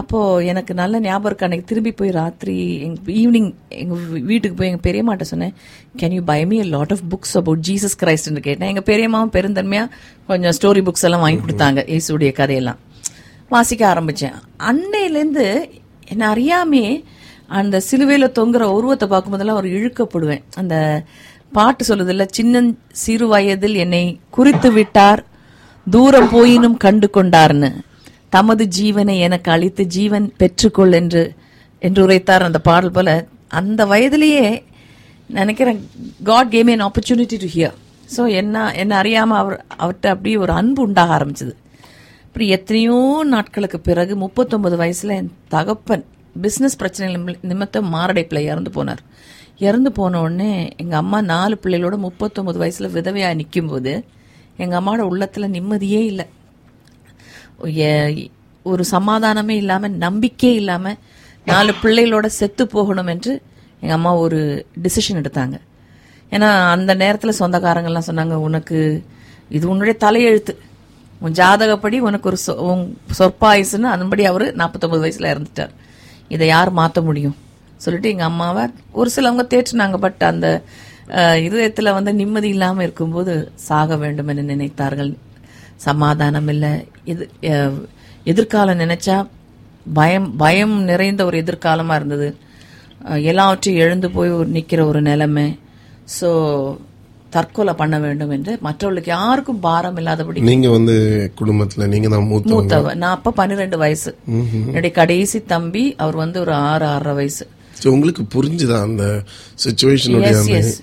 அப்போ 0.00 0.18
எனக்கு 0.50 0.72
நல்ல 0.80 0.94
ஞாபகம் 1.06 1.28
இருக்கு. 1.28 1.44
அன்னைக்கு 1.46 1.68
திரும்பி 1.70 1.92
போய் 1.98 2.10
ராத்திரி 2.18 2.56
எங்க 2.86 3.12
ஈவினிங் 3.20 3.50
எங்க 3.82 3.94
வீட்டுக்கு 4.30 4.56
போய் 4.58 4.70
எங்க 4.70 4.82
பெரியம்மாட்ட 4.88 5.26
சொன்னேன் 5.30 5.54
can 6.00 6.16
you 6.16 6.22
buy 6.30 6.40
me 6.50 6.58
lot 6.74 6.92
of 6.96 7.04
books 7.12 7.36
about 7.40 7.62
Jesus 7.68 7.96
கிரைஸ்ட்னு 8.02 8.42
கேட்டேன். 8.48 8.70
எங்க 8.72 8.84
பெரியம்மாவும் 8.92 9.34
பெருந்தன்மையா 9.36 9.84
கொஞ்சம் 10.30 10.56
ஸ்டோரி 10.58 10.82
புக்ஸ் 10.88 11.06
எல்லாம் 11.08 11.24
வாங்கி 11.26 11.40
கொடுத்தாங்க 11.44 11.82
இயேசுடைய 11.92 12.32
கதையெல்லாம். 12.40 12.80
வாசிக்க 13.54 13.82
ஆரம்பிச்சேன். 13.92 14.36
அன்னையிலேருந்து 14.70 15.46
என்ன 16.12 16.22
அறியாமே 16.34 16.84
அந்த 17.58 17.76
சிலுவையில 17.88 18.26
தொங்குற 18.38 18.64
உருவத்தை 18.76 19.06
பார்க்கும்போதெல்லாம் 19.08 19.60
ஒரு 19.62 19.68
இழுக்கப்படுவேன். 19.78 20.44
அந்த 20.60 20.76
பாட்டு 21.56 21.82
சொல்லுதில்ல 21.88 22.24
சின்ன 22.38 22.62
சிறு 23.02 23.26
வயதில் 23.32 23.76
என்னை 23.84 24.04
குறித்து 24.36 24.70
விட்டார் 24.72 25.20
தூரம் 25.86 26.30
போயினும் 26.32 26.76
கண்டு 26.84 27.08
கொண்டார்னு. 27.16 27.70
தமது 28.28 28.68
ஜீவனை 28.78 29.18
எனக்கு 29.18 29.50
அளித்து 29.50 29.84
ஜீவன் 29.84 30.34
பெற்றுக்கொள் 30.38 30.92
என்று 30.92 31.34
என்று 31.78 32.02
உரைத்தார் 32.02 32.42
அந்த 32.42 32.58
பாடல் 32.58 32.90
போல. 32.90 33.26
அந்த 33.48 33.86
வயதிலேயே 33.86 34.64
நினைக்கிறேன் 35.26 35.90
God 36.24 36.50
came 36.50 36.66
an 36.66 36.82
opportunity 36.82 37.38
to 37.38 37.46
hear 37.54 37.72
so 38.16 38.30
என்ன 38.30 38.74
என்ன 38.74 38.96
அறியாமல் 38.96 39.38
அவர் 39.38 39.64
அவர்கிட்ட 39.78 40.06
அப்படியே 40.06 40.36
ஒரு 40.36 40.52
அன்பு 40.52 40.82
உண்டாக 40.82 41.16
ஆரம்பிச்சது. 41.16 41.52
அப்படி 42.24 42.48
எத்தனையோ 42.48 43.22
நாட்களுக்கு 43.24 43.80
பிறகு 43.80 44.16
முப்பத்தொன்பது 44.16 44.76
வயசில் 44.76 45.10
என் 45.10 45.32
தகப்பன் 45.48 46.04
பிஸ்னஸ் 46.42 46.76
பிரச்சனைகள் 46.78 47.22
நிமி- 47.22 47.38
நிமித்தம் 47.42 47.94
மாரடைப்பில் 47.94 48.38
இறந்து 48.38 48.70
போனார். 48.70 48.98
இறந்து 49.58 49.92
போன 49.92 50.20
உடனே 50.20 50.68
எங்கள் 50.76 50.98
அம்மா 50.98 51.20
நாலு 51.20 51.58
பிள்ளைகளோட 51.62 51.98
முப்பத்தொம்பது 51.98 52.56
வயசில் 52.56 52.88
விதவையாக 52.88 53.34
நிற்கும்போது 53.34 54.04
எங்கள் 54.56 54.78
அம்மாவோட 54.78 54.98
உள்ளத்தில் 54.98 55.50
நிம்மதியே 55.50 56.04
இல்லை. 56.04 56.26
ஒரு 58.62 58.84
சமாதானமே 58.90 59.48
இல்லாம 59.48 59.88
நம்பிக்கை 59.88 60.54
இல்லாம 60.54 60.94
நாலு 61.44 61.74
பிள்ளைகளோட 61.82 62.26
செத்து 62.26 62.66
போகணும் 62.66 63.06
என்று 63.06 63.42
எங்க 63.80 63.94
அம்மா 63.94 64.14
ஒரு 64.14 64.66
டிசிஷன் 64.82 65.24
எடுத்தாங்க. 65.24 65.60
ஏன்னா 66.30 66.70
அந்த 66.70 66.94
நேரத்துல 66.94 67.32
சொந்தக்காரங்கள்லாம் 67.38 68.02
சொன்னாங்க 68.06 68.32
உனக்கு 68.32 69.04
இது 69.48 69.68
உன்னுடைய 69.68 69.98
தலையெழுத்து. 70.00 70.56
உன் 71.18 71.32
ஜாதகப்படி 71.32 71.98
உனக்கு 71.98 72.28
ஒரு 72.28 72.38
சொ- 72.46 72.60
உன் 72.60 72.98
சொற்பாயுசுன்னு 73.18 73.82
அதன்படி 73.82 74.24
அவர் 74.24 74.56
நாற்பத்தொம்பது 74.56 75.04
வயசுல 75.04 75.44
இறந்துட்டார். 75.44 75.70
இதை 76.28 76.46
யார் 76.46 76.70
மாற்ற 76.70 77.00
முடியும்? 77.00 77.36
சொல்லிட்டு 77.76 78.08
எங்க 78.08 78.24
அம்மாவை 78.24 78.66
ஒரு 78.92 79.10
சிலவங்க 79.16 79.46
தேற்றினாங்க. 79.46 79.96
பட் 79.96 80.22
அந்த 80.22 80.62
இதயத்தில் 81.08 81.90
இதயத்துல 81.90 81.92
வந்து 81.92 82.14
நிம்மதி 82.14 82.48
இல்லாம 82.48 82.82
இருக்கும்போது 82.82 83.52
சாக 83.54 83.96
வேண்டும் 83.96 84.28
என 84.28 84.54
நினைத்தார்கள். 84.54 85.14
சமாதானம் 85.76 86.48
இல்லை 86.48 86.70
எது 87.12 87.24
எதிர்காலம் 88.24 88.82
நினைச்சா 88.84 89.16
பயம் 89.92 90.28
பயம் 90.36 90.76
நிறைந்த 90.82 91.24
ஒரு 91.24 91.36
எதிர்காலமா 91.42 91.94
இருந்தது. 91.94 92.28
எல்லாவற்றையும் 93.30 93.82
எழுந்து 93.84 94.08
போய் 94.10 94.30
ஒரு 94.30 94.48
நிக்கிற 94.50 94.80
ஒரு 94.90 95.00
நிலைமை. 95.02 95.46
சோ 96.20 96.28
தற்கொலை 97.30 97.72
பண்ண 97.74 97.96
வேண்டும் 97.98 98.30
என்று 98.30 98.52
மற்றவர்களுக்கு 98.60 99.10
யாருக்கும் 99.10 99.60
பாரம் 99.60 99.96
இல்லாதபடி 99.96 100.40
நீங்க 100.40 100.68
வந்து 100.70 100.94
குடும்பத்துல 101.40 101.86
நீங்க 101.86 102.08
தான் 102.08 102.28
மூத்தவ 102.30 102.94
நான் 102.94 103.16
அப்ப 103.16 103.34
பன்னிரெண்டு 103.40 103.78
வயசு. 103.84 104.10
என்னுடைய 104.68 104.92
கடைசி 105.00 105.38
தம்பி 105.54 105.84
அவர் 105.96 106.16
வந்து 106.16 106.40
ஒரு 106.40 106.54
ஆறு 106.70 106.86
ஆறரை 106.86 107.14
வயசு. 107.20 107.44
So, 107.80 107.88
உங்களுக்கு 107.92 108.22
புரிஞ்சுதா 108.34 108.76
அந்த 108.88 109.06
சுச்சுவேஷனுடைய 109.64 110.36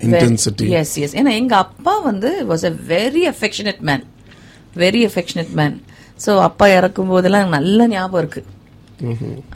இன்டென்சிட்டி 0.08 0.66
எஸ் 0.80 0.96
எஸ் 1.04 1.16
ஏன்னா 1.20 1.32
எங்க 1.40 1.54
அப்பா 1.56 1.94
வந்து 2.10 2.30
was 2.50 2.64
a 2.70 2.74
very 2.92 3.22
affectionate 3.32 3.80
man 3.88 4.04
very 4.76 5.00
affectionate 5.08 5.52
man 5.52 5.76
so 6.20 6.32
அப்பா 6.40 6.66
இறக்கும் 6.68 7.08
போதெல்லாம் 7.08 7.48
நல்ல 7.48 7.86
ஞாபகம் 7.86 8.20
இருக்கு. 8.20 8.40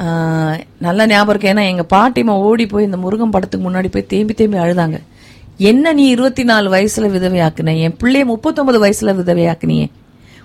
ஆஹ், 0.04 0.56
நல்ல 0.78 1.06
ஞாபகம் 1.06 1.32
இருக்கு. 1.34 1.50
ஏன்னா 1.52 1.64
எங்க 1.68 1.84
பாட்டிமா 1.90 2.34
ஓடி 2.46 2.66
போய் 2.66 2.84
இந்த 2.84 2.96
முருகன் 2.96 3.30
படத்துக்கு 3.30 3.64
முன்னாடி 3.66 3.88
போய் 3.88 4.06
தேம்பி 4.06 4.34
தேம்பி 4.34 4.58
அழுதாங்க. 4.58 4.98
என்ன 5.70 5.92
நீ 5.92 6.04
இருபத்தி 6.08 6.42
நாலு 6.44 6.68
வயசுல 6.70 7.06
விதவையாக்குன? 7.10 7.74
என் 7.84 7.96
பிள்ளைய 8.02 8.24
முப்பத்தொன்பது 8.24 8.78
வயசுல 8.84 9.14
விதவையாக்குனியே. 9.20 9.86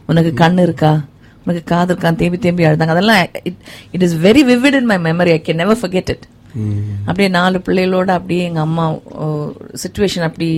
உனக்கு 0.06 0.32
கண்ணு 0.34 0.62
இருக்கா? 0.62 0.94
உனக்கு 1.44 1.64
காது 1.64 1.90
இருக்கான்னு 1.94 2.16
தேம்பி 2.16 2.38
தேம்பி 2.38 2.66
அழுதாங்க. 2.66 2.90
அதெல்லாம் 2.90 3.22
it 3.92 4.04
is 4.04 4.16
very 4.20 4.44
vivid 4.44 4.78
in 4.80 4.90
my 4.92 5.00
memory 5.08 5.32
I 5.32 5.42
can 5.46 5.62
never 5.64 5.82
forget 5.84 6.10
it. 6.10 6.24
அப்படியே 7.06 7.30
நாலு 7.32 7.58
பிள்ளைகளோட 7.68 8.10
அப்படியே 8.12 8.44
எங்க 8.44 8.60
அம்மா 8.60 8.86
சுச்சுவேஷன் 9.84 10.28
அப்படி 10.28 10.50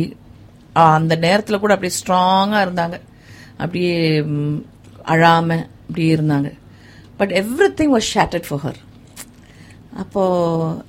அந்த 0.94 1.16
நேரத்துல 1.18 1.60
கூட 1.60 1.74
அப்படியே 1.74 1.96
ஸ்ட்ராங்கா 2.00 2.60
இருந்தாங்க. 2.66 2.96
அப்படியே 3.58 4.26
அழாமல் 5.04 5.68
அப்படியே 5.82 6.16
இருந்தாங்க. 6.16 6.54
But 7.18 7.32
everything 7.78 7.94
was 7.96 8.12
shattered 8.14 8.44
for 8.48 8.62
her 8.64 8.80
அப்போது 9.94 10.84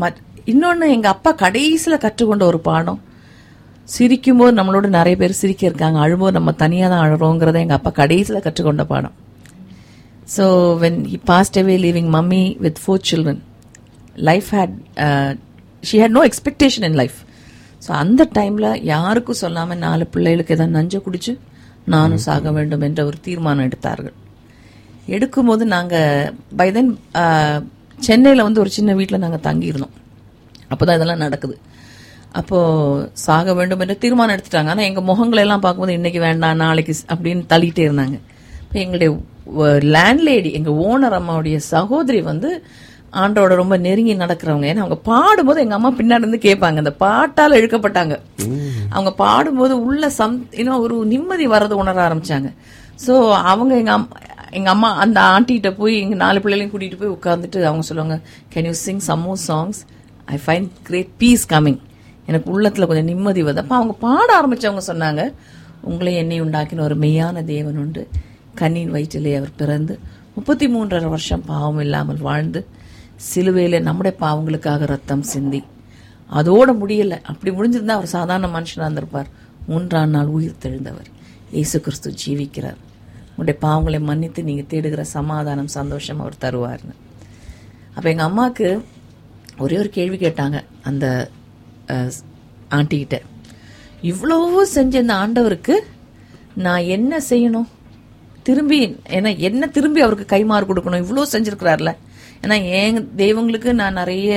மத்- 0.00 0.22
இன்னொன்று 0.44 0.90
எங்கள் 0.90 1.10
அப்பா 1.10 1.32
கடைசியில் 1.32 1.98
கற்றுக்கொண்ட 1.98 2.44
ஒரு 2.44 2.60
பாடம். 2.60 3.00
சிரிக்கும்போது 3.98 4.52
நம்மளோட 4.58 4.86
நிறைய 4.88 5.16
பேர் 5.16 5.32
சிரிக்க 5.32 5.66
இருக்காங்க. 5.66 5.98
அழும்போது 5.98 6.32
நம்ம 6.32 6.52
தனியாக 6.52 6.94
தான் 6.94 7.04
அழுறோங்கிறத 7.04 7.54
எங்கள் 7.54 7.76
அப்பா 7.76 7.90
கடைசியில் 7.90 8.42
கற்றுக்கொண்ட 8.42 8.84
பாடம். 8.84 9.14
So 10.36 10.44
when 10.82 11.04
he 11.04 11.20
passed 11.24 11.58
away 11.58 11.76
leaving 11.78 12.10
mummy 12.12 12.56
with 12.58 12.76
four 12.86 13.00
children 13.10 13.40
life 14.14 14.44
had 14.50 14.74
she 15.82 15.98
had 16.00 16.08
no 16.08 16.28
expectation 16.28 16.84
in 16.84 16.94
life 16.94 17.18
so 17.86 17.92
அந்த 18.02 18.22
டைம்ல 18.38 18.68
யாருக்கும் 18.92 19.42
சொல்லாம 19.42 19.76
நாலு 19.86 20.04
பிள்ளைகளுக்கு 20.14 20.54
ஏதாவது 20.56 20.76
நஞ்ச 20.78 20.96
குடிச்சு 21.06 21.32
நானும் 21.94 22.24
சாக 22.26 22.50
வேண்டும் 22.56 22.84
என்ற 22.86 23.00
ஒரு 23.08 23.18
தீர்மானம் 23.26 23.66
எடுத்தார்கள். 23.68 24.16
எடுக்கும்போது 25.16 25.64
நாங்க 25.74 25.94
பை 26.60 26.68
தென் 26.76 26.90
சென்னையில 28.06 28.46
வந்து 28.46 28.62
ஒரு 28.62 28.70
சின்ன 28.76 28.94
வீட்டில் 29.00 29.24
நாங்க 29.24 29.38
தங்கியிருந்தோம். 29.48 29.94
அப்பதான் 30.72 30.98
இதெல்லாம் 30.98 31.22
நடக்குது. 31.24 31.56
அப்போ 32.40 32.58
சாக 33.26 33.52
வேண்டும் 33.58 33.82
என்று 33.84 33.96
தீர்மானம் 34.04 34.34
எடுத்துட்டாங்க. 34.36 34.72
ஆனா 34.74 34.82
எங்க 34.88 35.02
முகங்களை 35.10 35.42
எல்லாம் 35.44 35.62
பார்க்கும்போது 35.64 35.96
இன்னைக்கு 35.98 36.20
வேண்டாம் 36.26 36.60
நாளைக்கு 36.64 36.94
அப்படின்னு 37.14 37.44
தள்ளிட்டே 37.52 37.84
இருந்தாங்க. 37.88 38.16
இப்போ 38.64 38.78
எங்களுடைய 38.84 39.10
லேண்ட்லேடி 39.96 40.50
எங்க 40.58 40.70
ஓனர் 40.88 41.16
அம்மாவுடைய 41.20 41.56
சகோதரி 41.72 42.20
வந்து 42.32 42.50
ஆண்டோட 43.12 43.52
ரொம்ப 43.62 43.76
நெருங்கி 43.76 44.14
நடக்கிறவங்க. 44.16 44.66
ஏன்னா 44.72 44.82
அவங்க 44.84 44.96
பாடும்போது 44.96 45.60
எங்க 45.60 45.74
அம்மா 45.74 45.90
பின்னாடி 45.92 46.24
இருந்து 46.24 46.40
கேட்பாங்க. 46.48 46.82
அந்த 46.82 46.94
பாட்டால 47.00 47.58
இழுக்கப்பட்டாங்க. 47.60 48.14
அவங்க 48.90 49.12
பாடும்போது 49.12 49.84
உள்ள 49.84 50.10
சம் 50.10 50.46
இன்னும் 50.50 50.80
ஒரு 50.80 50.96
நிம்மதி 51.04 51.46
வர்றது 51.48 51.80
உணர 51.82 52.08
ஆரம்பிச்சாங்க. 52.08 52.50
சோ 53.06 53.14
அவங்க 53.52 53.76
எங்க 53.76 53.92
அம்மா 53.92 54.08
எங்க 54.50 54.70
அம்மா 54.70 54.96
அந்த 54.96 55.20
ஆண்டிகிட்ட 55.20 55.70
போய் 55.76 55.94
எங்க 56.00 56.14
நாலு 56.14 56.40
பிள்ளைகளையும் 56.40 56.72
கூட்டிட்டு 56.74 57.00
போய் 57.00 57.14
உட்கார்ந்துட்டு 57.16 57.62
அவங்க 57.62 57.82
சொல்லுவாங்க 57.82 58.20
can 58.54 58.64
you 58.64 58.72
sing 58.72 58.98
some 58.98 59.20
more 59.20 59.40
songs 59.48 59.80
I 60.24 60.38
find 60.46 60.70
great 60.82 61.10
peace 61.18 61.44
coming 61.52 61.80
எனக்கு 62.26 62.48
உள்ளத்துல 62.54 62.86
கொஞ்சம் 62.86 63.04
நிம்மதி 63.04 63.42
வருது. 63.42 63.62
அப்ப 63.64 63.74
அவங்க 63.74 63.92
பாட 64.06 64.28
ஆரம்பிச்சவங்க 64.40 64.82
சொன்னாங்க 64.86 65.32
உங்களை 65.80 66.14
என்னை 66.14 66.42
உண்டாக்கின 66.42 66.80
ஒரு 66.80 66.96
மெய்யான 66.98 67.44
தேவன் 67.44 67.76
உண்டு. 67.76 68.08
கண்ணின் 68.54 68.90
வயிற்றிலே 68.90 69.36
அவர் 69.36 69.52
பிறந்து 69.56 69.98
முப்பத்தி 70.34 70.66
மூன்றரை 70.74 71.08
வருஷம் 71.08 71.44
பாவம் 71.46 71.80
இல்லாமல் 71.80 72.20
வாழ்ந்து 72.20 72.66
சிலுவையில் 73.30 73.84
நம்முடைய 73.88 74.14
பாவங்களுக்காக 74.24 74.86
ரத்தம் 74.92 75.24
சிந்தி. 75.32 75.60
அதோட 76.38 76.68
முடியல. 76.82 77.14
அப்படி 77.30 77.50
முடிஞ்சிருந்தா 77.56 77.96
அவர் 77.98 78.14
சாதாரண 78.16 78.46
மனுஷனாக 78.56 78.86
இருந்திருப்பார். 78.86 79.30
மூன்றாம் 79.68 80.14
நாள் 80.16 80.32
உயிர் 80.36 80.60
தெழுந்தவர். 80.64 81.08
இயேசு 81.56 81.76
கிறிஸ்து 81.80 82.10
ஜீவிக்கிறார். 82.22 82.78
உங்களுடைய 83.30 83.56
பாவங்களை 83.64 84.00
மன்னித்து 84.00 84.42
நீங்கள் 84.48 84.68
தேடுகிற 84.72 85.02
சமாதானம் 85.16 85.70
சந்தோஷம் 85.78 86.20
அவர் 86.20 86.42
தருவார்னு. 86.44 86.94
அப்போ 87.94 88.08
எங்கள் 88.12 88.28
அம்மாவுக்கு 88.30 88.68
ஒரே 89.64 89.76
ஒரு 89.82 89.90
கேள்வி 89.98 90.16
கேட்டாங்க 90.16 90.58
அந்த 90.88 91.06
ஆண்டிகிட்ட. 92.78 93.16
இவ்வளவோ 94.10 94.62
செஞ்ச 94.76 94.94
இந்த 95.04 95.14
ஆண்டவருக்கு 95.22 95.76
நான் 96.64 96.88
என்ன 96.96 97.20
செய்யணும்? 97.30 97.68
திரும்பி 98.42 98.80
ஏன்னா 99.16 99.30
என்ன 99.48 99.66
திரும்பி 99.76 100.00
அவருக்கு 100.06 100.26
கைமாறு 100.34 100.64
கொடுக்கணும்? 100.70 101.02
இவ்வளோ 101.04 101.24
செஞ்சுருக்கிறார்ல. 101.34 101.92
ஏன்னா 102.42 102.56
என் 102.70 103.14
தெய்வங்களுக்கு 103.16 103.74
நான் 103.74 103.92
நிறைய 103.92 104.32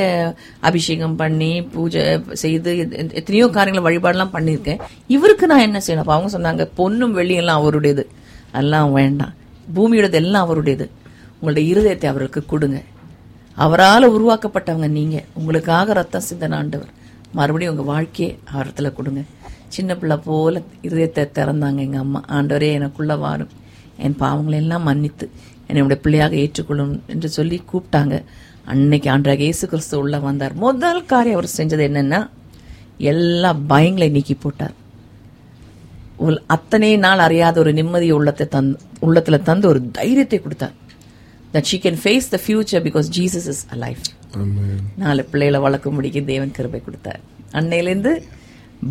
அபிஷேகம் 0.59 1.15
பண்ணி 1.15 1.61
பூஜை 1.61 2.03
செய்து 2.31 2.71
எத்தனையோ 2.97 3.47
காரியங்களை 3.47 3.83
வழிபாடெல்லாம் 3.87 4.35
பண்ணியிருக்கேன். 4.35 4.81
இவருக்கு 5.07 5.47
நான் 5.47 5.65
என்ன 5.67 5.81
செய்யணும்? 5.87 6.05
அப்போ 6.05 6.15
அவங்க 6.15 6.31
சொன்னாங்க 6.37 6.65
பொண்ணும் 6.79 7.15
வெள்ளியெல்லாம் 7.19 7.59
அவருடையது. 7.61 8.05
எல்லாம் 8.51 8.91
வேண்டாம். 8.91 9.33
பூமியோடது 9.75 10.13
எல்லாம் 10.13 10.45
அவருடையது. 10.45 10.89
உங்களுடைய 11.33 11.65
இருதயத்தை 11.73 12.05
அவருக்கு 12.05 12.45
கொடுங்க. 12.45 12.81
அவரால் 13.55 14.13
உருவாக்கப்பட்டவங்க 14.15 14.87
நீங்கள் 14.87 15.25
உங்களுக்காக 15.33 15.93
ரத்தம் 15.93 16.27
சிந்தன 16.29 16.55
ஆண்டவர். 16.55 16.91
மறுபடியும் 17.31 17.73
உங்கள் 17.75 17.93
வாழ்க்கையை 17.93 18.39
அவரத்தில் 18.51 18.93
கொடுங்க. 18.93 19.21
சின்ன 19.67 19.95
பிள்ளை 19.95 20.17
போல 20.17 20.61
இருதயத்தை 20.83 21.23
திறந்தாங்க 21.37 21.79
எங்கள் 21.85 21.99
அம்மா. 21.99 22.23
ஆண்டவரே 22.27 22.69
எனக்குள்ளே 22.79 23.19
வாரும். 23.19 23.49
என் 23.97 24.15
பாவங்களெல்லாம் 24.19 24.87
மன்னித்து. 24.89 25.31
என்னுடைய 25.69 25.97
பிள்ளையாக 26.03 26.35
ஏற்றுக்கொள்ளும் 26.43 26.93
என்று 27.13 27.29
சொல்லி 27.37 27.57
கூப்பிட்டாங்க. 27.71 28.17
அன்னைக்கு 28.73 29.07
ஆண்டராக 29.13 29.43
இயேசு 29.47 29.65
கிறிஸ்து 29.71 29.95
உள்ள 30.01 30.15
வந்தார். 30.27 30.53
முதல் 30.65 31.01
காரியம் 31.11 31.37
அவர் 31.37 31.55
செஞ்சது 31.57 31.85
என்னன்னா 31.89 32.19
எல்லா 33.11 33.51
பயங்களை 33.71 34.09
நீக்கி 34.17 34.35
போட்டார். 34.45 34.75
அத்தனை 36.55 36.91
நாள் 37.05 37.25
அறியாத 37.25 37.55
ஒரு 37.63 37.71
நிம்மதி 37.79 38.07
உள்ளத்தை 38.17 38.45
தந்து 38.55 38.77
உள்ளத்துல 39.07 39.37
தந்து 39.49 39.65
ஒரு 39.71 39.81
தைரியத்தை 39.99 40.39
கொடுத்தார். 40.45 40.75
That 41.53 41.65
she 41.69 41.77
can 41.83 41.95
face 42.05 42.25
the 42.33 42.39
future 42.47 42.79
because 42.87 43.07
Jesus 43.17 43.45
is 43.53 43.59
alive. 43.75 44.01
Amen. 44.41 44.75
நாலு 45.03 45.21
பிள்ளைகளை 45.31 45.59
வளர்க்க 45.65 45.93
முடிக்க 45.95 46.19
தேவன் 46.33 46.51
கிருபை 46.57 46.81
கொடுத்தார். 46.87 47.21
அன்னையிலேருந்து 47.59 48.11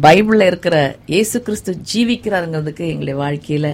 பைபிள்ல 0.04 0.46
இருக்கிற 0.50 0.76
இயேசு 1.14 1.36
கிறிஸ்து 1.46 1.72
ஜீவிக்கிறாருங்கிறதுக்கு 1.92 2.84
எங்களுடைய 2.92 3.16
வாழ்க்கையில 3.24 3.68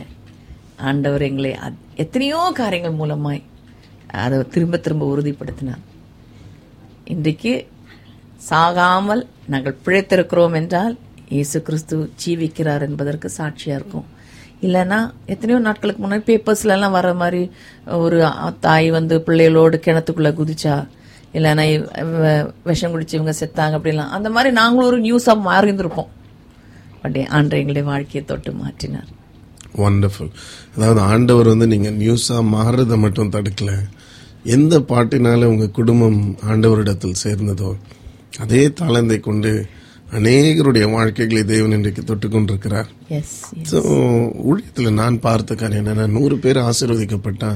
ஆண்டவர் 0.76 1.22
எங்களை 1.22 1.50
அத்- 1.50 1.96
எத்தனையோ 1.96 2.50
காரியங்கள் 2.54 3.08
மூலமாய் 3.08 3.42
அதை 4.06 4.48
திரும்ப 4.48 4.76
திரும்ப 4.76 5.16
உறுதிப்படுத்தினார். 5.16 5.82
இன்றைக்கு 7.04 7.66
சாகாமல் 8.50 9.26
நாங்கள் 9.46 9.76
பிழைத்திருக்கிறோம் 9.84 10.54
என்றால் 10.54 10.98
இயேசு 11.28 11.62
கிறிஸ்து 11.62 12.10
ஜீவிக்கிறார் 12.26 12.80
என்பதற்கு 12.80 13.30
சாட்சியா 13.38 13.66
இருக்கும். 13.66 14.04
இல்லைன்னா 14.62 15.10
எத்தனையோ 15.26 15.60
நாட்களுக்கு 15.60 16.06
முன்னாடி 16.06 16.38
பேப்பர்ஸ்ல 16.38 16.68
எல்லாம் 16.68 16.92
வர 16.92 17.14
மாதிரி 17.14 17.50
ஒரு 17.86 18.30
தாய் 18.60 18.90
வந்து 18.90 19.22
பிள்ளைகளோடு 19.22 19.80
கிணத்துக்குள்ள 19.84 20.32
குதிச்சா 20.32 20.88
இல்லைன்னா 21.32 22.46
விஷம் 22.64 22.94
குடிச்சு 22.94 23.12
இவங்க 23.12 23.34
செத்தாங்க 23.40 23.80
அப்படிலாம். 23.80 24.08
அந்த 24.08 24.30
மாதிரி 24.30 24.52
நாங்களும் 24.52 24.86
ஒரு 24.86 25.00
நியூஸா 25.00 25.38
மாறிந்திருப்போம் 25.46 26.08
பட் 27.02 27.26
ஆண்டு 27.30 27.56
எங்களுடைய 27.56 27.82
வாழ்க்கையை 27.82 28.24
தொட்டு 28.24 28.52
மாற்றினார். 28.52 29.12
வண்டர்ஃபுல் 29.82 30.32
அதாவது 30.74 31.00
ஆண்டவர் 31.12 31.52
வந்து 31.52 31.66
நீங்க 31.74 31.90
நியூஸா 32.02 32.38
மாறுறதை 32.56 32.96
மட்டும் 33.04 33.32
தடுக்கல. 33.36 33.72
எந்த 34.56 34.74
பாட்டினால 34.90 35.46
உங்க 35.52 35.66
குடும்பம் 35.78 36.18
ஆண்டவரிடத்தில் 36.50 37.22
சேர்ந்ததோ 37.24 37.70
அதே 38.44 38.62
தாளந்தை 38.80 39.18
கொண்டு 39.28 39.52
அநேகருடைய 40.18 40.86
வாழ்க்கைகளை 40.94 41.42
தேவன் 41.52 41.74
இன்றைக்கு 41.76 42.02
தொட்டு 42.08 42.26
கொண்டிருக்கிறார் 42.28 42.88
எஸ் 43.18 43.36
ஸோ 43.70 43.78
ஊழியத்தில் 44.48 44.98
நான் 45.00 45.16
பார்த்த 45.26 45.56
காரியம் 45.62 45.82
என்னன்னா 45.82 46.06
நூறு 46.16 46.36
பேர் 46.44 46.60
ஆசீர்வதிக்கப்பட்டா 46.68 47.50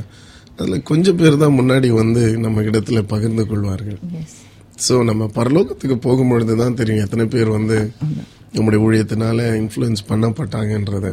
அதில் 0.58 0.86
கொஞ்சம் 0.90 1.18
பேர் 1.20 1.42
தான் 1.42 1.58
முன்னாடி 1.58 1.88
வந்து 2.00 2.22
நம்ம 2.44 2.62
இடத்துல 2.68 3.00
பகிர்ந்து 3.12 3.44
கொள்வார்கள். 3.50 4.00
ஸோ 4.86 4.94
நம்ம 5.08 5.28
பரலோகத்துக்கு 5.36 5.96
போகும்பொழுது 6.06 6.56
தான் 6.62 6.78
தெரியும் 6.80 7.04
எத்தனை 7.04 7.26
பேர் 7.34 7.50
வந்து 7.58 7.76
நம்முடைய 8.56 8.80
ஊழியத்தினால 8.86 9.46
இன்ஃப்ளூயன்ஸ் 9.62 10.02
பண்ணப்பட்டாங்கன்றத. 10.10 11.06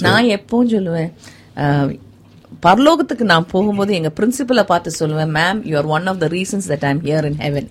நான் 0.00 0.30
எப்பவும் 0.36 0.72
சொல்லுவேன் 0.74 1.10
பரலோகத்துக்கு 2.66 3.24
நான் 3.32 3.50
போகும்போது 3.52 3.94
எங்க 3.94 4.10
பிரின்சிபலை 4.18 4.64
பார்த்து 4.72 4.98
சொல்லுவேன் 4.98 5.32
ma'am 5.38 5.60
you 5.70 5.76
are 5.76 5.88
one 5.96 6.06
of 6.06 6.20
the 6.24 6.28
reasons 6.28 6.68
that 6.72 6.86
I'm 6.90 7.00
here 7.06 7.26
in 7.30 7.40
heaven 7.46 7.68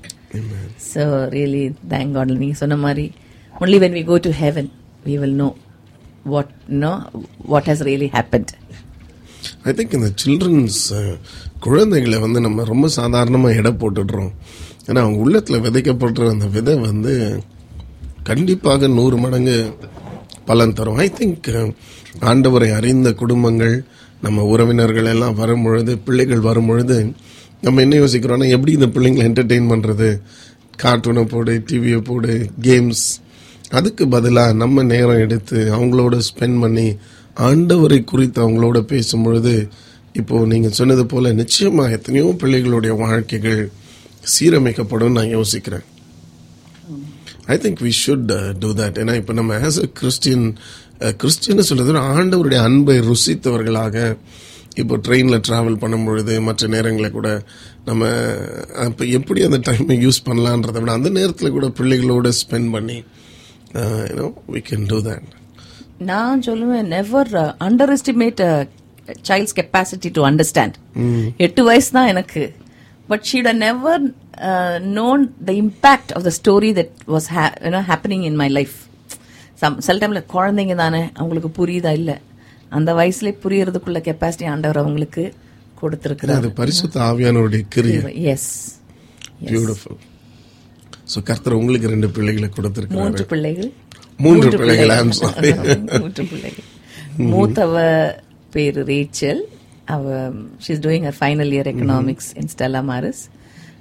so 0.94 1.04
really 1.36 1.64
thank 1.94 2.12
God 2.12 2.34
நீங்க 2.44 2.58
சொன்ன 2.64 2.76
மாதிரி 2.76 3.06
only 3.54 3.80
when 3.84 3.96
we 4.00 4.04
go 4.12 4.18
to 4.28 4.34
heaven 4.44 4.70
we 5.06 5.16
will 5.24 5.38
know 5.44 5.50
what 6.34 6.52
know 6.84 6.94
what 7.54 7.70
has 7.72 7.84
really 7.90 8.10
happened 8.18 8.54
I 9.64 9.74
think 9.78 9.96
இந்த 9.98 10.10
childrens 10.24 10.82
குழந்தைகளை 11.60 12.20
வந்து 12.20 12.40
நம்ம 12.42 12.64
ரொம்ப 12.64 12.88
சாதாரணமாக 12.88 13.56
எடை 13.56 13.72
போட்டுடுறோம். 13.72 14.32
ஏன்னா 14.88 15.02
அவங்க 15.04 15.18
உள்ளத்தில் 15.18 15.64
விதைக்கப்படுற 15.66 16.30
அந்த 16.30 16.46
விதை 16.46 16.76
வந்து 16.78 17.14
கண்டிப்பாக 18.24 18.88
நூறு 18.88 19.18
மடங்கு 19.18 19.58
பலன் 20.46 20.74
தரும். 20.74 20.98
ஐ 20.98 21.10
திங்க் 21.20 21.50
ஆண்டவரை 22.22 22.72
அறிந்த 22.74 23.14
குடும்பங்கள் 23.14 23.84
நம்ம 24.22 24.44
உறவினர்கள் 24.44 25.06
எல்லாம் 25.06 25.36
வரும்பொழுது 25.36 25.98
பிள்ளைகள் 25.98 26.40
வரும்பொழுது 26.40 27.14
நம்ம 27.62 27.82
என்ன 27.82 27.96
யோசிக்கிறோம்னா 27.96 28.50
எப்படி 28.50 28.72
இந்த 28.72 28.86
பிள்ளைங்களை 28.86 29.26
என்டர்டெயின் 29.30 29.72
பண்ணுறது 29.72 30.22
கார்ட்டூனை 30.84 31.28
போடு 31.28 31.64
டிவியை 31.72 32.02
போடு 32.02 32.50
கேம்ஸ் 32.62 33.06
அதுக்கு 33.70 34.08
பதிலாக 34.08 34.54
நம்ம 34.54 34.84
நேரம் 34.84 35.18
எடுத்து 35.18 35.76
அவங்களோட 35.76 36.20
ஸ்பெண்ட் 36.20 36.60
பண்ணி 36.60 36.98
ஆண்டவரை 37.38 38.04
குறித்து 38.04 38.50
அவங்களோட 38.50 38.80
பேசும்பொழுது 38.80 39.70
இப்போது 40.14 40.48
நீங்கள் 40.48 40.72
சொன்னது 40.72 41.06
போல் 41.06 41.34
நிச்சயமாக 41.34 41.92
எத்தனையோ 41.92 42.36
பிள்ளைகளுடைய 42.40 42.98
வாழ்க்கைகள் 42.98 43.72
சீரமைக்கப்படும் 44.34 45.12
நான் 45.12 45.28
யோசிக்கிறேன். 45.28 45.84
I 47.46 47.58
think 47.58 47.82
we 47.82 47.92
should 48.06 48.54
do 48.60 48.74
that 48.74 48.94
ஏன்னா 48.94 49.16
இப்போ 49.16 49.34
நம்ம 49.34 49.58
ஆஸ் 49.58 49.80
அ 49.84 49.88
கிறிஸ்டியன் 49.94 50.58
கிறிஸ்டியன் 51.12 51.64
சொல்றது 51.64 51.92
விட 51.92 52.00
ஆண்டவருடைய 52.00 52.62
அன்பை 52.62 53.00
ருசித்தவர்களாக 53.00 54.16
இப்போ 54.76 54.96
ட்ரெயினில் 54.98 55.42
ட்ராவல் 55.48 55.78
பண்ணும் 55.78 56.06
பொழுது 56.06 56.42
மற்ற 56.42 56.68
நேரங்களில் 56.68 57.12
கூட 57.12 57.42
நம்ம 57.86 58.04
அப்போ 58.76 59.06
எப்படி 59.06 59.44
அந்த 59.44 59.58
டைமை 59.58 59.98
யூஸ் 60.06 60.26
பண்ணலான்றதை 60.26 60.82
விட 60.82 60.92
அந்த 60.92 61.10
நேரத்தில் 61.10 61.52
கூட 61.52 61.68
பிள்ளைகளோட 61.68 62.28
ஸ்பெண்ட் 62.28 62.72
பண்ணி 62.72 63.04
you know 64.10 64.34
we 64.50 64.60
can 64.60 64.86
do 64.86 65.02
that 65.02 65.30
நான் 65.98 66.42
சொல்லுவேன் 66.42 66.88
never 66.88 67.32
underestimate 67.90 68.42
child's 69.24 69.56
capacity 69.56 70.12
to 70.12 70.22
understand 70.26 70.76
எட்டு 71.38 71.64
வயசு 71.64 71.92
தான் 71.92 72.08
எனக்கு. 72.08 72.54
But 73.08 73.24
she'd 73.24 73.56
never 73.56 74.04
known 74.82 75.34
the 75.46 75.52
impact 75.52 76.14
of 76.16 76.24
the 76.24 76.30
story 76.30 76.74
that 76.74 76.94
was 77.08 77.30
happening 77.88 78.24
in 78.24 78.36
my 78.36 78.50
life 78.50 78.76
some 79.64 79.78
சில 79.88 79.98
டைம்ல 80.04 80.22
குழந்தைங்க 80.36 80.76
தானே 80.84 81.02
அவங்களுக்கு 81.20 81.50
புரியுதா 81.60 81.92
இல்ல? 82.00 82.12
அந்த 82.78 82.90
வயசுல 83.00 83.32
புரியறதுக்குள்ள 83.44 84.00
கெப்பாசிட்டி 84.08 84.46
ஆண்டவர் 84.54 84.82
அவங்களுக்கு 84.84 85.24
அது 85.26 85.80
கொடுத்திருக்கிறார் 85.82 86.46
பரிசுத்த 86.60 86.96
ஆவியானவருடைய 87.08 87.64
கிரியை. 87.76 88.02
எஸ் 88.34 88.50
பியூட்டிஃபுல் 89.50 89.98
ஸோ 91.14 91.20
கர்த்தர் 91.30 91.58
உங்களுக்கு 91.60 91.88
ரெண்டு 91.94 92.10
பிள்ளைகளை 92.18 92.48
மூன்று 92.48 92.56
கொடுத்துருக்காரு 92.58 93.26
பிள்ளைகள். 93.34 93.70
மூன்று 94.26 94.50
பிள்ளைகள், 94.60 94.92
I'm 94.98 95.12
sorry. 95.20 95.52
மூன்று 96.02 96.24
பிள்ளைகள். 96.32 96.68
மூத்தவ 97.34 97.74
பேரு 98.56 98.84
ரேச்சல். 98.92 99.42
அவ 99.96 100.04
she's 100.66 100.82
doing 100.86 101.08
a 101.12 101.14
final 101.20 101.52
year 101.56 101.70
economics 101.72 102.30
in 102.42 102.50
Stella 102.54 102.82
Maris 102.92 103.22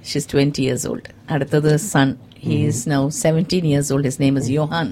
she's 0.09 0.27
twenty 0.33 0.63
years 0.65 0.85
old 0.91 1.07
அடுத்தது 1.35 1.71
son 1.91 2.13
he 2.47 2.57
is 2.71 2.83
now 2.93 3.05
seventeen 3.23 3.67
years 3.71 3.91
old 3.95 4.09
his 4.11 4.19
name 4.25 4.37
is 4.41 4.51
Yohan 4.57 4.91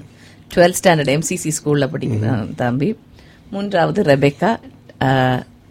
twelfth 0.52 0.78
standard 0.80 1.12
MCC 1.14 1.50
ஸ்கூல்ல 1.58 1.86
படிக்கிறான் 1.88 2.50
தம்பி. 2.56 2.88
மூன்றாவது 3.50 4.02
ரெபெக்கா 4.04 4.50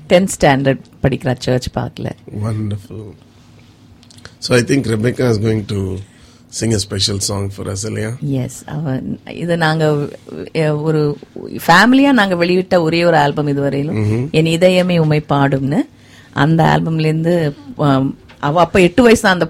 டென்த் 0.10 0.34
ஸ்டாண்டர்ட் 0.36 0.86
படிக்கிறா 1.04 1.34
church 1.40 1.70
பார்க்கல 1.76 2.08
Wonderful. 2.42 3.04
So 4.40 4.50
I 4.56 4.64
think 4.64 4.88
Rebecca 4.88 5.26
is 5.26 5.38
going 5.38 5.64
to 5.66 5.80
sing 6.52 6.72
a 6.74 6.80
special 6.80 7.18
song 7.22 7.44
for 7.50 7.66
us, 7.70 7.82
இல்லையா 7.86 8.10
yes 8.40 8.58
அவன் 8.68 9.06
இது 9.36 9.54
நாங்க 9.58 9.84
அஹ், 10.56 10.78
ஒரு 10.82 11.02
ஃபேமிலியா 11.68 12.12
நாங்க 12.12 12.36
வெளியிட்ட 12.36 12.82
ஒரே 12.82 13.02
ஒரு 13.06 13.18
ஆல்பம் 13.18 13.48
இதுவரையிலும். 13.48 14.00
என் 14.32 14.52
இதயமே 14.56 14.98
உமை 15.00 15.22
பாடும்னு. 15.30 15.80
அந்த 16.36 16.64
ஆல்பம்ல 16.64 17.08
இருந்து 17.08 17.36
ஆம், 17.86 18.10
அவ 18.40 18.60
அப்ப 18.62 18.82
எட்டு 18.82 19.02
வயசு 19.04 19.22
தான் 19.22 19.38
அந்த 19.38 19.48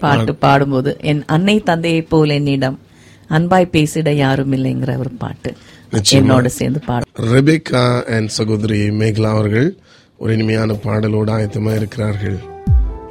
பாட்டு 0.00 0.32
பாடும்போது. 0.38 0.90
என் 1.02 1.22
அன்னை 1.26 1.56
தந்தையை 1.62 2.02
போல் 2.04 2.30
என்னிடம் 2.30 2.78
அன்பாய் 3.28 3.72
பேசிட 3.72 4.10
யாரும் 4.10 4.52
இல்லைங்கிற 4.52 4.98
ஒரு 4.98 5.10
பாட்டு. 5.18 5.54
என்னோட 6.10 6.46
சேர்ந்து 6.46 6.80
பாடும் 6.86 7.10
ரெபேக்கா 7.32 8.04
அண்ட் 8.04 8.28
சகோதரி 8.28 8.90
மேகலா 8.90 9.30
அவர்கள் 9.30 9.78
ஒரு 10.16 10.32
இனிமையான 10.32 10.72
பாடலோடு 10.72 11.30
ஆயத்தமா 11.36 11.76
இருக்கிறார்கள். 11.76 12.38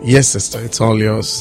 Yes 0.02 0.30
sister 0.30 0.64
it's 0.64 0.84
all 0.84 1.00
yours 1.00 1.34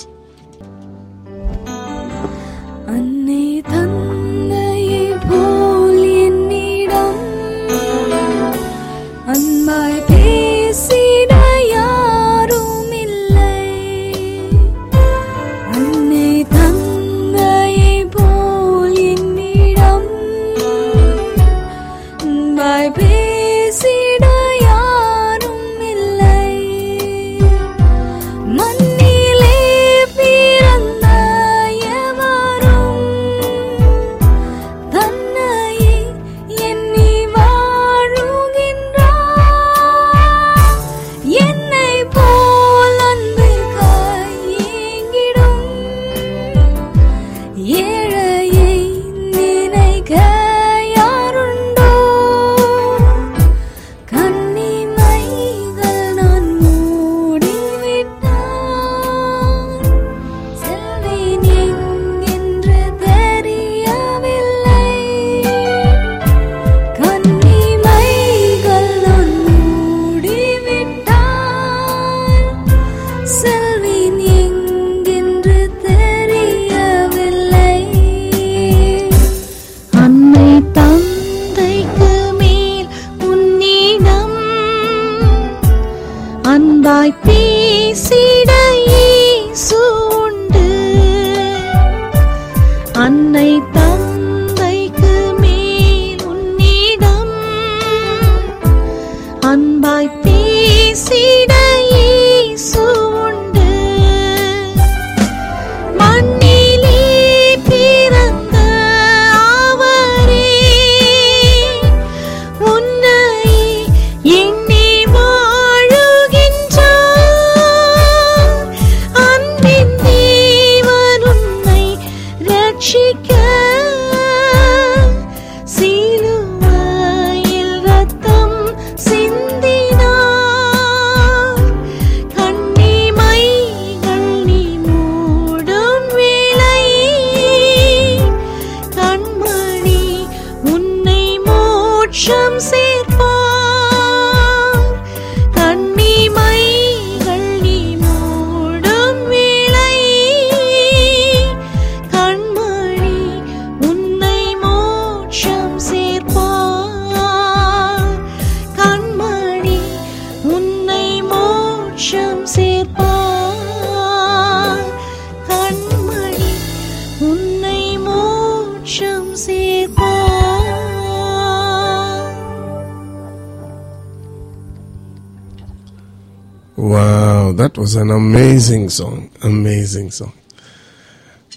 an 178.11 178.17
amazing 178.17 178.89
song. 178.89 179.17
Amazing 179.43 180.11
song. 180.11 180.33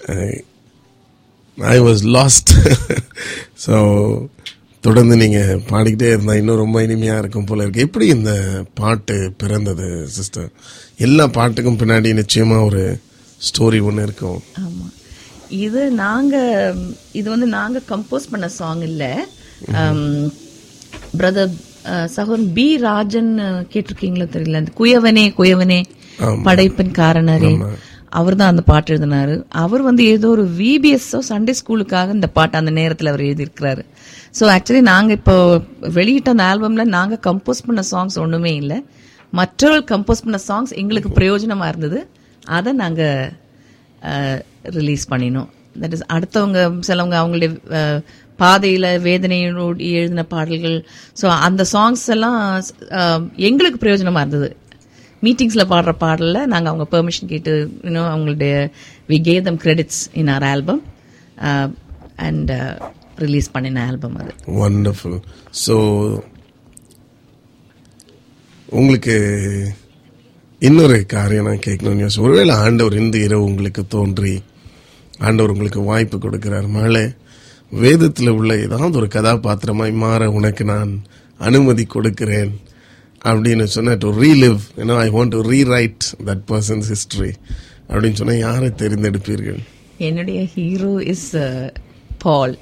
I, 0.08 0.44
I 1.58 1.80
was 1.80 2.04
lost. 2.18 2.48
so 3.66 3.76
தொடர்ந்து 4.82 5.16
நீங்க 5.18 5.60
பாடிக்கிட்டே 5.70 6.08
இருந்தா 6.08 6.36
இன்னும் 6.36 6.56
ரொம்ப 6.56 6.82
இனிமையா 6.82 7.18
இருக்கும் 7.18 7.46
போல 7.46 7.62
இருக்கு. 7.62 7.82
எப்படி 7.82 8.08
இந்த 8.08 8.32
பாட்டு 8.74 9.34
பிறந்தது 9.38 10.08
சிஸ்டர் 10.08 10.50
எல்லா 10.98 11.28
பாட்டுக்கும் 11.28 11.78
பின்னாடி 11.78 12.24
நிச்சயமா 12.24 12.66
ஒரு 12.66 13.00
ஸ்டோரி 13.48 13.82
ஒன்று 13.84 14.04
இருக்கும். 14.04 14.44
ஆமா. 14.60 14.88
இது 15.50 15.92
நாங்க 15.92 16.36
இது 17.12 17.30
வந்து 17.30 17.46
நாங்க 17.46 17.82
கம்போஸ் 17.90 18.30
பண்ண 18.32 18.50
சாங் 18.50 18.82
இல்ல. 18.82 19.26
பிரதர் 21.18 21.54
சகோதரன் 22.06 22.54
பி 22.54 22.78
ராஜன் 22.78 23.40
கேட்டிருக்கீங்களோ 23.74 24.28
தெரியல. 24.36 24.54
அந்த 24.54 24.72
குயவனே 24.78 25.26
குயவனே. 25.38 25.84
படைப்பின் 26.48 26.94
காரணரே. 27.02 27.52
அவர் 28.20 28.38
தான் 28.40 28.52
அந்த 28.54 28.64
பாட்டு 28.70 28.92
எழுதினாரு. 28.94 29.36
அவர் 29.64 29.84
வந்து 29.88 30.04
ஏதோ 30.14 30.28
ஒரு 30.36 30.44
விபிஎஸ்ஓ 30.60 31.20
சண்டே 31.30 31.54
ஸ்கூலுக்காக 31.60 32.14
இந்த 32.18 32.28
பாட்டு 32.38 32.56
அந்த 32.60 32.72
நேரத்தில் 32.80 33.12
அவர் 33.12 33.24
எழுதியிருக்கிறாரு. 33.28 33.84
ஸோ 34.38 34.44
ஆக்சுவலி 34.56 34.82
நாங்கள் 34.92 35.18
இப்போ 35.20 35.36
வெளியிட்ட 35.98 36.34
அந்த 36.36 36.46
ஆல்பம்ல 36.50 36.86
நாங்கள் 36.98 37.22
கம்போஸ் 37.28 37.66
பண்ண 37.68 37.84
சாங்ஸ் 37.92 38.20
ஒன்றுமே 38.24 38.54
இல்லை. 38.62 38.78
மற்றவர்கள் 39.40 39.88
கம்போஸ் 39.92 40.24
பண்ண 40.26 40.40
சாங்ஸ் 40.50 40.74
எங்களுக்கு 40.82 41.12
பிரயோஜனமா 41.20 41.68
இருந்தது. 41.74 42.02
அதை 42.58 42.74
நாங்கள் 42.84 43.32
ரிலீஸ் 44.78 45.06
பண்ணினோம். 45.14 45.50
தட் 45.82 45.96
இஸ் 45.98 46.08
அடுத்தவங்க 46.16 46.60
சிலவங்க 46.88 47.16
அவங்களுடைய 47.22 47.52
பாதையில 48.40 48.86
வேதனையோடு 49.08 49.88
எழுதின 50.00 50.24
பாடல்கள். 50.34 50.78
ஸோ 51.22 51.26
அந்த 51.48 51.64
சாங்ஸ் 51.74 52.06
எல்லாம் 52.16 52.40
எங்களுக்கு 53.50 53.80
பிரயோஜனமா 53.84 54.22
இருந்தது. 54.24 54.50
மீட்டிங்ஸ்ல 55.26 55.64
பாடுற 55.72 55.92
பாடலில் 56.04 56.50
நாங்கள் 56.54 56.72
அவங்க 56.72 56.86
பெர்மிஷன் 56.94 57.32
கேட்டு 57.34 57.54
இன்னும் 57.88 58.12
அவங்களுடைய 58.14 58.54
we 59.12 59.20
gave 59.28 59.46
them 59.48 59.62
credits 59.64 60.02
in 60.22 60.32
our 60.36 60.46
album 60.54 60.82
and 62.28 62.52
release 63.24 63.54
பண்ணின 63.56 63.82
ஆல்பம் 63.90 64.16
அது. 64.22 64.32
ஒண்டர்ஃபுல் 64.66 65.18
ஸோ 65.66 65.76
உங்களுக்கு 68.70 69.16
இன்னொரு 70.62 70.98
காரியம் 71.14 71.48
நான் 71.50 71.66
கேட்கணும்னு 71.66 72.04
யோசிச்சு 72.04 72.26
ஒருவேளை 72.28 72.54
ஆண்டவர் 72.66 73.02
இந்த 73.04 73.18
இரவு 73.26 73.44
உங்களுக்கு 73.50 73.82
தோன்றி 73.96 74.36
ஆண்டவர் 75.26 75.54
உங்களுக்கு 75.54 75.82
வாய்ப்பு 75.90 76.18
கொடுக்கிறார். 76.18 76.68
மழை 76.78 77.04
வேதத்தில் 77.72 78.36
உள்ள 78.38 78.52
ஏதாவது 78.66 78.98
ஒரு 79.02 79.08
கதாபாத்திரமாய் 79.16 79.94
மாற 80.04 80.24
உனக்கு 80.38 80.64
நான் 80.72 80.92
அனுமதி 81.40 81.84
கொடுக்கிறேன். 81.86 82.52
அப்படின்னு 83.24 83.64
சொன்ன 83.64 83.96
டு 84.00 84.22
ரீலிவ் 84.22 84.60
ஏன்னா 84.78 84.98
I 84.98 85.10
want 85.10 85.28
to 85.28 85.42
rewrite 85.42 86.04
that 86.26 86.42
person's 86.48 86.84
history 86.90 87.34
அப்படின்னு 87.88 88.14
சொன்னா 88.14 88.34
யாரை 88.34 88.68
தெரிந்தெடுப்பீர்கள்? 88.68 89.60
என்னுடைய 89.98 90.46
ஹீரோ 90.46 91.04
இஸ் 91.04 91.36
பால் 92.18 92.58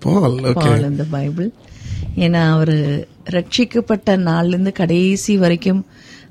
பால் 0.00 0.52
பால் 0.54 0.90
இந்த 0.90 1.04
பைபிள் 1.10 1.52
ஏன்னா 2.16 2.50
அவர் 2.50 2.74
ரட்சிக்கப்பட்ட 3.30 4.10
நாள்லேருந்து 4.10 4.72
கடைசி 4.72 5.36
வரைக்கும் 5.36 5.86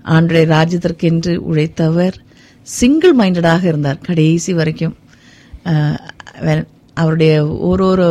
ஆண்டுடைய 0.05 0.45
ராஜ்யத்திற்கென்று 0.45 1.39
உழைத்தவர். 1.51 2.13
சிங்கிள் 2.61 3.15
மைண்டடாக 3.15 3.63
இருந்தார் 3.63 3.97
கடைசி 3.97 4.53
வரைக்கும். 4.53 4.95
When- 6.41 6.67
அவருடைய 6.93 7.47
ஒரு 7.47 7.85
ஒரு 7.85 8.07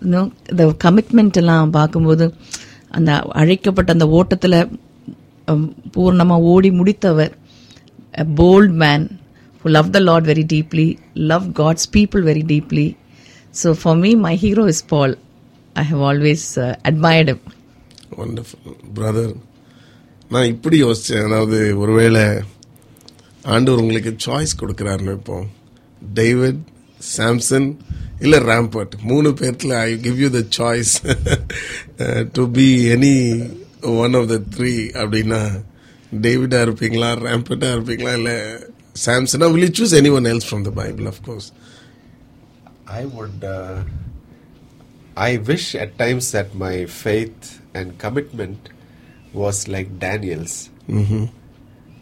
இந்த 0.00 0.74
கமிட்மெண்ட் 0.84 1.32
எல்லாம் 1.32 1.70
பார்க்கும்போது 1.70 2.34
அந்த 2.90 3.18
அழைக்கப்பட்ட 3.18 3.92
அந்த 3.92 4.08
ஓட்டத்தில் 4.08 4.78
Um, 5.48 5.62
பூர்ணமாக 5.94 6.48
ஓடி 6.50 6.70
முடித்தவர் 6.78 7.32
a 8.14 8.24
bold 8.38 8.74
man 8.82 9.04
who 9.64 9.70
loved 9.70 9.92
the 9.92 10.00
Lord 10.00 10.24
very 10.24 10.44
deeply, 10.46 10.86
loved 11.24 11.50
God's 11.54 11.84
people 11.88 12.20
very 12.22 12.42
deeply. 12.44 12.86
So 13.54 13.74
for 13.74 13.94
me, 13.94 14.10
my 14.18 14.34
hero 14.36 14.64
is 14.64 14.80
Paul. 14.82 15.12
I 15.76 15.82
have 15.82 16.00
always 16.02 16.44
uh, 16.58 16.74
admired 16.84 17.30
him. 17.32 17.40
Wonderful 18.18 18.74
brother 18.96 19.32
நான் 20.30 20.50
இப்படி 20.52 20.76
யோசித்தேன் 20.82 21.26
அதாவது 21.26 21.58
ஒருவேளை 21.82 22.24
ஆண்டவர் 23.44 23.82
உங்களுக்கு 23.82 24.12
சாய்ஸ் 24.26 24.58
கொடுக்குறாருன்னு 24.60 25.14
இப்போ 25.18 25.36
டேவிட் 26.02 26.60
சாம்சன் 27.10 27.68
இல்லை 28.24 28.40
ராம்பர்ட் 28.50 28.94
மூணு 29.10 29.30
பேர்த்தில் 29.40 29.74
I 29.80 29.88
give 30.04 30.18
you 30.24 30.28
the 30.36 30.42
choice 30.58 30.92
to 32.36 32.44
be 32.58 32.66
any 32.96 33.14
one 33.96 34.14
of 34.14 34.28
the 34.28 34.38
three 34.54 34.72
அப்படின்னா 35.00 35.40
டேவிடா 36.24 36.60
இருப்பீங்களா 36.66 37.10
ராம்பர்ட்டா 37.22 37.68
இருப்பீங்களா 37.74 38.12
இல்ல 38.12 38.32
சாம்சனா 39.04 39.46
will 39.52 39.64
you 39.66 39.72
choose 39.78 39.92
anyone 39.94 40.26
else 40.26 40.44
from 40.44 40.62
the 40.62 40.74
bible 40.74 41.06
of 41.06 41.18
course 41.22 41.48
I 42.94 43.04
would. 43.06 43.42
Uh, 43.50 43.76
I 45.22 45.38
wish 45.48 45.74
at 45.74 45.98
times 45.98 46.32
that 46.32 46.54
my 46.56 46.74
faith 46.96 47.42
and 47.74 47.98
commitment 47.98 48.60
was 49.34 49.68
like 49.68 49.98
Daniel's. 49.98 50.54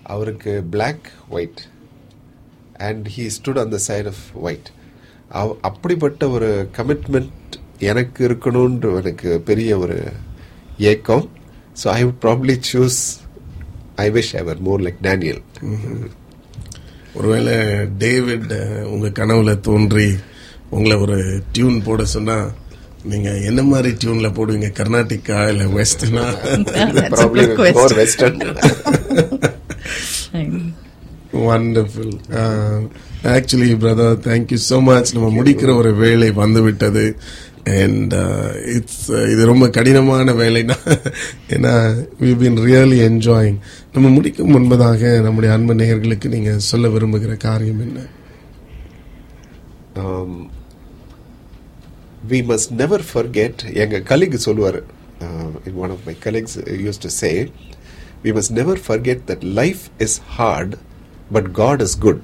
அவருக்கு 0.07 0.53
black 0.71 1.01
white 1.29 1.61
and 2.81 3.07
he 3.07 3.25
stood 3.31 3.59
on 3.59 3.71
the 3.71 3.81
side 3.81 4.07
of 4.07 4.19
white 4.45 4.69
அவ- 5.33 5.59
அப்படிப்பட்ட 5.61 6.31
ஒரு 6.31 6.49
commitment 6.79 7.55
எனக்கு 7.91 8.21
இருக்கணும்ன்ற 8.29 8.97
எனக்கு 8.99 9.31
பெரிய 9.41 9.79
ஒரு 9.79 9.99
ஏக்கம் 10.91 11.27
so 11.81 11.89
I 11.91 12.01
would 12.05 12.23
probably 12.23 12.57
choose 12.71 13.01
I 13.97 14.09
wish 14.11 14.33
ever 14.35 14.61
more 14.61 14.83
like 14.83 15.01
Daniel 15.03 15.43
ஒருவேளை 17.15 17.55
டேவிட் 17.99 18.51
அஹ், 18.59 18.85
உங்க 18.87 19.09
கனவுல 19.17 19.55
தோன்றி 19.61 20.09
உங்களை 20.71 20.97
ஒரு 20.99 21.17
டியூன் 21.53 21.79
போட 21.83 22.03
சொன்னா 22.11 22.37
நீங்க 23.05 23.29
என்ன 23.45 23.61
மாதிரி 23.65 23.91
டியூன்ல 24.01 24.29
போடுவீங்க? 24.31 24.69
கர்நாடிக்கா 24.73 25.39
இல்ல 25.49 25.65
வெஸ்டர்னா? 25.75 26.25
Wonderful 31.45 32.15
actually 33.33 33.69
brother 33.77 34.21
thank you 34.25 34.59
so 34.65 34.79
much 34.83 35.13
நம்ம 35.15 35.29
முடிக்கிற 35.35 35.71
ஒரு 35.75 35.91
வேலை 35.97 36.31
வந்து 36.37 36.63
விட்டது 36.63 37.05
அண்ட் 37.79 38.15
இட்ஸ் 38.75 39.03
இது 39.33 39.43
ரொம்ப 39.47 39.67
கடினமான 39.69 40.33
வேலைனா 40.33 40.77
ஏன்னா 41.49 41.73
வி 42.21 42.31
பீன் 42.35 42.59
ரியலி 42.65 42.99
என்ஜாயிங் 43.07 43.59
நம்ம 43.93 44.09
முடிக்கும் 44.09 44.53
முன்பதாக 44.53 45.13
நம்முடைய 45.21 45.53
அன்பு 45.55 45.75
நேயர்களுக்கு 45.75 46.29
நீங்கள் 46.29 46.59
சொல்ல 46.59 46.89
விரும்புகிற 46.89 47.35
காரியம் 47.37 47.81
என்ன 47.81 48.01
வி 52.29 52.41
மஸ்ட் 52.45 52.73
நெவர் 52.73 53.05
ஃபர்கெட் 53.13 53.63
எங்கள் 53.75 54.03
கலீக் 54.03 54.37
சொல்லுவார் 54.39 54.81
in 55.65 55.75
one 55.75 55.91
of 55.91 56.05
my 56.07 56.17
colleagues 56.25 56.59
used 56.81 57.03
to 57.03 57.11
say 57.15 57.31
we 58.25 58.33
must 58.33 58.53
never 58.53 58.81
forget 58.89 59.23
that 59.27 59.47
life 59.55 59.85
is 59.99 60.19
hard 60.37 60.75
but 61.33 61.51
God 61.53 61.83
is 61.83 61.99
good 61.99 62.23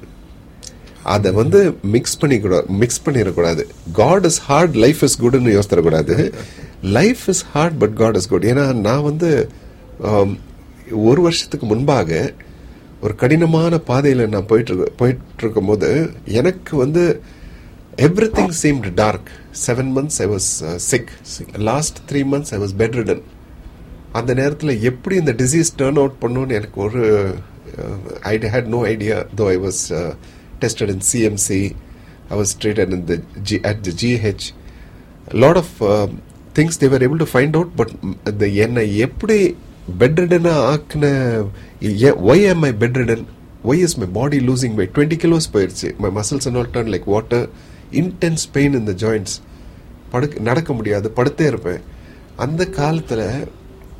அதை 1.14 1.30
வந்து 1.40 1.60
மிக்ஸ் 1.94 2.18
பண்ணிக்கூடாது 2.22 2.66
மிக்ஸ் 2.82 3.04
பண்ணிடக்கூடாது. 3.06 3.62
God 4.00 4.26
is 4.30 4.40
hard 4.48 4.76
life 4.84 5.02
is 5.06 5.16
குட்னு 5.22 5.54
யோசித்தரக்கூடாது 5.56 6.16
life 6.96 7.22
is 7.32 7.44
hard 7.52 7.76
but 7.82 7.94
God 8.00 8.18
is 8.20 8.28
good 8.32 8.48
ஏன்னா 8.50 8.64
நான் 8.88 9.06
வந்து 9.10 9.30
um, 10.10 10.30
ஒரு 11.06 11.20
வருஷத்துக்கு 11.26 11.66
முன்பாக 11.70 12.10
ஒரு 13.04 13.14
கடினமான 13.22 13.78
பாதையில் 13.88 14.30
நான் 14.34 14.50
போயிட்டு 14.50 14.74
போயிட்டு 15.00 15.42
இருக்கும்போது 15.42 15.88
எனக்கு 16.40 16.74
வந்து 16.84 17.02
everything 18.36 18.54
seemed 18.60 18.90
dark 18.94 19.28
seven 19.64 19.90
months 19.96 20.18
I 20.24 20.26
was 20.32 20.48
sick 20.88 21.10
last 21.68 21.98
three 22.08 22.22
months 22.32 22.52
I 22.56 22.58
was 22.58 22.74
bedridden 23.00 23.22
அந்த 24.12 24.32
நேரத்தில் 24.34 24.82
எப்படி 24.82 25.14
இந்த 25.22 25.32
டிசீஸ் 25.42 25.70
டேர்ன் 25.80 26.00
அவுட் 26.02 26.18
பண்ணுன்னு 26.22 26.56
எனக்கு 26.58 26.80
ஒரு 26.86 27.02
ஐ 28.24 28.34
had 28.54 28.70
no 28.76 28.80
idea 28.92 29.16
though 29.40 29.46
I 29.50 29.58
was 29.58 29.82
tested 30.60 30.92
in 30.94 31.04
CMC 31.12 31.60
I 32.28 32.38
was 32.40 32.54
treated 32.62 32.92
in 32.96 33.04
the 33.04 33.16
G 33.42 33.58
at 33.70 33.80
the 33.80 33.92
GH 34.02 34.46
lot 35.44 35.60
of 35.62 35.74
things 36.58 36.80
they're 36.84 37.04
able 37.08 37.22
to 37.24 37.28
find 37.32 37.56
out 37.60 37.74
but 37.76 37.94
இந்த 38.24 38.46
என்னை 38.64 38.84
எப்படி 38.96 39.38
பெட் 39.98 40.20
ரிடனாக 40.22 40.62
ஆக்கின 40.74 41.06
why 42.30 42.44
am 42.50 42.62
my 42.64 42.72
bedridden 43.00 43.24
why 43.64 43.82
is 43.86 43.96
my 44.00 44.08
body 44.12 44.38
losing 44.48 44.74
my 44.74 44.86
twenty 44.94 45.16
kilos 45.16 45.46
போயிடுச்சு 45.52 45.88
my 45.98 46.10
muscles 46.18 46.46
and 46.48 46.58
all 46.60 46.72
turn 46.76 46.92
like 46.94 47.08
water 47.14 47.46
intense 48.02 48.46
pain 48.52 48.72
இந்த 48.72 48.92
joints 48.92 49.36
படுக்க 50.10 50.40
நடக்க 50.48 50.72
முடியாது. 50.72 51.12
படுத்தே 51.16 51.46
இருப்பேன். 51.46 51.80
அந்த 52.36 52.62
காலத்தில் 52.78 53.48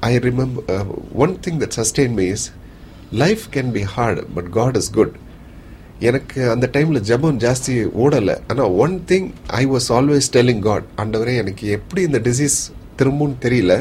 I 0.01 0.17
remember 0.17 0.87
one 1.13 1.35
thing 1.45 1.59
that 1.63 1.77
sustain 1.81 2.15
me 2.19 2.27
is 2.27 2.47
life 3.23 3.45
can 3.55 3.71
be 3.71 3.83
hard 3.95 4.21
but 4.35 4.51
God 4.51 4.77
is 4.77 4.91
good 4.91 5.15
எனக்கு 6.09 6.51
அந்த 6.51 6.67
டைம்ல 6.73 6.99
ஜெபம் 7.09 7.39
ஜாஸ்தி 7.45 7.75
ஓடலை. 8.05 8.35
ஆனால் 8.49 8.75
one 8.85 8.97
thing 9.11 9.29
I 9.47 9.63
was 9.67 9.89
always 9.89 10.29
telling 10.37 10.65
God 10.67 10.89
ஆண்டவரே 10.97 11.37
எனக்கு 11.37 11.69
எப்படி 11.69 12.03
இந்த 12.03 12.19
டிசீஸ் 12.19 12.59
திரும்பும்னு 12.99 13.37
தெரியல. 13.45 13.75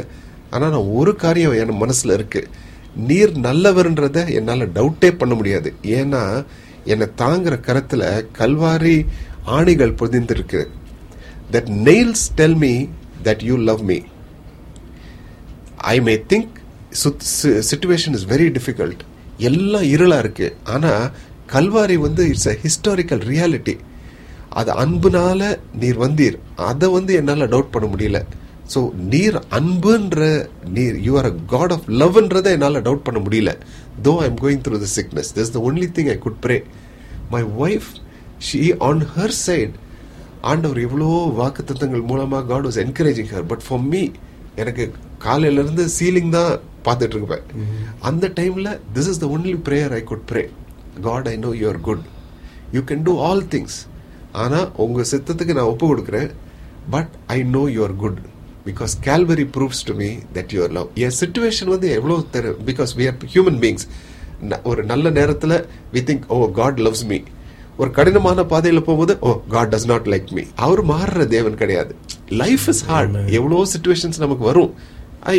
ஆனால் 0.50 0.70
நான் 0.70 0.94
ஒரு 1.00 1.16
காரியம் 1.16 1.58
என் 1.62 1.82
மனசில் 1.84 2.12
இருக்கு. 2.12 2.48
நீர் 2.96 3.34
நல்லவர்ன்றத 3.48 4.20
என்னால் 4.34 4.72
டவுட்டே 4.78 5.10
பண்ண 5.18 5.34
முடியாது. 5.36 5.74
ஏன்னா 5.84 6.24
என்னை 6.86 7.08
தாங்குற 7.18 7.60
கரத்தில் 7.60 8.28
கல்வாரி 8.40 8.98
ஆணிகள் 9.58 9.98
பொதிந்திருக்கு. 10.02 10.62
That 11.52 11.70
nails 11.88 12.28
tell 12.36 12.56
me 12.56 12.74
that 13.24 13.44
you 13.44 13.58
love 13.58 13.82
me 13.82 14.00
I 15.78 16.02
may 16.02 16.16
think 16.34 16.54
situation 17.72 18.16
is 18.20 18.28
very 18.34 18.50
difficult 18.58 19.04
எல்லாம் 19.38 19.84
இருளா 19.84 20.18
இருக்கு. 20.18 20.56
ஆனா 20.64 21.12
கல்வாரி 21.54 21.98
வந்து 22.06 22.24
இட்ஸ் 22.32 22.50
அ 22.54 22.56
ஹிஸ்டாரிக்கல் 22.64 23.24
ரியாலிட்டி 23.32 23.76
அது 24.60 24.72
அன்புனால 24.84 25.42
நீர் 25.82 25.98
வந்தீர். 26.04 26.36
அதை 26.70 26.88
வந்து 26.98 27.12
என்னால 27.20 27.48
டவுட் 27.54 27.72
பண்ண 27.74 27.88
முடியல. 27.94 28.20
ஸோ 28.74 28.80
நீர் 29.14 29.38
அன்புன்ற 29.58 30.28
நீர் 30.76 30.96
you 31.08 31.14
are 31.22 31.28
a 31.32 31.34
God 31.54 31.74
of 31.76 31.88
லவ்ன்றதை 32.02 32.52
என்னால் 32.58 32.84
டவுட் 32.88 33.06
பண்ண 33.08 33.20
முடியல. 33.26 33.52
Though 34.06 34.14
I 34.24 34.26
am 34.30 34.40
going 34.44 34.62
through 34.68 34.80
the 34.86 34.90
sickness 34.98 35.30
this 35.38 35.52
the 35.56 35.62
only 35.70 35.88
thing 35.98 36.12
I 36.16 36.18
could 36.26 36.40
pray 36.46 36.58
my 37.36 37.42
wife 37.66 37.90
she 38.50 38.62
on 38.90 39.04
her 39.16 39.36
side 39.46 39.76
ஆண்டவர் 40.52 40.80
எவ்வளோ 40.88 41.10
வாக்குத்தத்தங்கள் 41.42 42.04
மூலமா 42.12 42.40
God 42.52 42.68
was 42.70 42.80
encouraging 42.86 43.32
her 43.36 43.48
but 43.52 43.66
for 43.68 43.84
me 43.94 44.04
எனக்கு 44.64 44.84
காலையில 45.28 45.62
இருந்து 45.64 45.86
சீலிங் 45.98 46.36
தான் 46.38 46.52
பார்த்துட்டு 46.88 47.18
இருப்பேன். 47.20 47.46
அந்த 48.10 48.26
டைம்ல 48.40 48.72
this 48.96 49.10
is 49.14 49.22
the 49.24 49.28
only 49.36 49.56
prayer 49.68 49.96
I 50.00 50.04
could 50.12 50.28
pray 50.32 50.44
God 51.08 51.28
I 51.34 51.36
know 51.46 51.52
you 51.62 51.68
are 51.74 51.82
good 51.90 52.06
you 52.76 52.82
can 52.92 53.04
do 53.10 53.14
all 53.28 53.44
things 53.54 53.78
ஆனா 54.44 54.60
உங்க 54.86 55.02
சித்தத்துக்கு 55.12 55.58
நான் 55.58 55.70
ஒப்பு 55.74 55.86
கொடுக்குறேன். 55.92 56.32
But 56.96 57.14
I 57.36 57.38
know 57.58 57.64
you 57.76 57.84
are 57.88 57.96
good 58.04 58.20
because 58.68 58.94
Calvary 59.08 59.46
proves 59.56 59.84
to 59.90 59.94
me 60.02 60.10
that 60.36 60.54
your 60.58 60.74
love 60.78 60.90
N 61.06 61.16
situation 61.22 61.72
வந்து 61.76 61.88
எவ்வளோ 62.00 62.18
தெரு 62.36 62.52
because 62.70 62.94
we 63.00 63.06
are 63.12 63.18
human 63.36 63.60
beings 63.64 63.86
ஒரு 64.70 64.82
நல்ல 64.92 65.10
நேரத்தில் 65.20 65.56
we 65.96 66.02
think 66.10 66.26
oh 66.36 66.38
God 66.60 66.82
loves 66.86 67.06
me 67.12 67.20
ஒரு 67.82 67.90
கடினமான 67.98 68.44
பாதையில 68.52 68.82
போகும்போது 68.88 69.14
ஓ 69.28 69.32
God 69.54 69.72
does 69.74 69.88
not 69.92 70.06
like 70.14 70.30
me 70.38 70.44
அவர் 70.66 70.82
மாறுற 70.92 71.24
தேவன் 71.34 71.58
கிடையாது. 71.62 71.92
லைஃப் 72.42 72.66
இஸ் 72.74 72.84
ஹார்ட் 72.90 73.16
எவ்வளோ 73.40 73.58
சுச்சுவேஷன்ஸ் 73.74 74.22
நமக்கு 74.24 74.44
வரும். 74.50 74.72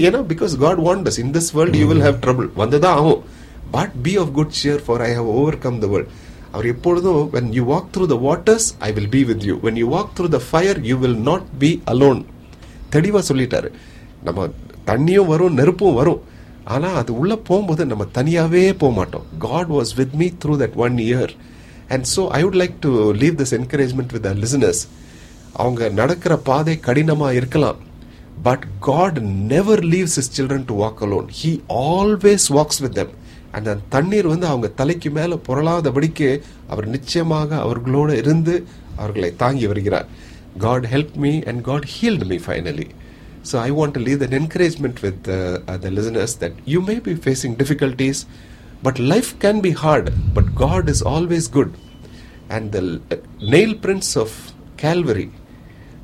ஏன்னா 0.07 0.21
because 0.33 0.55
God 0.65 0.81
want 0.87 1.09
in 1.23 1.33
this 1.37 1.51
world 1.57 1.77
you 1.81 1.87
will 1.91 2.05
have 2.07 2.19
trouble 2.25 2.49
வந்துதான் 2.63 2.97
ஆகும். 3.01 3.21
But 3.71 3.95
be 4.03 4.17
of 4.17 4.33
good 4.39 4.55
cheer 4.63 4.83
for 4.87 5.01
I 5.01 5.11
have 5.15 5.29
overcome 5.59 5.79
the 5.79 5.87
world 5.87 6.13
அவர் 6.53 6.67
எப்பொழுதும் 6.67 7.23
when 7.35 7.47
you 7.57 7.65
walk 7.73 7.87
through 7.95 8.09
the 8.13 8.19
waters 8.27 8.65
i 8.79 8.93
will 8.97 9.09
be 9.17 9.23
with 9.31 9.43
you. 9.49 9.55
When 9.65 9.77
you 9.81 9.89
walk 9.95 10.09
through 10.17 10.31
the 10.37 10.41
fire 10.53 10.77
you 10.91 10.97
will 11.03 11.17
not 11.31 11.43
be 11.65 11.71
alone. 11.93 12.21
தெளிவா 12.93 13.21
சொல்லிட்டாரு. 13.29 13.71
நம்ம 14.25 14.49
தண்ணியும் 14.87 15.27
வரும் 15.27 15.55
நெருப்பும் 15.55 15.95
வரும். 15.95 16.21
ஆனா 16.65 16.89
அது 16.93 17.19
உள்ள 17.19 17.37
போகும்போது 17.37 17.87
நம்ம 17.87 18.05
தனியாவே 18.19 18.79
போக 18.79 18.93
மாட்டோம். 18.93 19.27
God 19.39 19.69
was 19.69 19.93
with 19.97 20.15
me 20.15 20.29
through 20.45 20.55
that 20.63 20.75
one 20.75 20.97
year 20.97 21.33
and 21.89 22.07
so 22.17 22.29
I 22.39 22.45
would 22.45 22.59
like 22.63 22.77
to 22.81 23.11
leave 23.23 23.37
this 23.43 23.55
encouragement 23.59 24.15
with 24.17 24.27
listeners 24.45 24.83
அவங்க 25.53 25.89
நடக்கிற 25.89 26.37
பாதை 26.49 26.81
கடினமா 26.87 27.33
இருக்கலாம். 27.33 27.79
But 28.43 28.65
God 28.81 29.19
never 29.53 29.81
leaves 29.81 30.17
his 30.21 30.29
children 30.39 30.67
to 30.71 30.75
walk 30.83 31.01
alone. 31.07 31.29
He 31.41 31.53
always 31.69 32.47
walks 32.59 32.81
with 32.87 32.99
them. 33.01 33.11
அந்த 33.58 33.78
தண்ணீர் 33.90 34.28
வந்து 34.34 34.48
அவங்க 34.48 34.68
தலைக்கு 34.82 35.10
மேல 35.12 35.38
புரளாதபடிக்கு 35.48 36.30
அவர் 36.74 36.88
நிச்சயமாக 36.96 37.50
அவர்களோடு 37.66 38.14
இருந்து 38.18 38.56
அவர்களை 38.98 39.32
தாங்கி 39.44 39.68
வருகிறார் 39.72 40.10
God 40.58 40.86
helped 40.86 41.16
me 41.16 41.44
and 41.46 41.64
God 41.64 41.86
healed 41.86 42.28
me 42.28 42.38
finally. 42.38 42.90
So 43.44 43.60
I 43.60 43.72
want 43.72 43.94
to 43.96 44.00
leave 44.00 44.20
that 44.20 44.34
encouragement 44.34 45.02
with 45.02 45.28
uh, 45.28 45.60
uh, 45.68 45.78
the 45.78 45.90
listeners 45.90 46.36
that 46.36 46.54
you 46.66 46.82
may 46.82 47.00
be 47.00 47.16
facing 47.16 47.56
difficulties, 47.56 48.26
but 48.84 49.00
life 49.00 49.38
can 49.40 49.62
be 49.62 49.72
hard, 49.72 50.14
but 50.34 50.54
God 50.54 50.90
is 50.90 51.02
always 51.02 51.48
good. 51.48 51.74
And 52.50 52.72
the 52.72 53.02
uh, 53.10 53.16
nail 53.42 53.74
prints 53.76 54.16
of 54.16 54.54
Calvary 54.78 55.32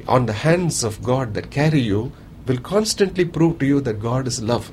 on 0.07 0.25
the 0.25 0.33
hands 0.33 0.83
of 0.83 1.03
God 1.03 1.33
that 1.33 1.51
carry 1.51 1.81
you 1.81 2.11
will 2.47 2.59
constantly 2.59 3.25
prove 3.25 3.59
to 3.59 3.65
you 3.65 3.81
that 3.81 3.99
God 3.99 4.25
is 4.25 4.41
love. 4.41 4.71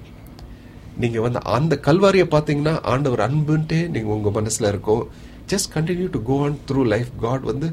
நீங்க 0.99 1.21
வந்து 1.21 1.39
அந்த 1.57 1.79
கல்வாரியை 1.81 2.27
பார்த்தீங்கன்னா 2.35 2.81
ஆண்டவர் 2.83 3.23
அன்புன்ட்டே 3.27 3.89
நீங்க 3.89 4.09
உங்க 4.09 4.41
மனசுல 4.41 4.67
இருக்கும் 4.67 5.03
just 5.47 5.71
continue 5.73 6.09
to 6.09 6.21
go 6.23 6.43
on 6.43 6.57
through 6.67 6.85
life 6.85 7.11
God 7.21 7.43
வந்து 7.43 7.67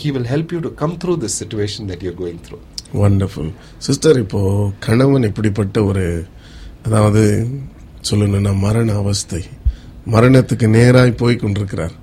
he 0.00 0.08
will 0.14 0.30
help 0.32 0.52
you 0.52 0.58
to 0.58 0.74
come 0.74 0.96
through 1.04 1.14
this 1.22 1.38
situation 1.40 1.86
that 1.86 2.04
you're 2.06 2.18
going 2.22 2.42
through 2.46 2.58
wonderful 2.94 3.52
sister 3.78 4.18
இப்போ 4.18 4.70
கணவன் 4.78 5.22
இப்படிப்பட்ட 5.22 5.84
ஒரு 5.84 6.04
அதாவது 6.84 7.22
சொல்லணும்னா 8.10 8.58
மரண 8.58 8.94
அவஸ்தை. 8.94 9.42
மரணத்துக்கு 10.10 10.66
நேராய் 10.76 11.16
போய் 11.16 11.36
கொண்டிருக்கிறார். 11.36 11.94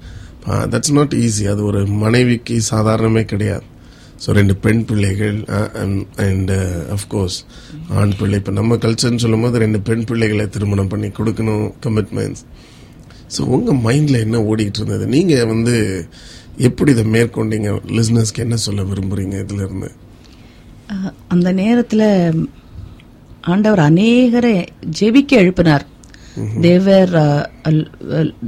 தட்ஸ் 0.47 0.91
நாட் 0.91 1.13
ஈஸி 1.17 1.43
அது 1.51 1.61
ஒரு 1.63 1.81
மனைவிக்கு 2.03 2.55
சாதாரணமே 2.71 3.23
கிடையாது. 3.23 3.63
ஸோ 4.23 4.31
ரெண்டு 4.31 4.55
பெண் 4.57 4.83
பிள்ளைகள் 4.85 5.37
அண்ட் 6.25 6.51
அஃப்கோர்ஸ் 6.95 7.37
ஆண் 7.97 8.13
பிள்ளை. 8.19 8.37
இப்போ 8.37 8.51
நம்ம 8.51 8.77
கல்ச்சர்னு 8.83 9.23
சொல்லும்போது 9.23 9.63
ரெண்டு 9.63 9.81
பெண் 9.81 10.05
பிள்ளைகளை 10.05 10.45
திருமணம் 10.49 10.91
பண்ணி 10.93 11.09
கொடுக்கணும் 11.11 11.65
கமிட்மெண்ட்ஸ் 11.85 12.43
ஸோ 13.35 13.41
உங்கள் 13.55 13.81
மைண்டில் 13.85 14.23
என்ன 14.23 14.37
ஓடிக்கிட்டு 14.49 14.79
இருந்தது? 14.81 15.05
நீங்கள் 15.07 15.49
வந்து 15.51 15.75
எப்படி 16.59 16.91
இதை 16.91 17.05
மேற்கொண்டீங்க? 17.13 17.69
லிஸ்னஸ்க்கு 17.97 18.39
என்ன 18.39 18.57
சொல்ல 18.65 18.81
விரும்புறீங்க 18.83 19.35
இதுல 19.43 19.65
இருந்து 19.65 19.89
அஹ், 20.89 21.13
அந்த 21.27 21.49
நேரத்துல 21.53 22.03
ஆண்டவர் 23.43 23.81
அநேகரை 23.81 24.55
ஜெபிக்க 24.99 25.33
எழுப்பினார். 25.41 25.85
They were 26.61 27.11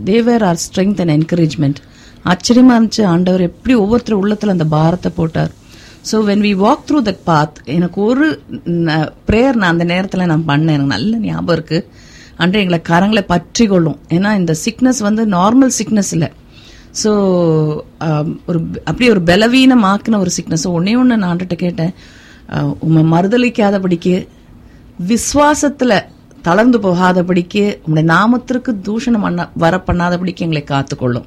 they were 0.06 0.44
our 0.44 0.62
strength 0.64 1.02
and 1.04 1.16
encouragement 1.16 1.80
ஆச்சரியமா 2.26 2.76
இருந்துச்சு. 2.76 3.04
ஆண்டவர் 3.06 3.48
எப்படி 3.50 3.74
ஒவ்வொருத்தர் 3.76 4.22
உள்ளத்துல 4.22 4.56
அந்த 4.56 4.68
பாரத்தை 4.72 5.12
போட்டார். 5.16 5.52
So 6.06 6.18
when 6.28 6.44
we 6.46 6.54
walk 6.60 6.84
through 6.88 7.00
that 7.02 7.24
path 7.26 7.56
எனக்கு 7.74 8.00
ஒரு 8.04 8.26
ப்ரேயர் 9.28 9.56
நான் 9.56 9.74
அந்த 9.74 9.86
நேரத்தில் 9.92 10.30
நான் 10.32 10.48
பண்ணேன். 10.48 10.76
எனக்கு 10.76 10.96
நல்ல 10.96 11.18
ஞாபகம் 11.24 11.56
இருக்கு. 11.56 11.80
அன்று 12.38 12.62
எங்களை 12.62 12.80
கரங்களை 12.90 13.24
பற்றி 13.28 13.66
கொள்ளும் 13.68 14.00
ஏன்னா 14.10 14.32
இந்த 14.38 14.54
சிக்னஸ் 14.64 15.00
வந்து 15.02 15.24
நார்மல் 15.34 15.74
சிக்னஸ் 15.78 16.12
இல்லை. 16.12 16.30
ஸோ 17.02 17.12
ஒரு 18.46 18.60
அப்படியே 18.86 19.10
ஒரு 19.12 19.22
பலவீனமாக்குன 19.24 20.20
ஒரு 20.20 20.32
சிக்னஸ் 20.38 20.66
ஒன்னே 20.72 20.96
ஒன்று 20.98 21.18
நான் 21.18 21.30
ஆண்டுகிட்ட 21.30 21.58
கேட்டேன். 21.58 21.94
அஹ், 22.50 22.74
மறுதளிக்காதபடிக்கு 23.14 24.16
விசுவாசத்துல 25.08 25.94
தளர்ந்து 26.42 26.78
போகாதபடிக்கு 26.80 27.64
உங்களுடைய 27.78 28.08
நாமத்திற்கு 28.12 28.72
தூஷணம் 28.88 29.22
பண்ண 29.22 29.48
வர 29.56 29.84
பண்ணாதபடிக்கு 29.88 30.46
எங்களை 30.46 30.64
காத்துக்கொள்ளும். 30.66 31.26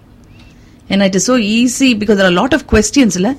ஏன்னா 0.92 1.06
it 1.08 1.18
is 1.20 1.28
so 1.30 1.34
easy 1.56 1.88
because 2.02 2.20
are 2.24 2.34
lot 2.38 2.54
of 2.58 2.64
கொஸ்டின்ஸில் 2.72 3.30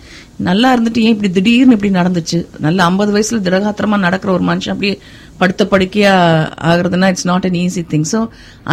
நல்லா 0.47 0.69
இருந்துட்டு 0.75 1.01
ஏன் 1.05 1.13
இப்படி 1.15 1.31
திடீர்னு 1.37 1.75
இப்படி 1.77 1.91
நடந்துச்சு? 1.99 2.39
நல்ல 2.65 2.79
ஐம்பது 2.89 3.11
வயசுல 3.15 3.39
திடகாத்திரமாக 3.47 4.05
நடக்கிற 4.07 4.31
ஒரு 4.37 4.45
மனுஷன் 4.51 4.73
அப்படியே 4.75 4.95
படுத்த 5.41 5.63
படுக்கையா 5.73 6.13
ஆகுறதுனா 6.69 7.09
it's 7.13 7.27
not 7.31 7.45
an 7.49 7.57
easy 7.65 7.83
thing 7.93 8.07
so 8.13 8.21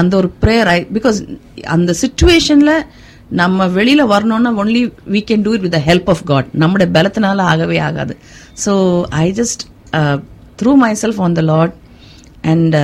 அந்த 0.00 0.12
ஒரு 0.20 0.28
ப்ரேயர் 0.44 0.70
ஐ 0.76 0.78
பிகாஸ் 0.96 1.18
அந்த 1.76 1.94
சுச்சுவேஷனில் 2.02 2.74
நம்ம 3.40 3.66
வெளியில 3.76 4.02
வரணும்னா 4.14 4.50
only 4.62 4.82
we 5.14 5.20
can 5.30 5.44
do 5.46 5.52
it 5.56 5.64
with 5.66 5.78
help 5.88 6.10
of 6.14 6.24
God 6.30 6.48
நம்முடைய 6.62 6.88
பலத்தினால 6.96 7.46
ஆகவே 7.52 7.78
ஆகாது. 7.88 8.14
So 8.64 8.72
I 9.22 9.26
just 9.40 9.62
threw 10.60 10.74
myself 11.02 11.20
on 11.26 11.36
the 11.38 11.44
Lord 11.52 11.74
and 12.52 12.76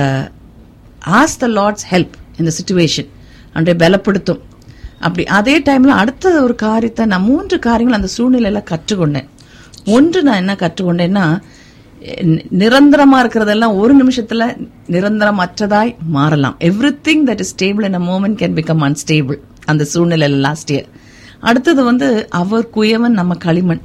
as 1.19 1.37
the 1.43 1.47
Lord's 1.59 1.85
help 1.93 2.15
இந்த 2.41 2.51
சுச்சுவேஷன் 2.57 3.09
அன்றைய 3.57 3.77
பலப்படுத்தும். 3.83 4.41
அப்படி 5.07 5.23
அதே 5.37 5.55
டைம்ல 5.67 5.93
அடுத்த 6.01 6.33
ஒரு 6.45 6.55
காரியத்தை 6.65 7.03
நான் 7.11 7.27
மூன்று 7.31 7.57
காரியங்கள் 7.67 7.99
அந்த 7.99 8.09
சூழ்நிலையில 8.17 8.61
கற்றுக்கொண்டேன். 8.71 9.27
ஒன்று 9.95 10.19
நான் 10.27 10.41
என்ன 10.43 10.53
கற்றுக்கொண்டேன்னா 10.63 11.25
நிரந்தரமா 12.61 13.17
இருக்கிறதெல்லாம் 13.23 13.75
ஒரு 13.81 13.93
நிமிஷத்துல 13.99 14.43
நிரந்தரமற்றதாய் 14.95 15.91
மாறலாம். 16.15 16.55
Everything 17.07 17.23
that 17.29 17.41
is 17.43 17.53
stable 17.55 17.85
in 17.89 17.97
a 17.99 18.03
moment 18.09 18.37
can 18.41 18.55
become 18.59 18.83
unstable 18.87 19.37
அந்த 19.71 19.83
சூழ்நிலையில 19.93 20.39
லாஸ்ட் 20.47 20.71
இயர் 20.75 20.89
அடுத்தது 21.49 21.81
வந்து 21.89 22.07
அவர் 22.41 22.65
குயவன் 22.75 23.15
நம்ம 23.19 23.37
களிமண். 23.45 23.81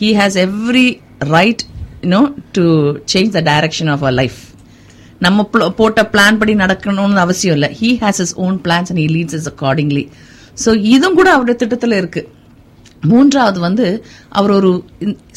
He 0.00 0.10
has 0.20 0.36
every 0.46 0.88
right 1.34 1.64
you know 2.04 2.20
to 2.56 2.64
change 3.12 3.32
the 3.36 3.42
direction 3.50 3.90
of 3.94 4.04
our 4.04 4.16
life 4.20 4.40
நம்ம 5.24 5.44
போட்ட 5.80 6.00
பிளான் 6.14 6.38
படி 6.40 6.54
நடக்கணும்னு 6.62 7.24
அவசியம் 7.26 7.56
இல்லை. 7.58 7.70
He 7.80 7.90
has 8.04 8.20
his 8.24 8.34
own 8.44 8.56
plans 8.64 8.90
and 8.92 9.02
he 9.02 9.08
leads 9.16 9.36
us 9.40 9.48
accordingly 9.52 10.04
so 10.62 10.70
இதுவும் 10.94 11.18
கூட 11.18 11.28
அவருடைய 11.34 11.56
திட்டத்தில் 11.62 11.98
இருக்கு. 12.00 12.22
மூன்றாவது 13.10 13.58
வந்து 13.66 13.86
அவர் 14.38 14.52
ஒரு 14.58 14.70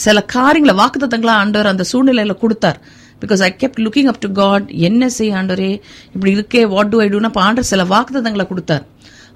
சில 0.05 0.18
காரியங்களை 0.36 0.76
வாக்குத்தத்தங்களா 0.82 1.34
ஆண்டவர் 1.43 1.72
அந்த 1.72 1.86
சூழ்நிலையில 1.91 2.36
கொடுத்தார். 2.43 2.80
Because 3.22 3.41
I 3.47 3.49
kept 3.61 3.82
looking 3.86 4.09
up 4.11 4.22
to 4.26 4.30
God 4.41 4.68
என்ன 4.89 5.09
செய்ய 5.18 5.39
ஆண்டவரே? 5.39 5.72
இப்படி 6.13 6.32
இருக்கே 6.38 6.61
வாட் 6.74 6.91
டு 6.93 6.99
ஐ 7.05 7.07
டூனா 7.13 7.32
ஆண்டர் 7.47 7.70
சில 7.72 7.84
வாக்குத்தத்தங்களை 7.93 8.45
கொடுத்தார். 8.51 8.86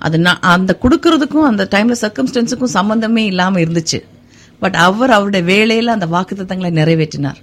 அது 0.06 0.18
நான் 0.28 0.44
அந்த 0.54 0.72
கொடுக்கறதுக்கும் 0.84 1.48
அந்த 1.50 1.64
டைம்ல 1.74 1.96
சர்க்கம்ஸ்டன்ஸுக்கும் 2.04 2.76
சம்பந்தமே 2.78 3.24
இல்லாம 3.32 3.60
இருந்துச்சு. 3.66 4.00
பட் 4.64 4.78
அவர் 4.88 5.12
அவருடைய 5.18 5.44
வேலையில 5.54 5.94
அந்த 5.98 6.08
வாக்குத்தத்தங்களை 6.16 6.72
நிறைவேற்றினார். 6.80 7.40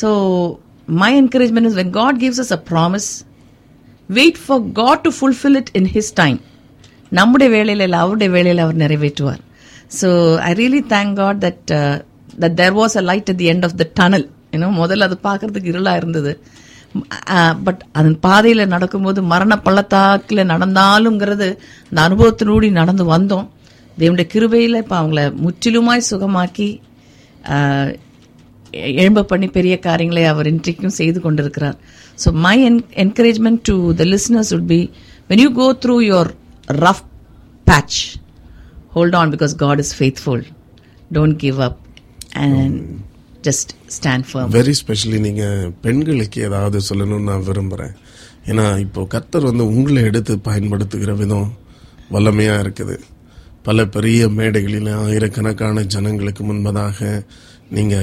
So 0.00 0.08
my 1.02 1.12
encouragement 1.20 1.68
is 1.70 1.78
when 1.82 1.94
God 2.00 2.18
gives 2.22 2.42
us 2.44 2.54
a 2.58 2.60
promise 2.70 3.10
wait 4.08 4.40
for 4.46 4.64
God 4.82 5.04
to 5.06 5.12
fulfil 5.18 5.58
it 5.60 5.70
in 5.80 5.88
his 5.96 6.12
time 6.22 6.38
நம்முடைய 7.18 7.48
வேலையில் 7.56 7.84
இல்லை 7.86 8.00
அவருடைய 8.04 8.30
வேலையில் 8.36 8.64
அவர் 8.64 8.82
நிறைவேற்றுவார். 8.84 9.42
So 10.00 10.08
I 10.48 10.52
really 10.62 10.82
thank 10.94 11.14
God 11.22 11.40
that 11.46 11.72
that 12.42 12.58
there 12.60 12.76
was 12.80 12.96
a 13.02 13.04
light 13.10 13.30
at 13.32 13.40
the 13.42 13.48
end 13.54 13.66
of 13.68 13.78
the 13.82 13.86
tunnel 14.00 14.26
ஏன்னா 14.54 14.68
முதல்ல 14.82 15.08
அது 15.08 15.18
பார்க்கறதுக்கு 15.30 15.72
இருளாக 15.74 16.00
இருந்தது. 16.02 16.34
Uh, 17.36 17.52
பட் 17.66 17.80
அதன் 17.98 18.18
பாதையில் 18.24 18.72
நடக்கும்போது 18.72 19.20
மரண 19.30 19.52
பள்ளத்தாக்கில் 19.64 20.42
நடந்தாலுங்கிறது 20.50 21.48
அந்த 21.88 21.98
அனுபவத்தினூடி 22.06 22.68
நடந்து 22.80 23.04
வந்தோம். 23.14 23.46
தேவனுடைய 23.98 24.26
கிருபையில் 24.34 24.78
இப்போ 24.82 24.96
அவங்கள 25.00 25.22
முற்றிலுமாய் 25.44 26.08
சுகமாக்கி 26.10 26.68
uh, 27.54 27.86
எழும்ப 29.00 29.26
பண்ணி 29.32 29.48
பெரிய 29.56 29.74
காரியங்களை 29.88 30.24
அவர் 30.32 30.50
இன்றைக்கும் 30.52 30.96
செய்து 31.00 31.18
கொண்டிருக்கிறார். 31.24 31.76
So 32.22 32.30
my 32.46 32.56
N 32.68 32.80
encouragement 33.04 33.62
to 33.70 33.76
the 34.00 34.06
listeners 34.12 34.54
would 34.58 34.70
be 34.74 34.80
when 35.30 35.42
you 35.44 35.50
go 35.60 35.68
through 35.84 35.96
your 36.10 36.32
rough 36.68 37.02
patch. 37.66 37.96
Hold 38.94 39.14
on 39.14 39.30
because 39.30 39.54
god 39.64 39.78
is 39.84 39.92
faithful. 39.92 40.40
Don't 41.16 41.36
give 41.46 41.58
up 41.66 41.78
and 42.44 42.76
just 43.46 43.68
stand 43.96 44.22
firm. 44.30 44.48
Very 44.58 44.74
specially 44.82 45.18
நீங்க 45.26 45.44
பெண்களுக்கு 45.84 46.38
ஏதாவது 46.48 46.78
சொல்லணும்னு 46.88 47.28
நான் 47.30 47.46
விரும்புறேன். 47.48 47.94
ஏன்னா 48.50 48.64
இப்போ 48.84 49.00
கர்த்தர் 49.14 49.48
வந்து 49.50 49.64
உங்களை 49.76 50.00
எடுத்து 50.10 50.32
பயன்படுத்துகிற 50.48 51.12
விதம் 51.20 51.50
வல்லமையா 52.14 52.54
இருக்குது. 52.64 52.96
பல 53.66 53.86
பெரிய 53.96 54.22
மேடைகளில் 54.38 54.90
ஆயிரக்கணக்கான 55.02 55.84
ஜனங்களுக்கு 55.94 56.42
முன்பதாக 56.48 56.98
நீங்க 57.76 57.96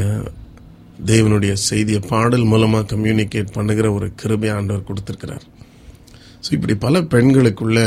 தேவனுடைய 1.11 1.53
செய்தியை 1.67 1.99
பாடல் 2.13 2.47
மூலமா 2.53 2.79
கம்யூனிகேட் 2.93 3.53
பண்ணுகிற 3.57 3.87
ஒரு 3.97 4.07
கிருபை 4.21 4.49
ஆண்டவர் 4.55 4.87
கொடுத்திருக்கிறார். 4.89 5.45
ஸோ 6.45 6.49
இப்படி 6.57 6.75
பல 6.85 7.01
பெண்களுக்குள்ள 7.13 7.79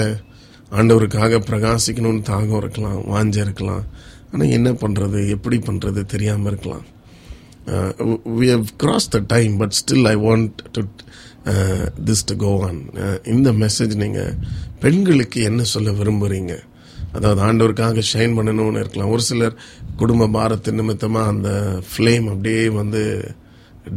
ஆண்டவருக்காக 0.73 1.41
பிரகாசிக்கணும்னு 1.49 2.23
தாகம் 2.31 2.61
இருக்கலாம் 2.63 2.99
வாஞ்ச 3.13 3.37
இருக்கலாம். 3.47 3.85
ஆனால் 4.33 4.53
என்ன 4.59 4.69
பண்ணுறது 4.83 5.19
எப்படி 5.35 5.57
பண்ணுறது 5.67 6.01
தெரியாமல் 6.13 6.51
இருக்கலாம். 6.53 6.85
We 8.39 8.47
have 8.55 8.69
cross 8.83 9.09
the 9.15 9.19
time 9.35 9.53
but 9.61 9.77
still 9.81 10.09
I 10.13 10.17
want 10.27 10.63
to 10.77 10.83
this 12.09 12.25
to 12.31 12.35
go 12.45 12.53
on 12.69 12.81
இந்த 13.35 13.49
மெசேஜ் 13.63 13.95
நீங்கள் 14.03 14.35
பெண்களுக்கு 14.85 15.41
என்ன 15.51 15.63
சொல்ல 15.75 15.93
விரும்புகிறீங்க 16.01 16.55
அதாவது 17.17 17.41
ஆண்டவருக்காக 17.47 18.03
ஷைன் 18.13 18.37
பண்ணணும்னு 18.39 18.83
இருக்கலாம். 18.83 19.13
ஒரு 19.15 19.23
சிலர் 19.29 19.57
குடும்ப 20.01 20.29
பாரத்தின் 20.37 20.79
நிமித்தமாக 20.81 21.33
அந்த 21.33 21.51
ஃப்ளேம் 21.91 22.27
அப்படியே 22.33 22.63
வந்து 22.81 23.03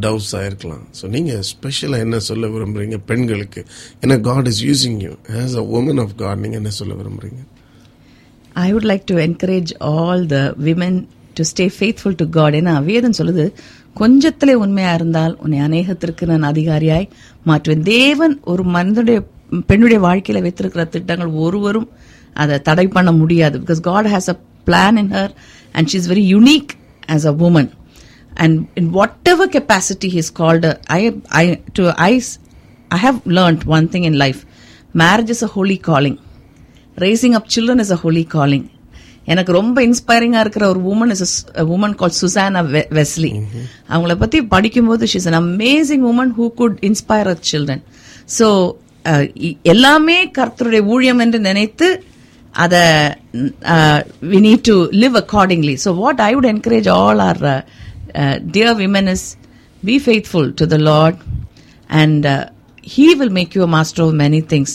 டவுஸ் 0.05 0.29
ஆயிருக்கலாம் 0.35 0.83
ஸோ 0.99 1.05
நீங்கள் 1.15 1.41
ஸ்பெஷலாக 1.41 2.05
என்ன 2.05 2.19
சொல்ல 2.19 2.47
விரும்புகிறீங்க 2.47 2.97
பெண்களுக்கு? 3.05 3.65
ஏன்னா 4.01 4.21
God 4.21 4.47
is 4.47 4.63
using 4.63 4.99
you 5.05 5.11
as 5.43 5.55
a 5.61 5.65
woman 5.79 6.01
of 6.01 6.15
God 6.15 6.39
நீங்கள் 6.39 6.59
என்ன 6.61 6.69
சொல்ல 6.69 6.93
விரும்புறீங்க? 6.93 7.41
I 8.53 8.73
would 8.73 8.89
like 8.91 9.05
to 9.05 9.17
encourage 9.17 9.71
all 9.79 10.25
the 10.25 10.39
women 10.67 10.99
to 11.33 11.43
stay 11.51 11.65
faithful 11.79 12.15
to 12.15 12.29
God 12.29 12.55
ஏன்னா 12.55 12.83
வேதம் 12.83 13.17
சொல்லுது 13.17 13.53
கொஞ்சத்திலே 14.01 14.53
உண்மையா 14.53 14.93
இருந்தால் 14.93 15.37
உன்னை 15.43 15.59
அநேகத்திற்கு 15.59 16.25
நான் 16.25 16.49
அதிகாரியாய் 16.51 17.07
மாற்றுவேன். 17.47 17.81
தேவன் 17.81 18.39
ஒரு 18.43 18.63
மனிதனுடைய 18.63 19.19
பெண்ணுடைய 19.65 19.99
வாழ்க்கையில 19.99 20.41
வைத்திருக்கிற 20.41 20.85
திட்டங்கள் 20.85 21.27
ஒருவரும் 21.27 21.89
அதை 22.33 22.61
தடை 22.61 22.87
பண்ண 22.87 23.11
முடியாது. 23.11 23.59
Because 23.59 23.79
God 23.79 24.05
has 24.05 24.29
a 24.29 24.37
plan 24.67 24.97
in 24.97 25.11
her 25.11 25.33
and 25.73 25.87
she 25.87 25.97
is 25.97 26.09
very 26.09 26.25
unique 26.35 26.71
as 27.07 27.25
a 27.25 27.35
woman 27.47 27.69
and 28.37 28.53
in 28.75 28.91
whatever 28.91 29.47
capacity 29.49 30.09
he's 30.09 30.29
called 30.31 30.63
her, 30.63 30.75
I, 30.89 31.01
I, 31.31 31.45
to, 31.75 31.83
I, 31.99 32.13
I 32.91 32.97
have 32.97 33.19
learned 33.27 33.63
one 33.67 33.87
thing 33.87 34.03
in 34.03 34.17
life. 34.17 34.39
Marriage 34.95 35.31
is 35.31 35.41
a 35.41 35.47
holy 35.47 35.77
calling. 35.79 36.17
Raising 36.97 37.35
up 37.35 37.47
children 37.47 37.79
is 37.79 37.91
a 37.91 38.01
holy 38.05 38.25
calling. 38.37 38.65
எனக்கு 39.27 39.51
ரொம்ப 39.53 39.77
இன்ஸ்பைரிங்கா 39.85 40.41
இருக்கிற 40.43 40.65
ஒரு 40.73 40.81
woman 40.91 41.09
is 41.15 41.33
woman 41.75 41.95
call 42.01 42.13
Susanna 42.19 42.61
Wesley 42.97 43.31
அவங்கள 43.91 44.13
பத்தி 44.21 44.37
படிக்கும்போது 44.53 45.09
she's 45.13 45.27
an 45.31 45.37
amazing 45.39 46.03
woman 46.11 46.31
who 46.37 46.45
could 46.59 46.77
inspire 46.89 47.29
our 47.31 47.41
children 47.49 47.81
so 48.37 48.47
எல்லாமே 49.73 50.17
கர்த்தருடைய 50.37 50.83
ஊழியம் 50.93 51.21
என்று 51.25 51.39
நினைத்து 51.49 51.89
அதை 52.55 52.83
we 54.31 54.39
need 54.47 54.65
to 54.69 54.75
live 55.03 55.17
accordingly 55.23 55.75
so 55.85 55.91
what 56.01 56.21
I 56.27 56.31
would 56.37 56.49
encourage 56.53 56.89
all 56.97 57.23
our 57.29 57.43
dear 58.51 58.73
women 58.75 59.07
is 59.07 59.23
be 59.83 59.99
faithful 59.99 60.51
to 60.53 60.65
the 60.65 60.77
Lord 60.79 61.15
and 61.89 62.25
uh, 62.25 62.45
He 62.83 63.15
will 63.15 63.29
make 63.29 63.53
you 63.55 63.63
a 63.63 63.67
master 63.67 64.03
of 64.03 64.13
many 64.15 64.41
things. 64.41 64.71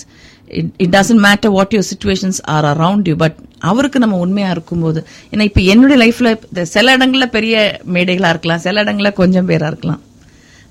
It, 0.50 0.66
it 0.78 0.90
doesn't 0.90 1.20
matter 1.20 1.50
what 1.50 1.72
your 1.72 1.82
situations 1.82 2.40
are 2.46 2.64
around 2.74 3.06
you, 3.06 3.16
but 3.16 3.34
அவருக்கு 3.64 3.98
நம்ம 4.02 4.16
உண்மையா 4.24 4.50
இருக்கும்போது 4.50 5.00
ஏன்னா 5.32 5.44
இப்ப 5.48 5.60
என்னுடைய 5.72 5.98
லைஃப்ல 6.02 6.28
சில 6.74 6.94
இடங்கள்ல 6.96 7.26
பெரிய 7.36 7.56
மேடைகளா 7.94 8.30
இருக்கலாம் 8.34 8.62
சில 8.64 8.82
இடங்கள்ல 8.84 9.10
கொஞ்சம் 9.20 9.48
பேரா 9.50 9.68
இருக்கலாம் 9.72 10.00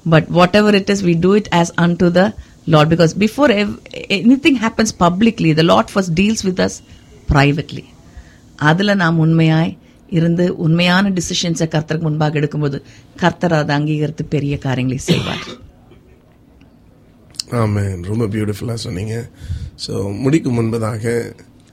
but 0.05 0.27
whatever 0.59 0.77
it 0.79 0.91
is 0.95 1.03
we 1.09 1.13
do 1.25 1.31
it 1.39 1.49
as 1.59 1.71
unto 2.01 2.07
the 2.17 2.23
Lord 2.73 2.91
because 2.93 3.13
before 3.23 3.51
anything 4.47 4.59
happens 4.65 4.93
publicly 5.05 5.51
the 5.59 5.65
Lord 5.71 5.91
first 5.93 6.13
deals 6.19 6.43
with 6.49 6.61
us 6.67 6.77
privately 7.31 7.85
அதுல 8.69 8.93
நாம் 9.03 9.23
உண்மையாய் 9.25 9.71
இருந்து 10.17 10.45
உண்மையான 10.65 11.11
டிசிஷன்ஸை 11.17 11.67
கர்த்தருக்கு 11.73 12.07
முன்பாக 12.07 12.39
எடுக்கும்போது 12.41 12.77
கர்த்தர் 13.21 13.55
அதை 13.59 13.73
அங்கீகரித்து 13.77 14.25
பெரிய 14.35 14.55
காரியங்களை 14.65 14.99
செய்வார் 15.09 15.45
ஆமென் 17.61 18.01
ரொம்ப 18.09 18.25
பியூட்டிஃபுல்லாக 18.33 18.81
சொன்னீங்க 18.85 19.15
ஸோ 19.85 19.93
முடிக்கும் 20.23 20.57
முன்பதாக 20.59 21.05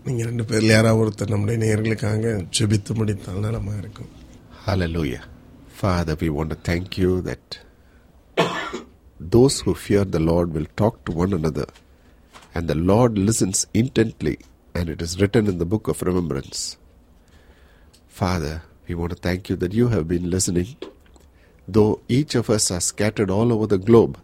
நீங்கள் 0.07 0.29
ரெண்டு 0.29 0.45
பேர்ல 0.51 0.75
யாராவது 0.77 1.01
ஒருத்தர் 1.03 1.33
நம்முடைய 1.35 1.59
நேயர்களுக்காக 1.65 2.25
ஜெபித்து 2.59 2.95
முடித்தால் 3.01 3.45
நலமா 3.49 3.75
இருக்கும் 3.83 4.13
Hallelujah. 4.65 5.21
Father, 5.75 6.15
we 6.15 6.29
want 6.29 6.51
to 6.51 6.59
thank 6.69 6.99
you 6.99 7.23
that 7.23 7.47
those 9.35 9.61
who 9.61 9.73
fear 9.77 10.05
the 10.07 10.21
Lord 10.21 10.53
will 10.53 10.67
talk 10.77 11.05
to 11.07 11.13
one 11.15 11.33
another, 11.33 11.67
and 12.55 12.69
the 12.69 12.77
Lord 12.91 13.17
listens 13.19 13.67
intently, 13.73 14.35
and 14.75 14.89
it 14.89 15.01
is 15.01 15.21
written 15.21 15.47
in 15.47 15.57
the 15.57 15.65
book 15.65 15.89
of 15.89 16.03
remembrance. 16.03 16.61
Father, 18.18 18.56
we 18.88 18.96
want 18.96 19.12
to 19.12 19.18
thank 19.18 19.50
you 19.50 19.56
that 19.56 19.74
you 19.74 19.88
have 19.90 20.08
been 20.08 20.30
listening. 20.30 20.70
Though 21.68 22.02
each 22.10 22.36
of 22.36 22.50
us 22.50 22.70
are 22.72 22.80
scattered 22.82 23.30
all 23.30 23.52
over 23.54 23.68
the 23.68 23.78
globe, 23.80 24.18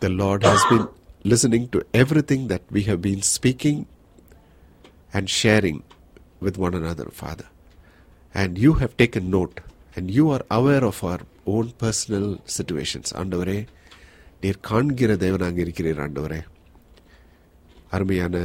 the 0.00 0.08
Lord 0.10 0.42
has 0.44 0.64
been 0.66 0.88
listening 1.24 1.68
to 1.68 1.82
everything 1.92 2.48
that 2.48 2.62
we 2.70 2.82
have 2.84 3.02
been 3.02 3.22
speaking 3.22 3.86
and 5.12 5.28
sharing 5.30 5.82
with 6.40 6.56
one 6.58 6.74
another, 6.74 7.06
Father. 7.12 7.46
And 8.34 8.58
you 8.58 8.74
have 8.74 8.96
taken 8.96 9.30
note, 9.30 9.60
and 9.96 10.10
you 10.10 10.30
are 10.30 10.42
aware 10.50 10.84
of 10.84 11.02
our 11.04 11.20
own 11.46 11.66
personal 11.84 12.26
situations. 12.56 13.08
ஆண்டவரே 13.20 13.58
நீர் 14.42 14.58
காண்கிற 14.68 15.10
தேவனாக 15.24 15.56
இருக்கிறீர் 15.64 16.00
ஆண்டவரே 16.06 16.40
அருமையான 17.96 18.36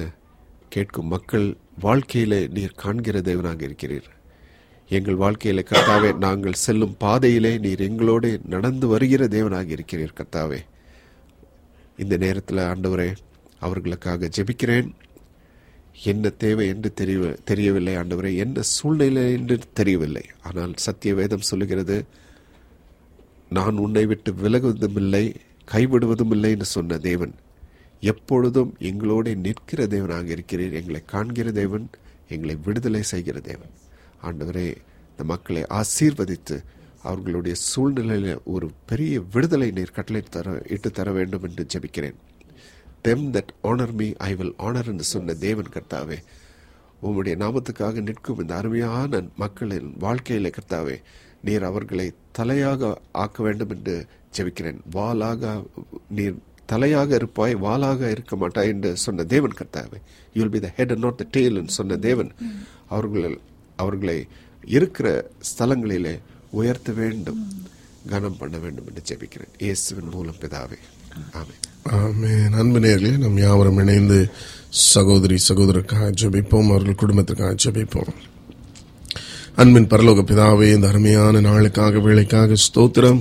கேட்கும் 0.74 1.12
மக்கள் 1.14 1.46
வாழ்க்கையிலே 1.84 2.40
நீர் 2.56 2.80
காண்கிற 2.82 3.16
தேவனாக 3.28 3.60
இருக்கிறீர். 3.68 4.08
எங்கள் 4.90 5.20
வாழ்க்கையில் 5.22 5.68
கர்த்தாவே 5.70 6.10
நாங்கள் 6.24 6.60
செல்லும் 6.64 6.96
பாதையிலே 7.04 7.52
நீர் 7.64 7.82
எங்களோடு 7.86 8.28
நடந்து 8.54 8.86
வருகிற 8.92 9.22
தேவனாக 9.36 9.68
இருக்கிறீர் 9.76 10.18
கர்த்தாவே. 10.18 10.60
இந்த 12.02 12.14
நேரத்தில் 12.24 12.62
ஆண்டவரே 12.70 13.08
அவர்களுக்காக 13.66 14.30
ஜெபிக்கிறேன். 14.36 14.88
என்ன 16.12 16.28
தேவை 16.44 16.64
என்று 16.74 16.88
தெரிய 17.00 17.32
தெரியவில்லை 17.50 17.94
ஆண்டவரே 17.96 18.30
என்ன 18.44 18.62
சூழ்நிலை 18.74 19.24
என்று 19.32 19.56
தெரியவில்லை. 19.80 20.24
ஆனால் 20.48 20.74
சத்திய 20.86 21.12
வேதம் 21.20 21.48
சொல்லுகிறது 21.50 21.96
நான் 23.56 23.76
உன்னை 23.84 24.04
விட்டு 24.06 24.30
விலகுவதும் 24.44 24.98
இல்லை 25.02 25.24
கைவிடுவதும் 25.72 26.32
இல்லை 26.36 26.50
என்று 26.54 26.68
சொன்ன 26.76 26.98
தேவன் 27.08 27.34
எப்பொழுதும் 28.10 28.70
எங்களோட 28.88 29.34
நிற்கிற 29.44 29.80
தேவனாக 29.94 30.26
இருக்கிறீர். 30.36 30.76
எங்களை 30.80 31.00
காண்கிற 31.12 31.48
தேவன் 31.60 31.86
எங்களை 32.34 32.54
விடுதலை 32.66 33.02
செய்கிற 33.12 33.36
தேவன். 33.50 33.72
ஆண்டவரே 34.26 34.68
இந்த 35.10 35.24
மக்களை 35.32 35.62
ஆசீர்வதித்து 35.78 36.56
அவர்களுடைய 37.08 37.54
சூழ்நிலையில் 37.70 38.40
ஒரு 38.54 38.66
பெரிய 38.90 39.14
விடுதலை 39.34 39.68
நீர் 39.76 39.96
கட்டளை 39.96 40.22
தர 40.36 40.54
இட்டு 40.74 40.90
தர 40.90 41.08
வேண்டும் 41.18 41.44
என்று 41.48 41.64
ஜெபிக்கிறேன். 41.72 42.16
Them 43.06 43.26
that 43.34 43.52
honour 43.70 43.94
me 44.00 44.08
I 44.28 44.30
will 44.38 44.56
honour 44.66 44.90
என்று 44.92 45.06
சொன்ன 45.12 45.36
தேவன் 45.46 45.72
கர்த்தாவே 45.74 46.18
உம்முடைய 47.02 47.34
நாமத்துக்காக 47.42 48.02
நிற்கும் 48.08 48.40
இந்த 48.42 48.52
அருமையான 48.60 49.20
மக்களின் 49.42 49.90
வாழ்க்கையில 50.04 50.50
கர்த்தாவே 50.56 50.96
நீர் 51.46 51.66
அவர்களை 51.70 52.06
தலையாக 52.38 52.90
ஆக்க 53.22 53.42
வேண்டும் 53.46 53.72
என்று 53.74 53.94
ஜெபிக்கிறேன். 54.36 54.80
வாளாக 54.94 55.42
நீர் 56.18 56.36
தலையாக 56.72 57.10
இருப்பாய் 57.20 57.54
வாளாக 57.66 58.10
இருக்க 58.14 58.36
மாட்டாய் 58.42 58.72
என்று 58.74 58.90
சொன்ன 59.04 59.26
தேவன் 59.34 59.56
கர்த்தாவே. 59.58 59.98
You'll 60.38 60.52
be 60.54 60.60
the 60.64 60.70
head 60.78 60.92
and 60.94 61.04
not 61.06 61.20
the 61.22 61.26
tail 61.36 61.58
என்று 61.60 61.74
சொன்ன 61.78 61.98
தேவன் 62.08 62.30
அவர்கள் 62.96 63.38
அவர்களை 63.82 64.18
இருக்கிற 64.76 65.08
ஸ்தலங்களிலே 65.50 66.14
உயர்த்த 66.58 66.92
வேண்டும் 67.00 67.40
கனம் 68.12 68.38
பண்ண 68.40 68.56
வேண்டும் 68.64 68.86
என்று 68.90 69.02
ஜெபிக்கிறேன். 69.10 69.54
இயேசுவின் 69.64 70.12
மூலம் 70.14 70.40
பிதாவே. 70.42 70.78
ஆமே 71.38 71.56
ஆமே 71.98 72.32
அன்பு 72.60 72.78
நேர்களே 72.84 73.12
நம் 73.24 73.38
யாவரும் 73.46 73.80
இணைந்து 73.82 74.18
சகோதரி 74.94 75.36
சகோதரருக்காக 75.48 76.08
ஜெபிப்போம் 76.22 76.70
அவர்கள் 76.72 77.00
குடும்பத்திற்காக 77.02 77.56
ஜெபிப்போம். 77.64 78.12
அன்பின் 79.62 79.86
பரலோக 79.86 80.22
பிதாவே 80.28 80.66
இந்த 80.74 80.86
அருமையான 80.88 81.40
நாளுக்காக 81.40 81.98
வேலைக்காக 81.98 82.56
ஸ்தோத்திரம். 82.64 83.20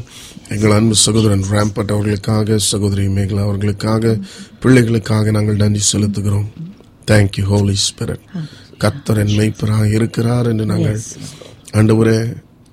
எங்கள் 0.49 0.71
அன்பு 0.71 0.95
சகோதரன் 0.95 1.45
ராம்பட் 1.51 1.91
அவர்களுக்காக 1.93 2.57
சகோதரி 2.57 3.05
மேகலா 3.07 3.41
அவர்களுக்காக 3.41 4.17
பிள்ளைகளுக்காக 4.61 5.31
நாங்கள் 5.31 5.55
நன்றி 5.55 5.81
செலுத்துகிறோம். 5.91 6.49
தேங்க்யூ 7.11 7.45
ஹோலி 7.51 7.75
ஸ்பிரிட் 7.85 8.25
கர்த்தர் 8.77 9.17
என் 9.17 9.33
மெய்ப்பராக 9.37 9.87
இருக்கிறார் 9.93 10.47
என்று 10.47 10.65
நாங்கள் 10.65 10.99
ஆண்டவரே 11.71 12.17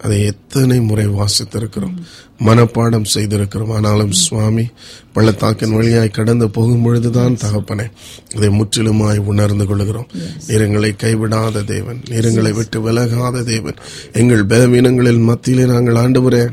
அதை 0.02 0.24
எத்தனை 0.24 0.80
முறை 0.80 1.06
வாசித்திருக்கிறோம். 1.08 1.96
மனப்பாடம் 2.38 3.10
செய்திருக்கிறோம். 3.14 3.72
ஆனாலும் 3.72 4.12
சுவாமி 4.12 4.64
பள்ளத்தாக்கின் 5.12 5.74
வழியாய் 5.74 6.08
கடந்து 6.08 6.50
போகும் 6.50 6.82
பொழுதுதான் 6.82 7.36
தகப்பனே 7.44 7.86
அதை 8.34 8.48
முற்றிலுமாய் 8.48 9.18
உணர்ந்து 9.18 9.66
கொள்கிறோம். 9.66 10.08
நீரங்களை 10.48 10.90
கைவிடாத 11.02 11.64
தேவன் 11.64 12.00
நீரங்களை 12.10 12.52
விட்டு 12.52 12.80
விலகாத 12.80 13.42
தேவன். 13.42 13.74
எங்கள் 14.12 14.46
பலவீனங்களில் 14.46 15.22
மத்தியிலே 15.22 15.66
நாங்கள் 15.66 15.94
ஆண்டவரே 15.94 16.48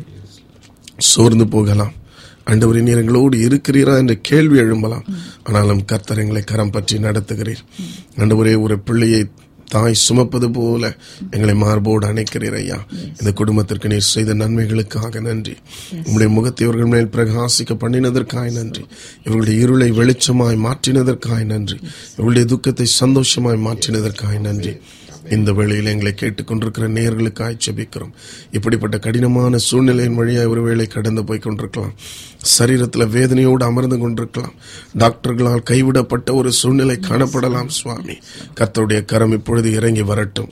சோர்ந்து 0.98 1.48
போகலாம். 1.48 1.94
ஆண்டவரே 2.46 2.82
நீர் 2.82 2.98
எங்களோடு 2.98 3.38
இருக்கிறீரா 3.38 3.98
என்ற 3.98 4.14
கேள்வி 4.22 4.58
எழும்பலாம். 4.60 5.06
ஆனாலும் 5.44 5.86
கர்த்தர் 5.86 6.20
எங்களை 6.20 6.42
கரம் 6.42 6.70
பற்றி 6.70 6.98
நடத்துகிறீர். 6.98 7.64
ஆண்டவரே 8.18 8.62
ஒரு 8.62 8.80
பிள்ளையை 8.80 9.28
தாய் 9.70 9.94
சுமப்பது 9.94 10.48
போல 10.52 10.96
எங்களை 11.32 11.54
மார்போடு 11.54 12.08
அணைக்கிறீர் 12.08 12.56
ஐயா. 12.56 12.86
இந்த 13.20 13.32
குடும்பத்திற்கு 13.34 13.88
நீர் 13.88 14.08
செய்த 14.14 14.34
நன்மைகளுக்காக 14.34 15.22
நன்றி. 15.22 15.56
உங்களுடைய 15.92 16.30
முகத்தை 16.34 16.68
இவர்கள் 16.68 16.92
மேல் 16.94 17.14
பிரகாசிக்க 17.16 17.76
பண்ணினதற்காய் 17.84 18.52
நன்றி. 18.52 18.86
இவர்களுடைய 19.24 19.62
இருளை 19.62 19.92
வெளிச்சமாய் 19.92 20.58
மாற்றினதற்காய் 20.66 21.46
நன்றி. 21.46 21.78
இவர்களுடைய 22.12 22.48
துக்கத்தை 22.48 22.86
சந்தோஷமாய் 22.86 23.64
மாற்றினதற்காய் 23.66 24.40
நன்றி. 24.40 24.74
இந்த 25.30 25.54
வேளையில் 25.54 25.86
எங்களை 25.86 26.14
கேட்டுக்கொண்டிருக்கிற 26.16 26.88
நேர்களுக்காய் 26.88 27.60
ஜெபிக்கிறோம். 27.68 28.12
இப்படிப்பட்ட 28.52 29.00
கடினமான 29.00 29.58
சூழ்நிலையின் 29.58 30.16
வழியாய் 30.16 30.46
ஒருவேளை 30.46 30.88
கடந்து 30.88 31.24
போய் 31.24 31.40
கொண்டிருக்கலாம். 31.40 31.94
சரீரத்தில் 32.60 33.12
வேதனையோடு 33.16 33.64
அமர்ந்து 33.64 33.98
கொண்டிருக்கலாம். 33.98 34.54
டாக்டர்களால் 34.98 35.64
கைவிடப்பட்ட 35.64 36.34
ஒரு 36.34 36.52
சூழ்நிலை 36.52 37.00
காணப்படலாம் 37.02 37.68
சுவாமி. 37.68 38.18
கர்த்தருடைய 38.56 39.06
கரம் 39.06 39.32
இப்பொழுது 39.32 39.74
இறங்கி 39.74 40.02
வரட்டும். 40.02 40.50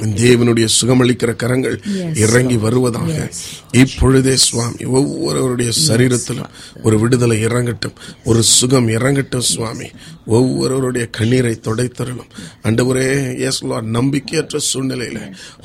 தேவனுடைய 0.00 0.68
சுகமளிக்கிற 0.80 1.36
கரங்கள் 1.36 1.82
இறங்கி 2.14 2.56
வருவதாக. 2.56 3.30
இப்பொழுதே 3.72 4.36
சுவாமி 4.36 4.84
ஒவ்வொருவருடைய 4.84 5.72
சரீரத்திலும் 5.88 6.50
ஒரு 6.82 6.98
விடுதலை 6.98 7.44
இறங்கட்டும் 7.46 7.98
ஒரு 8.24 8.42
சுகம் 8.42 8.88
இறங்கட்டும் 8.88 9.48
சுவாமி. 9.52 9.88
ஒவ்வொருவருடைய 10.26 11.06
கண்ணீரை 11.10 11.60
தொடைத்தரலும் 11.62 12.30
அண்டவரே 12.62 13.38
எஸ் 13.38 13.64
லார்ட் 13.64 13.88
நம்பிக்கையற்ற 13.96 14.58
சூழ்நிலையில 14.72 15.20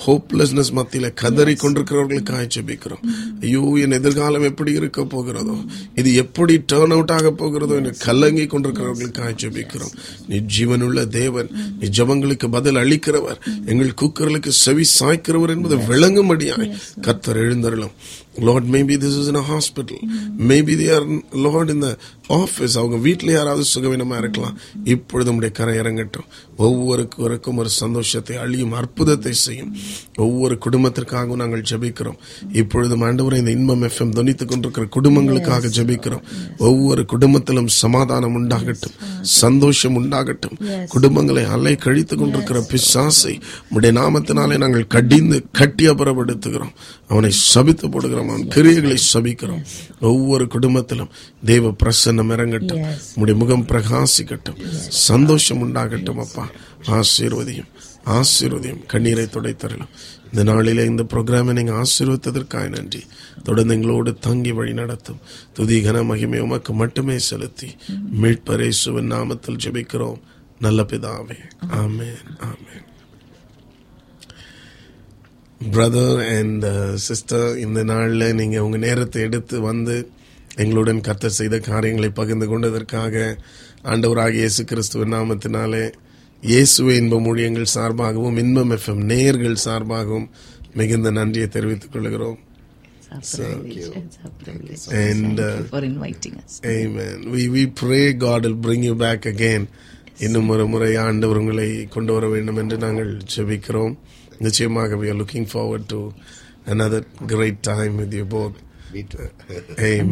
ஹோப்லெஸ்னஸ் 0.05 0.71
மத்தியில 0.77 1.13
கதறி 1.13 1.53
கொண்டிருக்கிறவர்களுக்காக 1.53 2.47
ஜெபிக்கிறோம். 2.55 3.03
ஐயோ 3.41 3.61
என் 3.83 3.91
எதிர்காலம் 3.91 4.41
எப்படி 4.41 4.71
இருக்க 4.71 5.01
போகிறதோ 5.01 5.57
இது 5.95 6.13
எப்படி 6.13 6.63
டேர்ன் 6.73 6.93
அவுட் 6.95 7.11
ஆக 7.11 7.31
போகிறதோ 7.31 7.75
என்று 7.75 7.93
கலங்கி 7.97 8.45
கொண்டிருக்கிறவர்களுக்காக 8.45 9.31
ஜெபிக்கிறோம். 9.43 9.93
நீ 10.27 10.37
ஜீவனுள்ள 10.57 11.07
தேவன் 11.07 11.49
நீ 11.79 11.87
ஜபங்களுக்கு 11.97 12.47
பதில் 12.47 12.75
அளிக்கிறவர் 12.75 13.39
எங்கள் 13.65 13.93
கூக்குரலுக்கு 14.25 14.51
செவி 14.65 14.85
சாய்க்கிறவர் 14.99 15.53
என்பது 15.55 15.75
விளங்கும்படியாய் 15.89 16.69
கர்த்தர் 17.01 17.39
எழுந்தருளும். 17.43 17.95
Lord 18.47 18.69
maybe 18.75 18.95
this 19.03 19.17
is 19.21 19.29
in 19.31 19.43
hospital 19.51 20.01
maybe 20.49 20.73
they 20.79 20.87
are 20.95 21.05
Lord 21.45 21.71
in 21.73 21.79
the 21.81 21.91
office 22.29 22.77
அவங்க 22.77 22.97
வீட்டில் 22.97 23.29
யாராவது 23.29 23.65
சுகவீனமா 23.75 24.17
இருக்கலாம். 24.17 24.57
இப்பொழுது 24.83 25.35
உடைய 25.35 25.53
கரை 25.53 25.77
இறங்கட்டும். 25.77 26.25
ஒவ்வொருவருக்கும் 26.57 27.57
ஒரு 27.57 27.69
சந்தோஷத்தை 27.69 28.37
அழியும் 28.37 28.71
அற்புதத்தை 28.71 29.33
செய்யும். 29.33 29.75
ஒவ்வொரு 30.15 30.57
குடும்பத்திற்காகவும் 30.69 31.35
நாங்கள் 31.35 31.63
ஜெபிக்கிறோம். 31.69 32.17
இப்பொழுது 32.51 32.97
ஆண்டவரை 32.97 33.37
இந்த 33.37 33.51
இன்பம் 33.51 33.83
எஃப்எம் 33.83 34.11
துணித்துக் 34.11 34.47
கொண்டிருக்கிற 34.47 34.87
குடும்பங்களுக்காக 34.95 35.71
ஜெபிக்கிறோம். 35.77 36.21
ஒவ்வொரு 36.57 37.05
குடும்பத்திலும் 37.05 37.67
சமாதானம் 37.67 38.35
உண்டாகட்டும். 38.35 38.95
சந்தோஷம் 39.21 39.95
உண்டாகட்டும். 39.97 40.85
குடும்பங்களை 40.99 41.45
அலை 41.45 41.75
கழித்துக் 41.75 42.19
கொண்டிருக்கிற 42.19 42.65
பிசாசை 42.71 43.41
உடைய 43.69 43.99
நாமத்தினாலே 43.99 44.57
நாங்கள் 44.57 44.87
கடிந்து 44.87 45.45
கட்டி 45.51 45.87
அப்புறப்படுத்துகிறோம். 45.87 46.73
அவனை 47.07 47.29
சபித்து 47.31 47.87
போடுகிறோம். 47.87 48.27
அவன் 48.27 48.47
கிரியைகளை 48.55 48.97
சபிக்கிறோம். 49.13 49.65
ஒவ்வொரு 50.01 50.47
குடும்பத்திலும் 50.47 51.09
தேவ 51.45 51.71
பிரசன்னம் 52.15 52.35
இறங்கட்டும் 52.35 52.97
உடைய 53.15 53.39
முகம் 53.39 53.65
பிரகாசிக்கட்டும் 53.65 54.67
சந்தோஷம் 54.87 55.61
உண்டாகட்டும் 55.63 56.19
அப்பா. 56.19 56.49
ஆசீர்வதியும். 56.85 57.67
ஆசீர்வதியும். 58.05 58.85
கண்ணீரை 58.85 59.25
துடைத்தரலாம் 59.25 59.89
இந்த 60.25 60.43
நாளிலே 60.43 60.85
இந்த 60.85 61.03
ப்ரோக்ராமை 61.03 61.53
நீங்க 61.53 61.81
ஆசீர்வத்ததற்காக 61.81 62.69
நன்றி. 62.69 63.03
தொடர்ந்து 63.43 63.73
எங்களோடு 63.73 64.13
தங்கி 64.19 64.51
வழி 64.51 64.73
நடத்தும். 64.73 65.19
துதி 65.53 65.83
கன 65.83 66.05
மகிமை 66.05 66.39
உமக்கு 66.39 66.73
மட்டுமே 66.73 67.17
செலுத்தி 67.19 67.75
மீட்பரேசுவின் 68.21 69.11
நாமத்தில் 69.11 69.57
ஜெபிக்கிறோம். 69.63 70.21
நல்ல 70.59 70.81
பிதாவே. 70.81 71.39
ஆமென் 71.67 72.23
ஆமென் 72.37 72.83
பிரதர் 75.71 76.37
அண்ட் 76.37 76.97
சிஸ்டர் 76.97 77.57
இந்த 77.57 77.83
நாளில் 77.83 78.33
நீங்கள் 78.33 78.59
உங்கள் 78.59 78.79
நேரத்தை 78.79 79.21
எடுத்து 79.21 79.61
வந்து 79.61 80.09
எங்களுடன் 80.55 81.01
கர்த்தர் 81.01 81.37
செய்த 81.39 81.55
காரியங்களை 81.69 82.09
பகிர்ந்து 82.11 82.47
கொண்டதற்காக 82.51 83.15
ஆண்டவராக 83.83 84.33
இயேசு 84.33 84.63
கிறிஸ்துவின் 84.63 85.13
நாமத்தினாலே 85.13 85.85
இயேசுவை 86.43 86.95
இன்பம் 86.95 87.27
ஊழியங்கள் 87.27 87.73
சார்பாகவும் 87.73 88.37
இன்பம் 88.37 88.71
எஃப்எம் 88.71 89.03
நேயர்கள் 89.03 89.63
சார்பாகவும் 89.65 90.27
மிகுந்த 90.73 91.11
நன்றியை 91.11 91.47
தெரிவித்துக் 91.47 91.91
கொள்கிறோம் 91.91 92.39
our 93.15 93.21
privilege. 94.39 94.87
And, 94.93 95.37
Thank 95.37 95.39
uh, 95.39 95.57
you 95.57 95.63
for 95.65 95.83
inviting 95.83 96.35
us. 96.35 96.53
Amen. 96.65 97.31
We, 97.31 97.49
we 97.49 97.67
pray 97.67 98.13
God 98.13 98.43
will 98.43 98.55
bring 98.57 98.83
you 98.83 98.95
back 98.97 99.25
again. 99.25 99.63
இன்னும் 100.17 100.49
ஒரு 100.49 100.65
முறை 100.65 100.89
ஆண்டவர் 100.97 101.39
உங்களை 101.39 101.65
கொண்டு 101.87 102.11
வர 102.13 102.25
வேண்டும் 102.27 102.59
என்று 102.61 102.75
நாங்கள் 102.77 103.09
ஜெபிக்கிறோம் 103.33 103.93
நிச்சயமாக 104.37 104.95
we 104.95 105.07
are 105.09 105.17
looking 105.21 105.45
forward 105.45 105.83
to 105.89 105.99
another 106.65 107.01
great 107.33 107.57
time 107.63 107.93
with 107.97 108.13
you 108.13 108.25
both. 108.35 108.55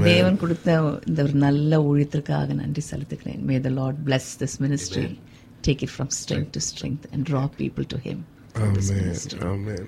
தேவன் 0.03 0.37
கொடுத்த 0.37 0.99
இந்த 1.05 1.23
ஒரு 1.23 1.33
நல்ல 1.33 1.79
ஊழியத்திற்காக 1.79 2.53
நன்றி 2.53 2.81
செலுத்துகிறேன். 2.91 3.41
May 3.41 3.59
the 3.59 3.69
Lord 3.69 3.97
bless 4.05 4.29
this 4.39 4.57
ministry 4.61 5.19
take 5.67 5.81
it 5.81 5.89
from 5.97 6.09
strength 6.21 6.47
to 6.51 6.59
strength 6.69 7.03
and 7.13 7.27
draw 7.29 7.49
people 7.57 7.83
to 7.87 7.97
him 7.97 8.23
Amen. 8.61 9.15
Amen. 9.41 9.85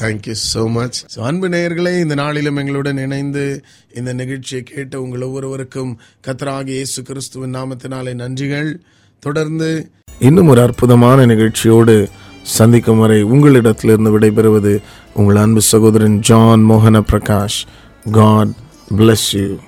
Thank 0.00 0.26
you 0.26 0.32
so 0.32 0.68
much. 0.68 0.92
So, 1.06 1.26
அன்பு 1.26 1.48
நேயர்களே 1.48 2.00
இந்த 2.00 2.14
நாளிலும் 2.14 2.56
எங்களுடன் 2.56 2.96
இணைந்து 2.96 3.64
இந்த 3.94 4.12
நிகழ்ச்சியை 4.12 4.62
கேட்ட 4.62 5.00
உங்கள் 5.00 5.20
ஒவ்வொருவருக்கும் 5.20 5.98
கத்தராகிய 6.26 6.66
இயேசு 6.66 7.02
கிறிஸ்துவின் 7.02 7.54
நாமத்தினாலே 7.54 8.14
நன்றிகள். 8.14 8.74
தொடர்ந்து 9.18 9.90
இன்னும் 10.18 10.46
ஒரு 10.46 10.60
அற்புதமான 10.62 11.26
நிகழ்ச்சியோடு 11.26 12.08
சந்திக்கும் 12.42 12.98
வரை 12.98 13.22
உங்களிடத்திலிருந்து 13.22 14.18
விடைபெறுவது 14.18 14.82
உங்கள் 15.14 15.36
அன்பு 15.36 15.60
சகோதரன் 15.60 16.18
ஜான் 16.18 16.70
மோகன 16.70 17.02
பிரகாஷ். 17.10 17.60
God 18.06 18.54
bless 18.90 19.34
you. 19.34 19.58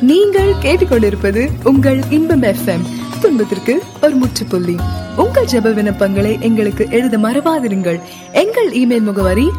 நீங்கள் 0.00 0.54
கேட்டுக்கொண்டிருப்பது 0.62 1.48
உங்கள் 1.62 2.00
இன்பம் 2.10 2.42
எஃப்எம் 2.42 2.86
துன்பத்திற்கு 3.20 3.82
ஒரு 4.02 4.14
முற்றுப்புள்ளி. 4.14 4.76
உங்கள் 5.16 5.44
ஜெப 5.44 5.74
விண்ணப்பங்களை 5.74 6.40
எங்களுக்கு 6.40 6.86
எழுத 6.90 7.18
மறவாதிருங்கள். 7.18 8.00
எங்கள் 8.32 8.70
இமெயில் 8.70 9.02
முகவரி 9.02 9.50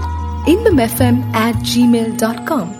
Inbam 0.46 0.78
FM 0.78 1.20
at 1.32 1.56
Gmail 1.76 2.16
dot 2.16 2.44
com 2.44 2.76